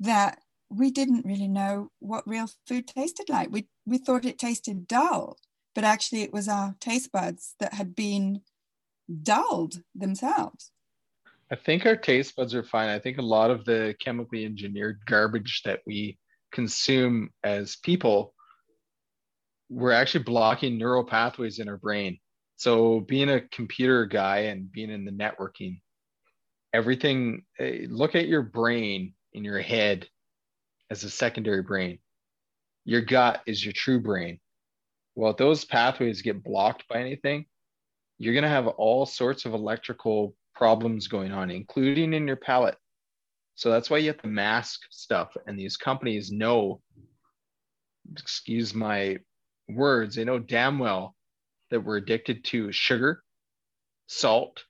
that 0.00 0.40
we 0.68 0.90
didn't 0.90 1.24
really 1.24 1.48
know 1.48 1.90
what 2.00 2.26
real 2.26 2.48
food 2.66 2.88
tasted 2.88 3.28
like. 3.28 3.50
We, 3.50 3.68
we 3.86 3.98
thought 3.98 4.24
it 4.24 4.38
tasted 4.38 4.88
dull, 4.88 5.38
but 5.74 5.84
actually 5.84 6.22
it 6.22 6.32
was 6.32 6.48
our 6.48 6.74
taste 6.80 7.12
buds 7.12 7.54
that 7.60 7.74
had 7.74 7.94
been 7.94 8.40
dulled 9.22 9.82
themselves. 9.94 10.72
I 11.50 11.56
think 11.56 11.86
our 11.86 11.96
taste 11.96 12.36
buds 12.36 12.54
are 12.54 12.62
fine. 12.62 12.88
I 12.88 12.98
think 12.98 13.18
a 13.18 13.22
lot 13.22 13.50
of 13.50 13.64
the 13.64 13.94
chemically 14.00 14.44
engineered 14.44 15.00
garbage 15.06 15.62
that 15.64 15.80
we 15.86 16.18
consume 16.52 17.30
as 17.42 17.76
people 17.76 18.34
we're 19.70 19.92
actually 19.92 20.24
blocking 20.24 20.78
neural 20.78 21.04
pathways 21.04 21.58
in 21.58 21.68
our 21.68 21.76
brain. 21.76 22.18
So 22.56 23.00
being 23.00 23.30
a 23.30 23.40
computer 23.40 24.06
guy 24.06 24.38
and 24.40 24.70
being 24.70 24.90
in 24.90 25.04
the 25.04 25.10
networking, 25.10 25.80
everything 26.72 27.44
eh, 27.58 27.86
look 27.88 28.14
at 28.14 28.28
your 28.28 28.42
brain 28.42 29.14
in 29.32 29.42
your 29.42 29.60
head 29.60 30.06
as 30.90 31.02
a 31.02 31.10
secondary 31.10 31.62
brain. 31.62 31.98
Your 32.84 33.00
gut 33.00 33.40
is 33.46 33.64
your 33.64 33.72
true 33.72 34.00
brain. 34.00 34.38
Well, 35.14 35.32
if 35.32 35.38
those 35.38 35.64
pathways 35.64 36.22
get 36.22 36.44
blocked 36.44 36.86
by 36.88 37.00
anything, 37.00 37.46
you're 38.18 38.34
going 38.34 38.44
to 38.44 38.48
have 38.48 38.68
all 38.68 39.06
sorts 39.06 39.44
of 39.44 39.54
electrical 39.54 40.36
problems 40.54 41.08
going 41.08 41.32
on, 41.32 41.50
including 41.50 42.12
in 42.12 42.26
your 42.26 42.36
palate. 42.36 42.76
So 43.56 43.70
that's 43.70 43.88
why 43.88 43.98
you 43.98 44.08
have 44.08 44.22
to 44.22 44.28
mask 44.28 44.80
stuff. 44.90 45.36
And 45.46 45.58
these 45.58 45.76
companies 45.76 46.30
know, 46.30 46.80
excuse 48.12 48.74
my 48.74 49.18
words, 49.68 50.16
they 50.16 50.24
know 50.24 50.38
damn 50.38 50.78
well 50.78 51.14
that 51.70 51.80
we're 51.80 51.96
addicted 51.96 52.44
to 52.44 52.72
sugar, 52.72 53.22
salt, 54.06 54.64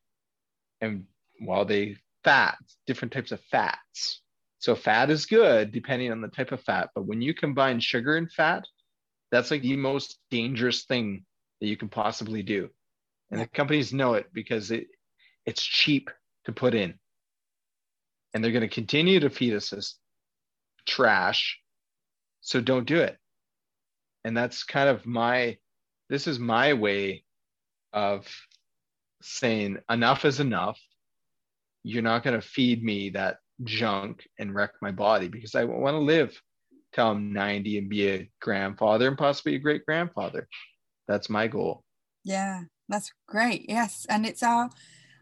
and 0.81 1.05
while 1.41 1.65
they 1.65 1.97
fats, 2.23 2.77
different 2.87 3.13
types 3.13 3.33
of 3.33 3.41
fats. 3.51 4.23
So 4.59 4.75
fat 4.75 5.11
is 5.11 5.27
good 5.27 5.73
depending 5.73 6.11
on 6.11 6.21
the 6.21 6.29
type 6.29 6.53
of 6.53 6.63
fat, 6.63 6.91
but 6.95 7.07
when 7.07 7.21
you 7.21 7.35
combine 7.35 7.81
sugar 7.81 8.17
and 8.17 8.31
fat, 8.31 8.65
that's 9.31 9.51
like 9.51 9.63
the 9.63 9.77
most 9.77 10.19
dangerous 10.31 10.85
thing 10.85 11.25
that 11.61 11.67
you 11.67 11.77
can 11.77 11.89
possibly 11.89 12.43
do. 12.43 12.71
And 13.31 13.41
the 13.41 13.47
companies 13.47 13.93
know 13.93 14.15
it 14.15 14.27
because 14.33 14.71
it 14.71 14.87
it's 15.47 15.63
cheap 15.63 16.11
to 16.45 16.53
put 16.53 16.75
in. 16.75 16.95
And 18.33 18.43
they're 18.43 18.53
going 18.53 18.63
to 18.63 18.69
continue 18.69 19.21
to 19.21 19.31
feed 19.31 19.55
us 19.55 19.71
this 19.71 19.97
trash. 20.87 21.61
So 22.41 22.61
don't 22.61 22.87
do 22.87 23.01
it. 23.01 23.17
And 24.25 24.37
that's 24.37 24.65
kind 24.65 24.89
of 24.89 25.07
my 25.07 25.59
this 26.11 26.27
is 26.27 26.39
my 26.39 26.75
way 26.75 27.25
of 27.93 28.27
saying 29.23 29.79
enough 29.89 30.25
is 30.25 30.41
enough. 30.41 30.79
You're 31.83 32.03
not 32.03 32.23
going 32.23 32.39
to 32.39 32.47
feed 32.47 32.83
me 32.83 33.11
that 33.11 33.39
junk 33.63 34.27
and 34.39 34.55
wreck 34.55 34.73
my 34.83 34.91
body 34.91 35.29
because 35.29 35.55
I 35.55 35.65
want 35.65 35.95
to 35.95 35.99
live 35.99 36.39
till 36.93 37.09
I'm 37.09 37.33
90 37.33 37.79
and 37.79 37.89
be 37.89 38.09
a 38.09 38.31
grandfather 38.41 39.09
and 39.09 39.19
possibly 39.19 39.55
a 39.55 39.59
great 39.59 39.85
grandfather. 39.87 40.49
That's 41.09 41.31
my 41.31 41.49
goal. 41.49 41.83
Yeah, 42.25 42.63
that's 42.89 43.13
great. 43.27 43.67
Yes. 43.69 44.07
And 44.09 44.27
it's 44.27 44.43
our, 44.43 44.71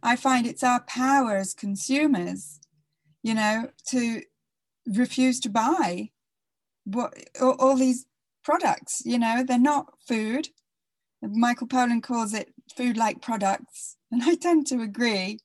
I 0.03 0.17
find 0.17 0.47
it's 0.47 0.65
our 0.65 0.83
power 0.83 1.37
as 1.37 1.55
consumers, 1.55 2.61
you 3.23 3.35
know, 3.35 3.71
to 3.91 4.23
refuse 4.87 5.39
to 5.41 5.49
buy 5.49 6.11
what 6.85 7.15
all, 7.41 7.57
all 7.59 7.77
these 7.77 8.07
products, 8.43 9.03
you 9.05 9.19
know, 9.19 9.45
they're 9.47 9.59
not 9.59 9.95
food. 10.07 10.49
Michael 11.23 11.69
Pollan 11.69 12.03
calls 12.03 12.35
it 12.35 12.53
food 12.77 12.97
like 12.97 13.23
products. 13.23 13.97
And 14.11 14.23
I 14.25 14.35
tend 14.35 14.67
to 14.67 14.83
agree. 14.83 15.39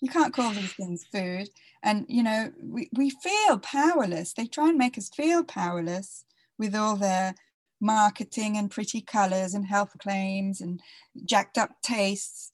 You 0.00 0.08
can't 0.08 0.32
call 0.32 0.52
these 0.52 0.72
things 0.72 1.04
food 1.12 1.48
and 1.82 2.04
you 2.08 2.22
know 2.22 2.52
we, 2.60 2.88
we 2.92 3.10
feel 3.10 3.58
powerless 3.58 4.32
they 4.32 4.46
try 4.46 4.68
and 4.68 4.78
make 4.78 4.98
us 4.98 5.10
feel 5.14 5.44
powerless 5.44 6.24
with 6.58 6.74
all 6.74 6.96
their 6.96 7.34
marketing 7.80 8.56
and 8.56 8.70
pretty 8.70 9.00
colors 9.00 9.54
and 9.54 9.66
health 9.66 9.92
claims 9.98 10.60
and 10.60 10.80
jacked 11.24 11.56
up 11.56 11.70
tastes 11.82 12.52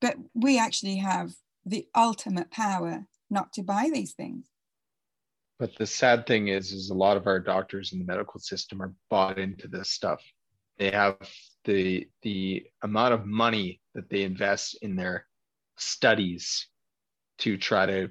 but 0.00 0.16
we 0.34 0.58
actually 0.58 0.96
have 0.96 1.32
the 1.64 1.86
ultimate 1.94 2.50
power 2.50 3.04
not 3.30 3.52
to 3.52 3.62
buy 3.62 3.90
these 3.92 4.12
things 4.12 4.46
but 5.58 5.74
the 5.76 5.86
sad 5.86 6.26
thing 6.26 6.48
is 6.48 6.72
is 6.72 6.90
a 6.90 6.94
lot 6.94 7.16
of 7.16 7.26
our 7.26 7.40
doctors 7.40 7.92
in 7.92 7.98
the 7.98 8.04
medical 8.04 8.40
system 8.40 8.80
are 8.80 8.94
bought 9.10 9.38
into 9.38 9.68
this 9.68 9.90
stuff 9.90 10.22
they 10.78 10.90
have 10.90 11.16
the 11.64 12.08
the 12.22 12.64
amount 12.82 13.12
of 13.12 13.26
money 13.26 13.80
that 13.94 14.08
they 14.08 14.22
invest 14.22 14.78
in 14.80 14.96
their 14.96 15.26
studies 15.76 16.68
to 17.38 17.56
try 17.56 17.86
to 17.86 18.10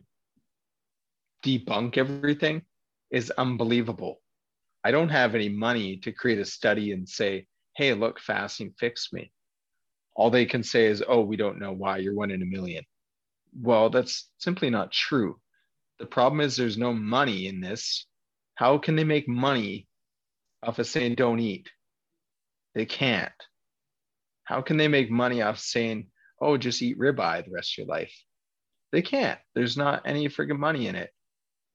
debunk 1.44 1.98
everything 1.98 2.62
is 3.10 3.32
unbelievable. 3.32 4.22
I 4.84 4.92
don't 4.92 5.10
have 5.10 5.36
any 5.36 5.50
money 5.50 5.98
to 5.98 6.12
create 6.12 6.40
a 6.40 6.46
study 6.46 6.92
and 6.92 7.08
say, 7.08 7.48
hey, 7.76 7.94
look, 7.94 8.20
fasting 8.20 8.74
fixed 8.78 9.14
me. 9.14 9.32
All 10.18 10.30
they 10.30 10.46
can 10.46 10.64
say 10.64 10.88
is, 10.88 11.04
oh, 11.08 11.22
we 11.22 11.38
don't 11.38 11.60
know 11.60 11.72
why 11.72 12.00
you're 12.00 12.16
one 12.16 12.32
in 12.32 12.42
a 12.42 12.46
million. 12.46 12.84
Well, 13.58 13.90
that's 13.90 14.30
simply 14.40 14.70
not 14.70 14.92
true. 14.92 15.40
The 16.00 16.06
problem 16.06 16.42
is 16.42 16.58
there's 16.58 16.78
no 16.78 16.94
money 16.94 17.48
in 17.48 17.62
this. 17.62 18.06
How 18.56 18.78
can 18.80 18.98
they 18.98 19.06
make 19.06 19.30
money 19.30 19.88
off 20.64 20.80
of 20.80 20.88
saying 20.88 21.16
don't 21.16 21.40
eat? 21.40 21.70
They 22.76 22.86
can't. 22.86 23.32
How 24.44 24.62
can 24.62 24.78
they 24.78 24.90
make 24.90 25.10
money 25.10 25.42
off 25.42 25.60
saying, 25.60 26.10
oh, 26.42 26.58
just 26.58 26.82
eat 26.82 27.00
ribeye 27.00 27.46
the 27.46 27.52
rest 27.52 27.74
of 27.74 27.86
your 27.86 27.88
life? 27.88 28.14
They 28.92 29.02
can't. 29.02 29.40
There's 29.56 29.78
not 29.78 30.04
any 30.06 30.28
friggin' 30.28 30.60
money 30.60 30.88
in 30.88 30.96
it 30.96 31.12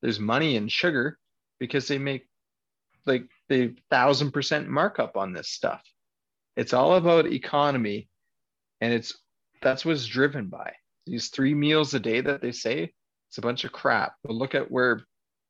there's 0.02 0.20
money 0.20 0.56
in 0.56 0.68
sugar 0.68 1.18
because 1.60 1.88
they 1.88 1.98
make 1.98 2.28
like 3.06 3.24
the 3.48 3.74
thousand 3.90 4.32
percent 4.32 4.68
markup 4.68 5.16
on 5.16 5.32
this 5.32 5.48
stuff. 5.48 5.82
It's 6.56 6.74
all 6.74 6.96
about 6.96 7.26
economy, 7.26 8.08
and 8.82 8.92
it's 8.92 9.16
that's 9.62 9.84
what's 9.84 10.06
driven 10.06 10.48
by 10.48 10.72
these 11.06 11.28
three 11.28 11.54
meals 11.54 11.94
a 11.94 12.00
day 12.00 12.20
that 12.20 12.42
they 12.42 12.50
say. 12.50 12.92
It's 13.28 13.38
a 13.38 13.42
bunch 13.42 13.64
of 13.64 13.72
crap. 13.72 14.14
But 14.24 14.34
look 14.34 14.56
at 14.56 14.70
where 14.70 15.04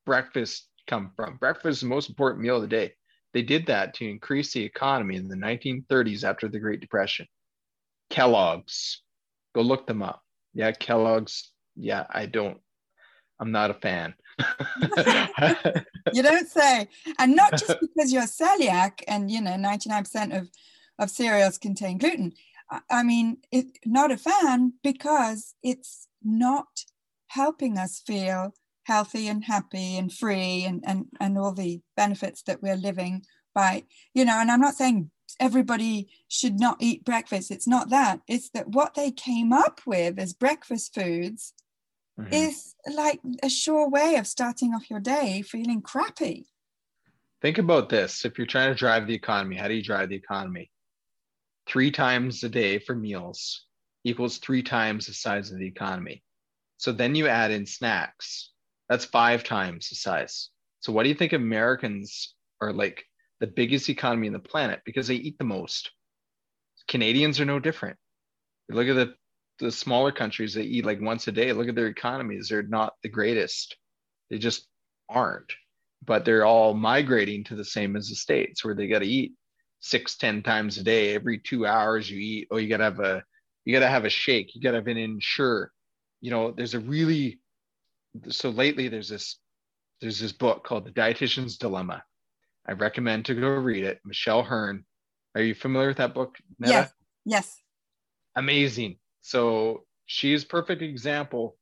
breakfast 0.05 0.68
come 0.87 1.12
from. 1.16 1.39
Breakfast 1.39 1.78
is 1.78 1.80
the 1.80 1.87
most 1.87 2.11
important 2.11 2.43
meal 2.43 2.57
of 2.57 2.62
the 2.62 2.68
day. 2.68 2.93
They 3.33 3.43
did 3.43 3.66
that 3.66 3.95
to 3.95 4.09
increase 4.09 4.53
the 4.53 4.62
economy 4.62 5.16
in 5.16 5.28
the 5.28 5.37
1930s 5.37 6.24
after 6.24 6.47
the 6.47 6.61
Great 6.61 6.80
Depression. 6.80 7.26
Kellogg's, 8.11 9.01
go 9.55 9.62
look 9.62 9.87
them 9.87 10.03
up. 10.03 10.22
Yeah, 10.53 10.72
Kellogg's. 10.72 11.51
Yeah, 11.74 12.05
I 12.11 12.26
don't. 12.26 12.59
I'm 13.41 13.51
not 13.51 13.70
a 13.70 13.74
fan. 13.74 14.14
you 16.12 16.22
don't 16.22 16.49
say. 16.49 16.87
And 17.18 17.35
not 17.35 17.53
just 17.53 17.80
because 17.80 18.12
you're 18.12 18.24
celiac 18.24 19.03
and, 19.09 19.30
you 19.30 19.41
know, 19.41 19.53
99% 19.53 20.39
of, 20.39 20.51
of 20.99 21.09
cereals 21.09 21.57
contain 21.57 21.97
gluten. 21.97 22.35
I 22.91 23.03
mean, 23.03 23.39
it, 23.51 23.79
not 23.85 24.11
a 24.11 24.16
fan 24.16 24.75
because 24.83 25.55
it's 25.62 26.09
not 26.23 26.85
helping 27.29 27.79
us 27.79 28.03
feel 28.07 28.55
healthy 28.85 29.29
and 29.29 29.45
happy 29.45 29.97
and 29.97 30.12
free 30.12 30.64
and, 30.64 30.83
and, 30.87 31.07
and 31.20 31.39
all 31.39 31.53
the 31.53 31.81
benefits 31.97 32.43
that 32.43 32.62
we're 32.62 32.77
living 32.77 33.25
by, 33.55 33.85
you 34.14 34.25
know, 34.25 34.39
and 34.39 34.51
I'm 34.51 34.61
not 34.61 34.75
saying 34.75 35.11
everybody 35.39 36.09
should 36.29 36.59
not 36.59 36.77
eat 36.81 37.05
breakfast. 37.05 37.51
It's 37.51 37.66
not 37.66 37.91
that. 37.91 38.20
It's 38.27 38.51
that 38.51 38.68
what 38.68 38.95
they 38.95 39.11
came 39.11 39.53
up 39.53 39.81
with 39.87 40.18
as 40.18 40.33
breakfast 40.33 40.95
foods 40.95 41.55
mm-hmm. 42.18 42.33
is 42.33 42.75
like 42.93 43.20
a 43.43 43.49
sure 43.49 43.89
way 43.89 44.16
of 44.16 44.27
starting 44.27 44.75
off 44.75 44.91
your 44.91 45.01
day 45.01 45.43
feeling 45.43 45.83
crappy. 45.83 46.47
Think 47.41 47.59
about 47.59 47.89
this. 47.89 48.25
If 48.25 48.39
you're 48.39 48.47
trying 48.47 48.70
to 48.70 48.79
drive 48.79 49.07
the 49.07 49.14
economy, 49.14 49.57
how 49.57 49.68
do 49.68 49.75
you 49.75 49.83
drive 49.83 50.11
the 50.11 50.16
economy? 50.16 50.70
Three 51.73 51.91
times 51.91 52.45
a 52.45 52.51
day 52.51 52.79
for 52.79 52.95
meals 52.95 53.64
equals 54.05 54.37
three 54.37 54.62
times 54.62 55.07
the 55.07 55.14
size 55.14 55.51
of 55.51 55.59
the 55.59 55.66
economy. 55.66 56.23
So 56.77 56.93
then 56.93 57.14
you 57.14 57.29
add 57.29 57.51
in 57.51 57.64
snacks. 57.64 58.51
That's 58.91 59.07
five 59.07 59.43
times 59.43 59.89
the 59.89 59.95
size. 59.95 60.51
So 60.81 60.93
what 60.93 61.05
do 61.05 61.09
you 61.09 61.14
think 61.14 61.33
Americans 61.33 62.35
are 62.61 62.75
like 62.75 63.07
the 63.41 63.47
biggest 63.47 63.89
economy 63.89 64.27
in 64.27 64.35
the 64.35 64.39
planet 64.39 64.83
because 64.85 65.07
they 65.07 65.14
eat 65.14 65.39
the 65.39 65.45
most? 65.45 65.91
Canadians 66.89 67.41
are 67.41 67.47
no 67.47 67.59
different. 67.59 67.97
Look 68.68 68.89
at 68.89 68.97
the 68.97 69.14
the 69.59 69.73
smaller 69.73 70.12
countries 70.12 70.53
that 70.55 70.66
eat 70.66 70.85
like 70.85 71.01
once 71.01 71.27
a 71.29 71.33
day 71.33 71.55
look 71.55 71.68
at 71.68 71.75
their 71.75 71.87
economies 71.87 72.49
they're 72.49 72.62
not 72.62 72.95
the 73.03 73.09
greatest 73.09 73.77
they 74.29 74.39
just 74.39 74.66
aren't 75.09 75.53
but 76.05 76.25
they're 76.25 76.45
all 76.45 76.75
migrating 76.75 77.45
to 77.45 77.55
the 77.55 77.64
same 77.64 77.95
as 77.95 78.09
the 78.09 78.16
states 78.16 78.64
where 78.64 78.75
they 78.75 78.89
got 78.89 79.01
to 79.01 79.07
eat 79.07 79.35
six 79.83 80.16
ten 80.16 80.43
times 80.43 80.78
a 80.78 80.83
day. 80.83 81.14
Every 81.14 81.39
two 81.39 81.66
hours 81.66 82.11
you 82.11 82.18
eat 82.18 82.49
oh 82.51 82.57
you 82.57 82.68
got 82.68 82.78
to 82.78 82.85
have 82.85 83.01
a 83.01 83.22
you 83.64 83.74
got 83.74 83.80
to 83.80 83.89
have 83.89 84.07
a 84.07 84.11
shake. 84.11 84.55
You 84.55 84.62
got 84.62 84.70
to 84.70 84.78
have 84.78 84.87
an 84.87 84.97
Ensure 84.97 85.70
you 86.22 86.30
know 86.30 86.53
there's 86.53 86.74
a 86.74 86.80
really 86.80 87.41
so 88.30 88.49
lately 88.51 88.89
there's 88.89 89.09
this 89.09 89.39
there's 90.01 90.18
this 90.18 90.33
book 90.33 90.64
called 90.64 90.87
the 90.87 90.91
dietitian's 90.91 91.59
dilemma. 91.59 92.03
I 92.66 92.72
recommend 92.72 93.26
to 93.26 93.35
go 93.35 93.49
read 93.49 93.85
it. 93.85 94.01
Michelle 94.05 94.43
Hurn. 94.43 94.85
Are 95.35 95.43
you 95.43 95.55
familiar 95.55 95.89
with 95.89 95.97
that 95.99 96.14
book 96.14 96.37
Netta? 96.59 96.72
yes. 96.72 96.93
Yes. 97.24 97.59
Amazing. 98.37 98.97
So 99.20 99.85
she 100.07 100.33
is 100.33 100.45
perfect 100.45 100.83
example 100.83 101.57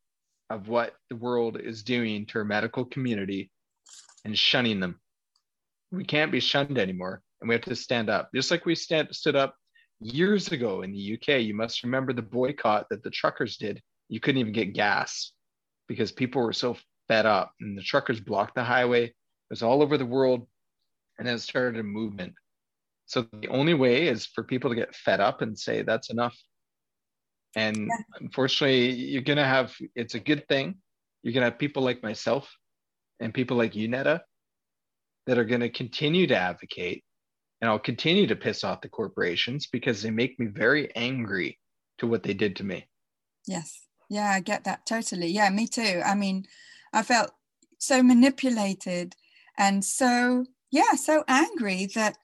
of 0.49 0.69
what 0.69 0.95
the 1.09 1.17
world 1.17 1.59
is 1.63 1.83
doing 1.83 2.27
to 2.27 2.39
our 2.39 2.45
medical 2.45 2.85
community 2.85 3.51
and 4.25 4.37
shunning 4.37 4.81
them. 4.81 5.01
We 5.93 6.05
can't 6.05 6.33
be 6.33 6.41
shunned 6.41 6.79
anymore, 6.79 7.23
and 7.41 7.49
we 7.49 7.55
have 7.55 7.65
to 7.65 7.77
stand 7.77 8.11
up, 8.11 8.31
just 8.35 8.51
like 8.51 8.67
we 8.67 8.75
stand, 8.75 9.09
stood 9.15 9.37
up 9.37 9.55
years 10.01 10.49
ago 10.53 10.83
in 10.83 10.93
the 10.93 11.15
UK. 11.15 11.41
You 11.41 11.55
must 11.55 11.83
remember 11.83 12.13
the 12.13 12.23
boycott 12.23 12.87
that 12.91 13.03
the 13.03 13.11
truckers 13.11 13.57
did. 13.57 13.81
You 14.09 14.21
couldn't 14.21 14.41
even 14.41 14.53
get 14.53 14.73
gas 14.73 15.33
because 15.89 16.13
people 16.13 16.43
were 16.43 16.53
so 16.53 16.77
fed 17.09 17.27
up, 17.27 17.53
and 17.61 17.77
the 17.77 17.83
truckers 17.83 18.21
blocked 18.21 18.55
the 18.55 18.65
highway. 18.65 19.05
It 19.05 19.15
was 19.51 19.63
all 19.63 19.83
over 19.83 19.99
the 19.99 20.07
world, 20.07 20.47
and 21.19 21.27
then 21.27 21.37
it 21.37 21.41
started 21.41 21.81
a 21.81 21.83
movement. 21.83 22.35
So 23.07 23.27
the 23.41 23.49
only 23.49 23.75
way 23.75 24.07
is 24.07 24.27
for 24.27 24.45
people 24.45 24.71
to 24.71 24.77
get 24.77 24.95
fed 24.95 25.21
up 25.21 25.43
and 25.43 25.59
say 25.59 25.83
that's 25.83 26.11
enough. 26.11 26.37
And 27.57 27.77
yeah. 27.77 27.97
unfortunately, 28.21 28.93
you're 28.93 29.23
gonna 29.23 29.45
have 29.45 29.75
it's 29.97 30.15
a 30.15 30.21
good 30.21 30.47
thing. 30.47 30.77
You're 31.23 31.35
gonna 31.35 31.47
have 31.47 31.59
people 31.59 31.83
like 31.83 32.03
myself 32.03 32.49
and 33.19 33.35
people 33.35 33.57
like 33.57 33.75
you, 33.75 33.89
Netta, 33.89 34.23
that 35.27 35.39
are 35.39 35.45
gonna 35.45 35.69
continue 35.69 36.29
to 36.29 36.37
advocate 36.37 37.03
and 37.61 37.71
I'll 37.71 37.79
continue 37.79 38.27
to 38.27 38.37
piss 38.37 38.65
off 38.65 38.81
the 38.81 38.89
corporations 38.89 39.67
because 39.67 40.03
they 40.03 40.11
make 40.11 40.39
me 40.39 40.47
very 40.47 40.95
angry 40.97 41.59
to 41.99 42.07
what 42.07 42.23
they 42.23 42.35
did 42.35 42.57
to 42.57 42.65
me. 42.65 42.87
Yes. 43.47 43.81
Yeah, 44.09 44.31
I 44.31 44.41
get 44.41 44.65
that 44.65 44.87
totally. 44.87 45.29
Yeah, 45.29 45.51
me 45.51 45.67
too. 45.67 46.03
I 46.05 46.15
mean, 46.15 46.47
I 46.93 47.03
felt 47.03 47.31
so 47.79 48.03
manipulated 48.03 49.15
and 49.57 49.85
so, 49.85 50.47
yeah, 50.71 50.95
so 50.95 51.25
angry 51.29 51.87
that 51.95 52.17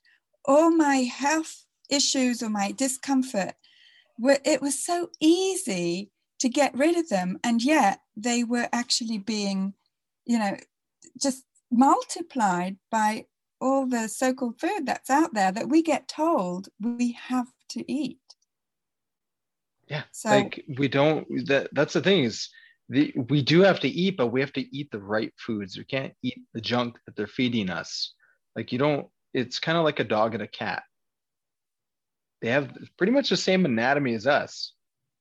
all 0.44 0.70
my 0.70 0.96
health 0.96 1.64
issues 1.90 2.42
or 2.42 2.48
my 2.48 2.72
discomfort 2.72 3.54
were, 4.18 4.38
it 4.44 4.62
was 4.62 4.82
so 4.82 5.10
easy 5.20 6.10
to 6.38 6.48
get 6.48 6.76
rid 6.76 6.96
of 6.96 7.08
them. 7.08 7.38
And 7.44 7.62
yet 7.62 8.00
they 8.16 8.42
were 8.42 8.68
actually 8.72 9.18
being, 9.18 9.74
you 10.24 10.38
know, 10.38 10.56
just 11.20 11.44
multiplied 11.70 12.76
by 12.90 13.26
all 13.60 13.86
the 13.86 14.08
so-called 14.08 14.60
food 14.60 14.86
that's 14.86 15.10
out 15.10 15.34
there 15.34 15.52
that 15.52 15.68
we 15.68 15.82
get 15.82 16.08
told 16.08 16.68
we 16.80 17.12
have 17.12 17.48
to 17.70 17.90
eat. 17.90 18.18
Yeah, 19.88 20.02
so, 20.12 20.30
like 20.30 20.64
we 20.78 20.88
don't. 20.88 21.26
That 21.46 21.68
that's 21.72 21.92
the 21.92 22.00
thing 22.00 22.24
is, 22.24 22.48
the 22.88 23.14
we 23.28 23.42
do 23.42 23.60
have 23.60 23.80
to 23.80 23.88
eat, 23.88 24.16
but 24.16 24.28
we 24.28 24.40
have 24.40 24.52
to 24.54 24.76
eat 24.76 24.90
the 24.90 24.98
right 24.98 25.32
foods. 25.38 25.78
We 25.78 25.84
can't 25.84 26.12
eat 26.22 26.40
the 26.54 26.60
junk 26.60 26.98
that 27.06 27.14
they're 27.16 27.26
feeding 27.26 27.70
us. 27.70 28.12
Like 28.56 28.72
you 28.72 28.78
don't. 28.78 29.06
It's 29.32 29.60
kind 29.60 29.78
of 29.78 29.84
like 29.84 30.00
a 30.00 30.04
dog 30.04 30.34
and 30.34 30.42
a 30.42 30.48
cat. 30.48 30.82
They 32.42 32.48
have 32.48 32.76
pretty 32.98 33.12
much 33.12 33.28
the 33.28 33.36
same 33.36 33.64
anatomy 33.64 34.14
as 34.14 34.26
us. 34.26 34.72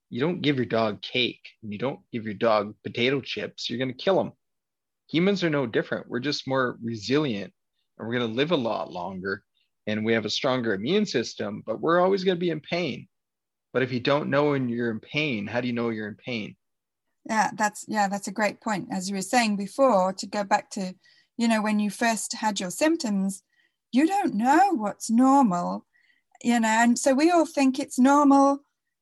You 0.09 0.19
don't 0.19 0.41
give 0.41 0.55
your 0.57 0.65
dog 0.65 1.01
cake, 1.01 1.47
and 1.61 1.71
you 1.71 1.77
don't 1.77 1.99
give 2.11 2.25
your 2.25 2.33
dog 2.33 2.73
potato 2.83 3.21
chips. 3.21 3.69
You're 3.69 3.79
gonna 3.79 3.93
kill 3.93 4.17
them. 4.17 4.31
Humans 5.11 5.43
are 5.43 5.49
no 5.51 5.67
different. 5.67 6.09
We're 6.09 6.19
just 6.19 6.47
more 6.47 6.77
resilient 6.81 7.53
and 7.97 8.07
we're 8.07 8.17
going 8.17 8.29
to 8.29 8.35
live 8.35 8.51
a 8.51 8.57
lot 8.57 8.91
longer 8.91 9.43
and 9.87 10.03
we 10.03 10.13
have 10.13 10.25
a 10.25 10.29
stronger 10.29 10.73
immune 10.73 11.05
system, 11.05 11.63
but 11.65 11.79
we're 11.79 11.99
always 11.99 12.23
going 12.23 12.37
to 12.37 12.39
be 12.39 12.49
in 12.49 12.59
pain. 12.59 13.07
But 13.73 13.83
if 13.83 13.91
you 13.91 13.99
don't 13.99 14.29
know 14.29 14.51
when 14.51 14.69
you're 14.69 14.91
in 14.91 14.99
pain, 14.99 15.47
how 15.47 15.61
do 15.61 15.67
you 15.67 15.73
know 15.73 15.89
you're 15.89 16.07
in 16.07 16.15
pain? 16.15 16.55
Yeah, 17.27 17.51
that's 17.55 17.85
yeah, 17.87 18.07
that's 18.07 18.27
a 18.27 18.31
great 18.31 18.61
point. 18.61 18.87
As 18.91 19.09
you 19.09 19.15
were 19.15 19.21
saying 19.21 19.57
before, 19.57 20.13
to 20.13 20.27
go 20.27 20.43
back 20.43 20.69
to, 20.71 20.93
you 21.37 21.47
know, 21.47 21.61
when 21.61 21.79
you 21.79 21.89
first 21.89 22.33
had 22.33 22.59
your 22.59 22.69
symptoms, 22.69 23.43
you 23.91 24.07
don't 24.07 24.35
know 24.35 24.75
what's 24.75 25.09
normal, 25.09 25.85
you 26.43 26.59
know, 26.59 26.67
and 26.67 26.99
so 26.99 27.13
we 27.13 27.31
all 27.31 27.45
think 27.45 27.79
it's 27.79 27.99
normal 27.99 28.59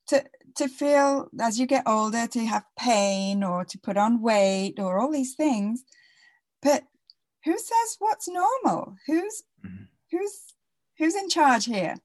to 0.07 0.23
to 0.55 0.67
feel 0.67 1.29
as 1.39 1.59
you 1.59 1.65
get 1.65 1.83
older 1.87 2.27
to 2.27 2.45
have 2.45 2.63
pain 2.77 3.43
or 3.43 3.65
to 3.65 3.79
put 3.79 3.97
on 3.97 4.21
weight 4.21 4.79
or 4.79 4.99
all 4.99 5.11
these 5.11 5.35
things. 5.35 5.83
But 6.61 6.83
who 7.45 7.57
says 7.57 7.95
what's 7.99 8.27
normal? 8.27 8.95
Who's 9.07 9.43
mm-hmm. 9.65 9.83
who's 10.11 10.53
who's 10.97 11.15
in 11.15 11.29
charge 11.29 11.65
here? 11.65 11.95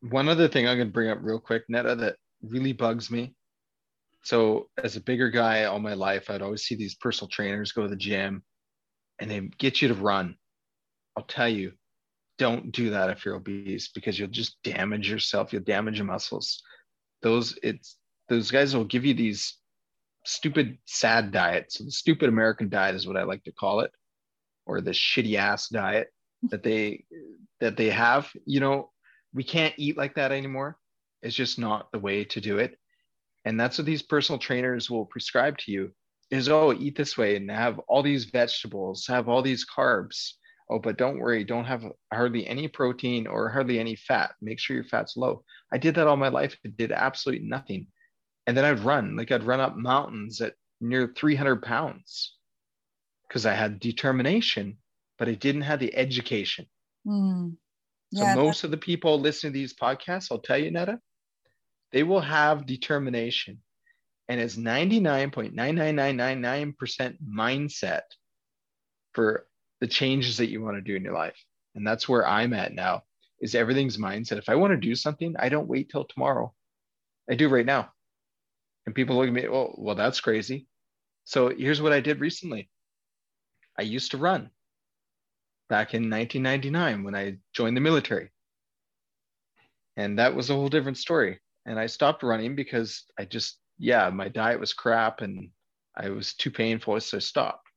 One 0.00 0.28
other 0.28 0.48
thing 0.48 0.66
I'm 0.66 0.76
going 0.76 0.88
to 0.88 0.92
bring 0.92 1.10
up 1.10 1.18
real 1.20 1.40
quick, 1.40 1.64
Netta, 1.68 1.94
that 1.96 2.16
really 2.42 2.72
bugs 2.72 3.10
me. 3.10 3.34
So, 4.22 4.68
as 4.82 4.96
a 4.96 5.00
bigger 5.00 5.30
guy 5.30 5.64
all 5.64 5.78
my 5.78 5.94
life, 5.94 6.30
I'd 6.30 6.42
always 6.42 6.62
see 6.62 6.74
these 6.74 6.96
personal 6.96 7.28
trainers 7.28 7.72
go 7.72 7.82
to 7.82 7.88
the 7.88 7.96
gym 7.96 8.42
and 9.18 9.30
they 9.30 9.40
get 9.58 9.80
you 9.80 9.88
to 9.88 9.94
run. 9.94 10.36
I'll 11.16 11.24
tell 11.24 11.48
you, 11.48 11.72
don't 12.38 12.72
do 12.72 12.90
that 12.90 13.10
if 13.10 13.24
you're 13.24 13.36
obese 13.36 13.88
because 13.88 14.18
you'll 14.18 14.28
just 14.28 14.62
damage 14.62 15.08
yourself. 15.08 15.52
You'll 15.52 15.62
damage 15.62 15.96
your 15.96 16.06
muscles. 16.06 16.62
Those 17.22 17.58
it's 17.62 17.96
those 18.28 18.50
guys 18.50 18.76
will 18.76 18.84
give 18.84 19.04
you 19.04 19.14
these 19.14 19.56
stupid 20.24 20.76
sad 20.84 21.30
diets. 21.30 21.78
So 21.78 21.84
the 21.84 21.90
stupid 21.92 22.28
American 22.28 22.68
diet 22.68 22.96
is 22.96 23.06
what 23.06 23.16
I 23.16 23.22
like 23.22 23.44
to 23.44 23.52
call 23.52 23.80
it 23.80 23.92
or 24.66 24.80
the 24.80 24.90
shitty 24.90 25.36
ass 25.36 25.68
diet 25.68 26.08
that 26.50 26.62
they 26.62 27.04
that 27.60 27.76
they 27.76 27.90
have 27.90 28.30
you 28.44 28.60
know 28.60 28.90
we 29.32 29.44
can't 29.44 29.74
eat 29.76 29.98
like 29.98 30.14
that 30.14 30.32
anymore. 30.32 30.78
It's 31.22 31.34
just 31.34 31.58
not 31.58 31.92
the 31.92 31.98
way 31.98 32.24
to 32.24 32.40
do 32.40 32.58
it. 32.58 32.78
And 33.44 33.60
that's 33.60 33.76
what 33.78 33.84
these 33.84 34.02
personal 34.02 34.38
trainers 34.38 34.90
will 34.90 35.04
prescribe 35.04 35.58
to 35.58 35.72
you 35.72 35.92
is 36.30 36.48
oh 36.48 36.72
eat 36.72 36.96
this 36.96 37.16
way 37.16 37.36
and 37.36 37.48
have 37.50 37.78
all 37.80 38.02
these 38.02 38.24
vegetables 38.24 39.06
have 39.06 39.28
all 39.28 39.42
these 39.42 39.66
carbs. 39.66 40.32
Oh 40.68 40.78
but 40.78 40.98
don't 40.98 41.18
worry 41.18 41.44
don't 41.44 41.66
have 41.66 41.84
hardly 42.12 42.46
any 42.46 42.66
protein 42.66 43.26
or 43.26 43.50
hardly 43.50 43.78
any 43.78 43.94
fat. 43.94 44.32
Make 44.40 44.58
sure 44.58 44.74
your 44.74 44.84
fat's 44.84 45.16
low. 45.16 45.44
I 45.72 45.78
did 45.78 45.94
that 45.96 46.06
all 46.06 46.16
my 46.16 46.28
life 46.28 46.56
it 46.64 46.76
did 46.76 46.92
absolutely 46.92 47.46
nothing. 47.46 47.86
And 48.46 48.56
then 48.56 48.64
i'd 48.64 48.80
run 48.80 49.16
like 49.16 49.30
i'd 49.32 49.44
run 49.44 49.60
up 49.60 49.76
mountains 49.76 50.40
at 50.40 50.54
near 50.80 51.12
300 51.16 51.62
pounds 51.62 52.35
because 53.28 53.46
I 53.46 53.54
had 53.54 53.80
determination, 53.80 54.76
but 55.18 55.28
I 55.28 55.34
didn't 55.34 55.62
have 55.62 55.80
the 55.80 55.96
education. 55.96 56.66
Mm. 57.06 57.56
Yeah, 58.12 58.34
so 58.34 58.44
most 58.44 58.64
of 58.64 58.70
the 58.70 58.76
people 58.76 59.20
listening 59.20 59.52
to 59.52 59.58
these 59.58 59.74
podcasts, 59.74 60.28
I'll 60.30 60.38
tell 60.38 60.58
you, 60.58 60.70
Netta, 60.70 61.00
they 61.92 62.02
will 62.02 62.20
have 62.20 62.66
determination. 62.66 63.60
And 64.28 64.40
it's 64.40 64.56
99.99999% 64.56 67.16
mindset 67.22 68.02
for 69.12 69.46
the 69.80 69.86
changes 69.86 70.38
that 70.38 70.50
you 70.50 70.62
want 70.62 70.76
to 70.76 70.82
do 70.82 70.96
in 70.96 71.04
your 71.04 71.14
life. 71.14 71.40
And 71.74 71.86
that's 71.86 72.08
where 72.08 72.26
I'm 72.26 72.54
at 72.54 72.74
now 72.74 73.02
is 73.40 73.54
everything's 73.54 73.98
mindset. 73.98 74.38
If 74.38 74.48
I 74.48 74.54
want 74.54 74.72
to 74.72 74.76
do 74.76 74.94
something, 74.94 75.34
I 75.38 75.48
don't 75.48 75.68
wait 75.68 75.90
till 75.90 76.04
tomorrow. 76.04 76.52
I 77.30 77.34
do 77.34 77.48
right 77.48 77.66
now. 77.66 77.92
And 78.86 78.94
people 78.94 79.16
look 79.16 79.26
at 79.26 79.32
me, 79.32 79.48
oh, 79.48 79.74
well, 79.76 79.94
that's 79.94 80.20
crazy. 80.20 80.66
So 81.24 81.50
here's 81.50 81.82
what 81.82 81.92
I 81.92 82.00
did 82.00 82.20
recently. 82.20 82.70
I 83.78 83.82
used 83.82 84.10
to 84.12 84.18
run 84.18 84.50
back 85.68 85.94
in 85.94 86.10
1999 86.10 87.04
when 87.04 87.14
I 87.14 87.38
joined 87.52 87.76
the 87.76 87.80
military. 87.80 88.30
And 89.96 90.18
that 90.18 90.34
was 90.34 90.50
a 90.50 90.54
whole 90.54 90.68
different 90.68 90.98
story. 90.98 91.40
And 91.66 91.78
I 91.78 91.86
stopped 91.86 92.22
running 92.22 92.54
because 92.54 93.04
I 93.18 93.24
just, 93.24 93.58
yeah, 93.78 94.08
my 94.10 94.28
diet 94.28 94.60
was 94.60 94.72
crap 94.72 95.20
and 95.20 95.50
I 95.96 96.10
was 96.10 96.34
too 96.34 96.50
painful. 96.50 97.00
So 97.00 97.16
I 97.16 97.20
stopped. 97.20 97.68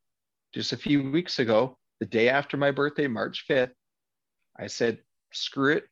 Just 0.54 0.74
a 0.74 0.78
few 0.78 1.12
weeks 1.12 1.40
ago, 1.40 1.78
the 2.00 2.06
day 2.06 2.30
after 2.30 2.58
my 2.58 2.72
birthday, 2.72 3.08
March 3.08 3.46
5th, 3.50 3.72
I 4.58 4.68
said, 4.68 5.00
screw 5.32 5.74
it. 5.74 5.86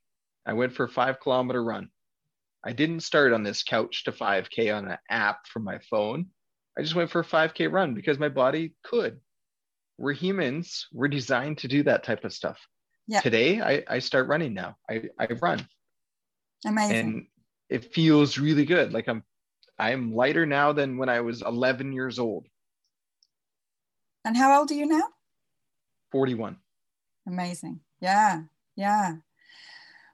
I 0.45 0.53
went 0.53 0.73
for 0.73 0.85
a 0.85 0.89
five 0.89 1.19
kilometer 1.19 1.63
run. 1.63 1.89
I 2.63 2.73
didn't 2.73 3.01
start 3.01 3.33
on 3.33 3.43
this 3.43 3.63
couch 3.63 4.03
to 4.05 4.11
5K 4.11 4.75
on 4.75 4.87
an 4.87 4.97
app 5.09 5.47
from 5.47 5.63
my 5.63 5.79
phone. 5.89 6.27
I 6.77 6.81
just 6.81 6.95
went 6.95 7.09
for 7.09 7.21
a 7.21 7.25
5K 7.25 7.71
run 7.71 7.93
because 7.93 8.19
my 8.19 8.29
body 8.29 8.73
could 8.83 9.19
we're 9.97 10.13
humans. 10.13 10.87
We're 10.91 11.07
designed 11.07 11.59
to 11.59 11.67
do 11.67 11.83
that 11.83 12.03
type 12.03 12.23
of 12.23 12.33
stuff. 12.33 12.59
Yeah. 13.07 13.21
Today, 13.21 13.61
I, 13.61 13.83
I 13.87 13.99
start 13.99 14.27
running 14.27 14.53
now. 14.53 14.75
I, 14.89 15.03
I 15.19 15.27
run. 15.41 15.65
Amazing. 16.65 16.95
And 16.95 17.27
it 17.69 17.93
feels 17.93 18.37
really 18.37 18.65
good. 18.65 18.93
Like 18.93 19.07
I'm 19.07 19.23
I'm 19.79 20.13
lighter 20.13 20.45
now 20.45 20.73
than 20.73 20.97
when 20.97 21.09
I 21.09 21.21
was 21.21 21.41
11 21.41 21.93
years 21.93 22.17
old. 22.17 22.47
And 24.25 24.35
how 24.35 24.59
old 24.59 24.71
are 24.71 24.75
you 24.75 24.87
now? 24.87 25.03
41. 26.11 26.57
Amazing. 27.27 27.81
Yeah. 28.01 28.43
Yeah. 28.75 29.17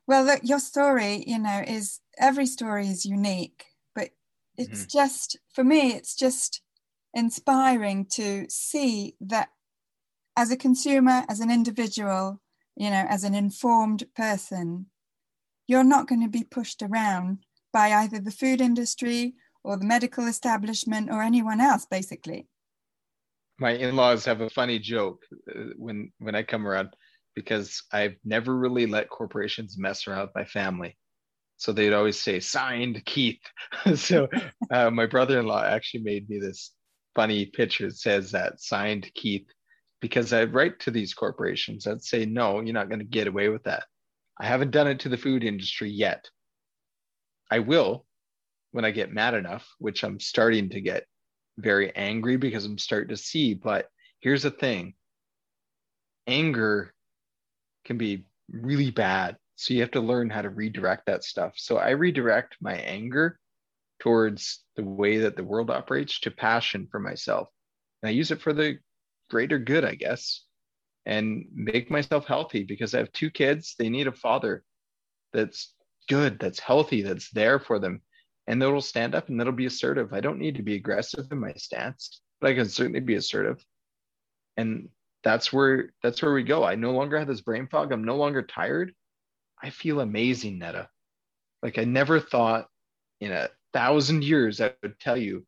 Well, 0.06 0.26
look, 0.26 0.42
your 0.44 0.60
story, 0.60 1.24
you 1.26 1.40
know, 1.40 1.64
is 1.66 2.02
every 2.20 2.46
story 2.46 2.88
is 2.88 3.06
unique, 3.06 3.66
but 3.96 4.10
it's 4.58 4.82
mm-hmm. 4.82 4.98
just, 4.98 5.38
for 5.54 5.64
me, 5.64 5.94
it's 5.94 6.16
just 6.16 6.62
inspiring 7.14 8.06
to 8.12 8.46
see 8.50 9.16
that 9.22 9.50
as 10.36 10.52
a 10.52 10.58
consumer, 10.58 11.24
as 11.30 11.40
an 11.40 11.52
individual, 11.52 12.42
you 12.76 12.90
know, 12.90 13.06
as 13.08 13.24
an 13.24 13.36
informed 13.36 14.04
person, 14.16 14.88
you're 15.68 15.84
not 15.84 16.08
going 16.08 16.22
to 16.22 16.30
be 16.30 16.44
pushed 16.44 16.82
around 16.82 17.40
by 17.72 17.92
either 17.92 18.20
the 18.20 18.32
food 18.32 18.62
industry 18.62 19.34
or 19.64 19.78
the 19.78 19.86
medical 19.86 20.28
establishment 20.28 21.10
or 21.10 21.22
anyone 21.22 21.62
else, 21.62 21.86
basically. 21.86 22.48
My 23.60 23.72
in-laws 23.72 24.26
have 24.26 24.42
a 24.42 24.50
funny 24.50 24.80
joke 24.80 25.24
uh, 25.50 25.74
when 25.78 26.12
when 26.18 26.36
I 26.36 26.44
come 26.44 26.68
around 26.68 26.90
because 27.36 27.84
I've 27.92 28.16
never 28.26 28.56
really 28.56 28.86
let 28.86 29.10
corporations 29.10 29.78
mess 29.78 30.08
around 30.08 30.22
with 30.22 30.36
my 30.36 30.46
family. 30.46 30.98
So 31.58 31.72
they'd 31.72 31.94
always 31.94 32.20
say, 32.20 32.40
signed 32.40 33.04
Keith. 33.06 33.40
so 33.96 34.28
uh, 34.72 34.90
my 34.90 35.06
brother-in-law 35.06 35.64
actually 35.64 36.04
made 36.04 36.30
me 36.30 36.40
this 36.40 36.72
funny 37.16 37.46
picture 37.46 37.88
that 37.88 37.98
says 37.98 38.32
that 38.32 38.60
signed 38.60 39.10
Keith 39.14 39.46
because 40.04 40.34
I 40.34 40.44
write 40.44 40.82
to 40.82 40.92
these 40.92 41.14
corporations 41.14 41.86
that 41.86 42.04
say, 42.04 42.26
no, 42.26 42.60
you're 42.60 42.74
not 42.74 42.90
going 42.90 43.00
to 43.00 43.06
get 43.06 43.28
away 43.28 43.48
with 43.48 43.64
that. 43.64 43.86
I 44.38 44.46
haven't 44.46 44.72
done 44.72 44.88
it 44.88 45.00
to 45.00 45.10
the 45.10 45.16
food 45.16 45.46
industry 45.46 45.90
yet. 45.90 46.30
I 47.50 47.60
will 47.60 48.06
when 48.72 48.84
I 48.84 48.92
get 48.92 49.14
mad 49.14 49.34
enough, 49.34 49.66
which 49.80 50.04
I'm 50.04 50.20
starting 50.20 50.72
to 50.72 50.82
get 50.82 51.06
very 51.58 51.96
angry 51.96 52.36
because 52.36 52.66
I'm 52.66 52.78
starting 52.78 53.16
to 53.16 53.16
see. 53.16 53.54
But 53.54 53.88
here's 54.20 54.44
the 54.44 54.52
thing 54.52 54.96
anger 56.28 56.94
can 57.86 57.98
be 57.98 58.26
really 58.52 58.92
bad 58.92 59.38
So 59.56 59.74
you 59.74 59.80
have 59.80 59.92
to 59.92 60.02
learn 60.02 60.30
how 60.30 60.42
to 60.42 60.50
redirect 60.50 61.06
that 61.06 61.24
stuff. 61.24 61.54
So 61.56 61.78
I 61.78 61.92
redirect 61.92 62.58
my 62.60 62.76
anger 62.76 63.40
towards 64.02 64.66
the 64.76 64.84
way 64.84 65.20
that 65.20 65.38
the 65.38 65.46
world 65.46 65.70
operates 65.70 66.20
to 66.20 66.32
passion 66.32 66.90
for 66.92 67.00
myself. 67.00 67.48
And 68.02 68.10
I 68.10 68.12
use 68.12 68.32
it 68.32 68.42
for 68.42 68.52
the 68.52 68.80
greater 69.34 69.58
good, 69.58 69.84
I 69.84 69.96
guess, 69.96 70.46
and 71.08 71.46
make 71.56 71.90
myself 71.90 72.28
healthy 72.28 72.64
because 72.64 72.94
I 72.94 73.00
have 73.00 73.12
two 73.12 73.32
kids. 73.32 73.74
They 73.80 73.90
need 73.90 74.06
a 74.06 74.12
father 74.12 74.64
that's 75.34 75.74
good, 76.08 76.38
that's 76.38 76.60
healthy, 76.60 77.02
that's 77.02 77.32
there 77.32 77.60
for 77.60 77.80
them. 77.80 78.04
And 78.46 78.62
that'll 78.62 78.80
stand 78.80 79.16
up 79.16 79.30
and 79.30 79.40
that'll 79.40 79.54
be 79.54 79.66
assertive. 79.66 80.14
I 80.14 80.20
don't 80.20 80.38
need 80.38 80.58
to 80.58 80.62
be 80.62 80.76
aggressive 80.76 81.26
in 81.32 81.40
my 81.40 81.54
stance, 81.54 82.22
but 82.40 82.52
I 82.52 82.54
can 82.54 82.70
certainly 82.70 83.00
be 83.00 83.16
assertive. 83.16 83.66
And 84.56 84.90
that's 85.24 85.52
where 85.52 85.94
that's 86.04 86.22
where 86.22 86.34
we 86.34 86.44
go. 86.44 86.64
I 86.64 86.76
no 86.76 86.92
longer 86.92 87.18
have 87.18 87.28
this 87.28 87.42
brain 87.42 87.68
fog. 87.68 87.92
I'm 87.92 88.04
no 88.04 88.18
longer 88.18 88.44
tired. 88.44 88.94
I 89.64 89.72
feel 89.72 90.00
amazing, 90.00 90.60
Netta. 90.60 90.90
Like 91.64 91.80
I 91.80 91.86
never 91.86 92.20
thought 92.20 92.68
in 93.20 93.32
a 93.32 93.50
thousand 93.74 94.24
years 94.24 94.62
I 94.62 94.74
would 94.84 95.00
tell 95.00 95.18
you 95.18 95.44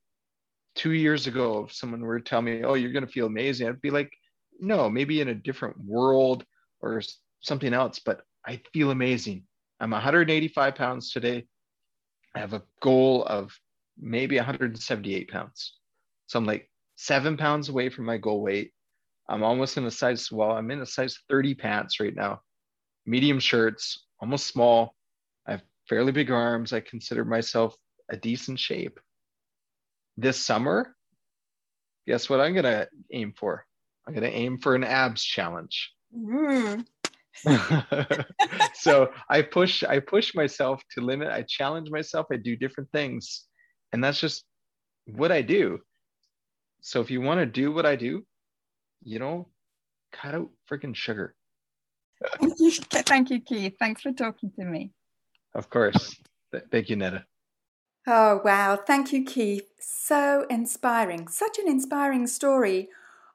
two 0.75 0.91
years 0.91 1.27
ago 1.27 1.65
if 1.65 1.73
someone 1.73 2.01
were 2.01 2.19
to 2.19 2.23
tell 2.23 2.41
me, 2.41 2.63
oh, 2.63 2.73
you're 2.73 2.91
gonna 2.91 3.07
feel 3.07 3.25
amazing, 3.25 3.67
I'd 3.67 3.81
be 3.81 3.91
like, 3.91 4.11
no, 4.59 4.89
maybe 4.89 5.21
in 5.21 5.29
a 5.29 5.35
different 5.35 5.77
world 5.83 6.45
or 6.81 7.01
something 7.41 7.73
else, 7.73 7.99
but 7.99 8.21
I 8.45 8.61
feel 8.73 8.91
amazing. 8.91 9.43
I'm 9.79 9.91
185 9.91 10.75
pounds 10.75 11.11
today. 11.11 11.47
I 12.35 12.39
have 12.39 12.53
a 12.53 12.63
goal 12.81 13.25
of 13.25 13.57
maybe 13.97 14.37
178 14.37 15.29
pounds. 15.29 15.73
So 16.27 16.39
I'm 16.39 16.45
like 16.45 16.69
seven 16.95 17.37
pounds 17.37 17.69
away 17.69 17.89
from 17.89 18.05
my 18.05 18.17
goal 18.17 18.41
weight. 18.41 18.71
I'm 19.27 19.43
almost 19.43 19.77
in 19.77 19.85
a 19.85 19.91
size, 19.91 20.31
well, 20.31 20.51
I'm 20.51 20.69
in 20.71 20.81
a 20.81 20.85
size 20.85 21.19
30 21.29 21.55
pants 21.55 21.99
right 21.99 22.15
now, 22.15 22.41
medium 23.05 23.39
shirts, 23.39 24.05
almost 24.19 24.47
small. 24.47 24.95
I 25.47 25.51
have 25.51 25.63
fairly 25.89 26.11
big 26.11 26.31
arms. 26.31 26.73
I 26.73 26.79
consider 26.79 27.25
myself 27.25 27.75
a 28.09 28.17
decent 28.17 28.59
shape. 28.59 28.99
This 30.17 30.39
summer, 30.39 30.95
guess 32.07 32.29
what 32.29 32.39
I'm 32.39 32.53
going 32.53 32.65
to 32.65 32.87
aim 33.11 33.33
for? 33.37 33.65
I'm 34.07 34.13
going 34.13 34.29
to 34.29 34.35
aim 34.35 34.59
for 34.59 34.75
an 34.75 34.83
abs 34.83 35.23
challenge. 35.23 35.91
Mm. 36.15 36.85
so 38.75 39.11
I 39.29 39.41
push 39.41 39.83
I 39.83 39.99
push 39.99 40.33
myself 40.35 40.81
to 40.91 41.01
limit. 41.01 41.29
I 41.29 41.41
challenge 41.41 41.89
myself. 41.89 42.27
I 42.31 42.37
do 42.37 42.55
different 42.55 42.89
things. 42.91 43.45
And 43.91 44.03
that's 44.03 44.19
just 44.19 44.45
what 45.05 45.31
I 45.31 45.41
do. 45.41 45.79
So 46.81 47.01
if 47.01 47.11
you 47.11 47.21
want 47.21 47.39
to 47.39 47.45
do 47.45 47.71
what 47.71 47.85
I 47.85 47.95
do, 47.95 48.25
you 49.03 49.19
know, 49.19 49.49
cut 50.13 50.35
out 50.35 50.49
freaking 50.69 50.95
sugar. 50.95 51.35
Thank 52.39 52.53
you, 52.59 52.71
thank 52.71 53.29
you, 53.29 53.41
Keith. 53.41 53.75
Thanks 53.79 54.01
for 54.01 54.11
talking 54.11 54.51
to 54.59 54.65
me. 54.65 54.91
Of 55.53 55.69
course. 55.69 56.15
Thank 56.71 56.89
you, 56.89 56.95
Netta. 56.95 57.25
Oh, 58.07 58.41
wow. 58.43 58.75
Thank 58.75 59.11
you, 59.11 59.23
Keith. 59.23 59.67
So 59.79 60.45
inspiring. 60.49 61.27
Such 61.27 61.57
an 61.57 61.67
inspiring 61.67 62.27
story 62.27 62.89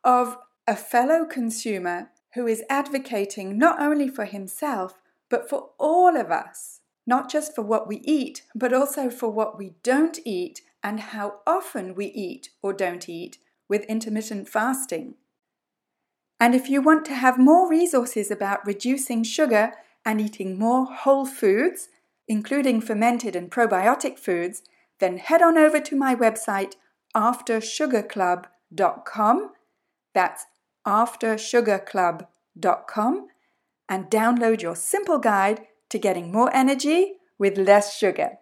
of 0.05 0.39
a 0.66 0.77
fellow 0.77 1.25
consumer 1.25 2.11
who 2.35 2.47
is 2.47 2.62
advocating 2.71 3.59
not 3.59 3.81
only 3.81 4.09
for 4.09 4.25
himself, 4.25 4.95
but 5.29 5.49
for 5.49 5.71
all 5.79 6.16
of 6.16 6.31
us, 6.31 6.81
not 7.07 7.29
just 7.29 7.55
for 7.55 7.62
what 7.62 7.89
we 7.89 7.97
eat, 8.05 8.43
but 8.55 8.73
also 8.73 9.11
for 9.11 9.31
what 9.31 9.59
we 9.59 9.75
don't 9.83 10.21
eat 10.25 10.61
and 10.83 11.01
how 11.01 11.41
often 11.47 11.95
we 11.95 12.07
eat 12.07 12.51
or 12.62 12.73
don't 12.73 13.09
eat 13.09 13.39
with 13.68 13.85
intermittent 13.85 14.49
fasting. 14.49 15.14
And 16.39 16.55
if 16.55 16.71
you 16.71 16.81
want 16.81 17.05
to 17.07 17.14
have 17.14 17.39
more 17.39 17.68
resources 17.68 18.31
about 18.31 18.66
reducing 18.66 19.25
sugar 19.25 19.73
and 20.05 20.21
eating 20.21 20.59
more 20.59 20.87
whole 20.87 21.27
foods, 21.27 21.89
including 22.31 22.81
fermented 22.81 23.35
and 23.35 23.51
probiotic 23.51 24.16
foods, 24.16 24.62
then 25.01 25.18
head 25.18 25.43
on 25.43 25.59
over 25.59 25.81
to 25.81 25.97
my 25.97 26.14
website 26.14 26.74
aftersugarclub.com. 27.12 29.51
That's 30.14 30.47
aftersugarclub.com 30.87 33.26
and 33.89 34.05
download 34.05 34.62
your 34.62 34.76
simple 34.76 35.18
guide 35.18 35.66
to 35.89 35.99
getting 35.99 36.31
more 36.31 36.55
energy 36.55 37.14
with 37.37 37.59
less 37.59 37.99
sugar. 37.99 38.39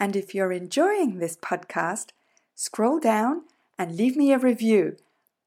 And 0.00 0.16
if 0.16 0.34
you're 0.34 0.52
enjoying 0.52 1.18
this 1.18 1.36
podcast, 1.36 2.12
scroll 2.54 2.98
down 2.98 3.42
and 3.78 3.94
leave 3.94 4.16
me 4.16 4.32
a 4.32 4.38
review. 4.38 4.96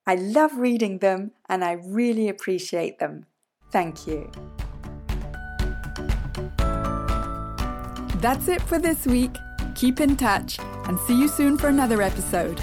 I 0.05 0.13
love 0.13 0.59
reading 0.59 0.99
them 0.99 1.31
and 1.49 1.65
I 1.65 1.71
really 1.71 2.29
appreciate 2.29 2.99
them. 2.99 3.25
Thank 3.71 4.05
you. 4.05 4.29
That's 8.25 8.47
it 8.47 8.63
for 8.63 8.79
this 8.79 9.05
week. 9.05 9.37
Keep 9.75 10.01
in 10.01 10.17
touch 10.17 10.57
and 10.87 10.99
see 11.01 11.13
you 11.13 11.27
soon 11.27 11.59
for 11.59 11.67
another 11.67 12.01
episode. 12.01 12.59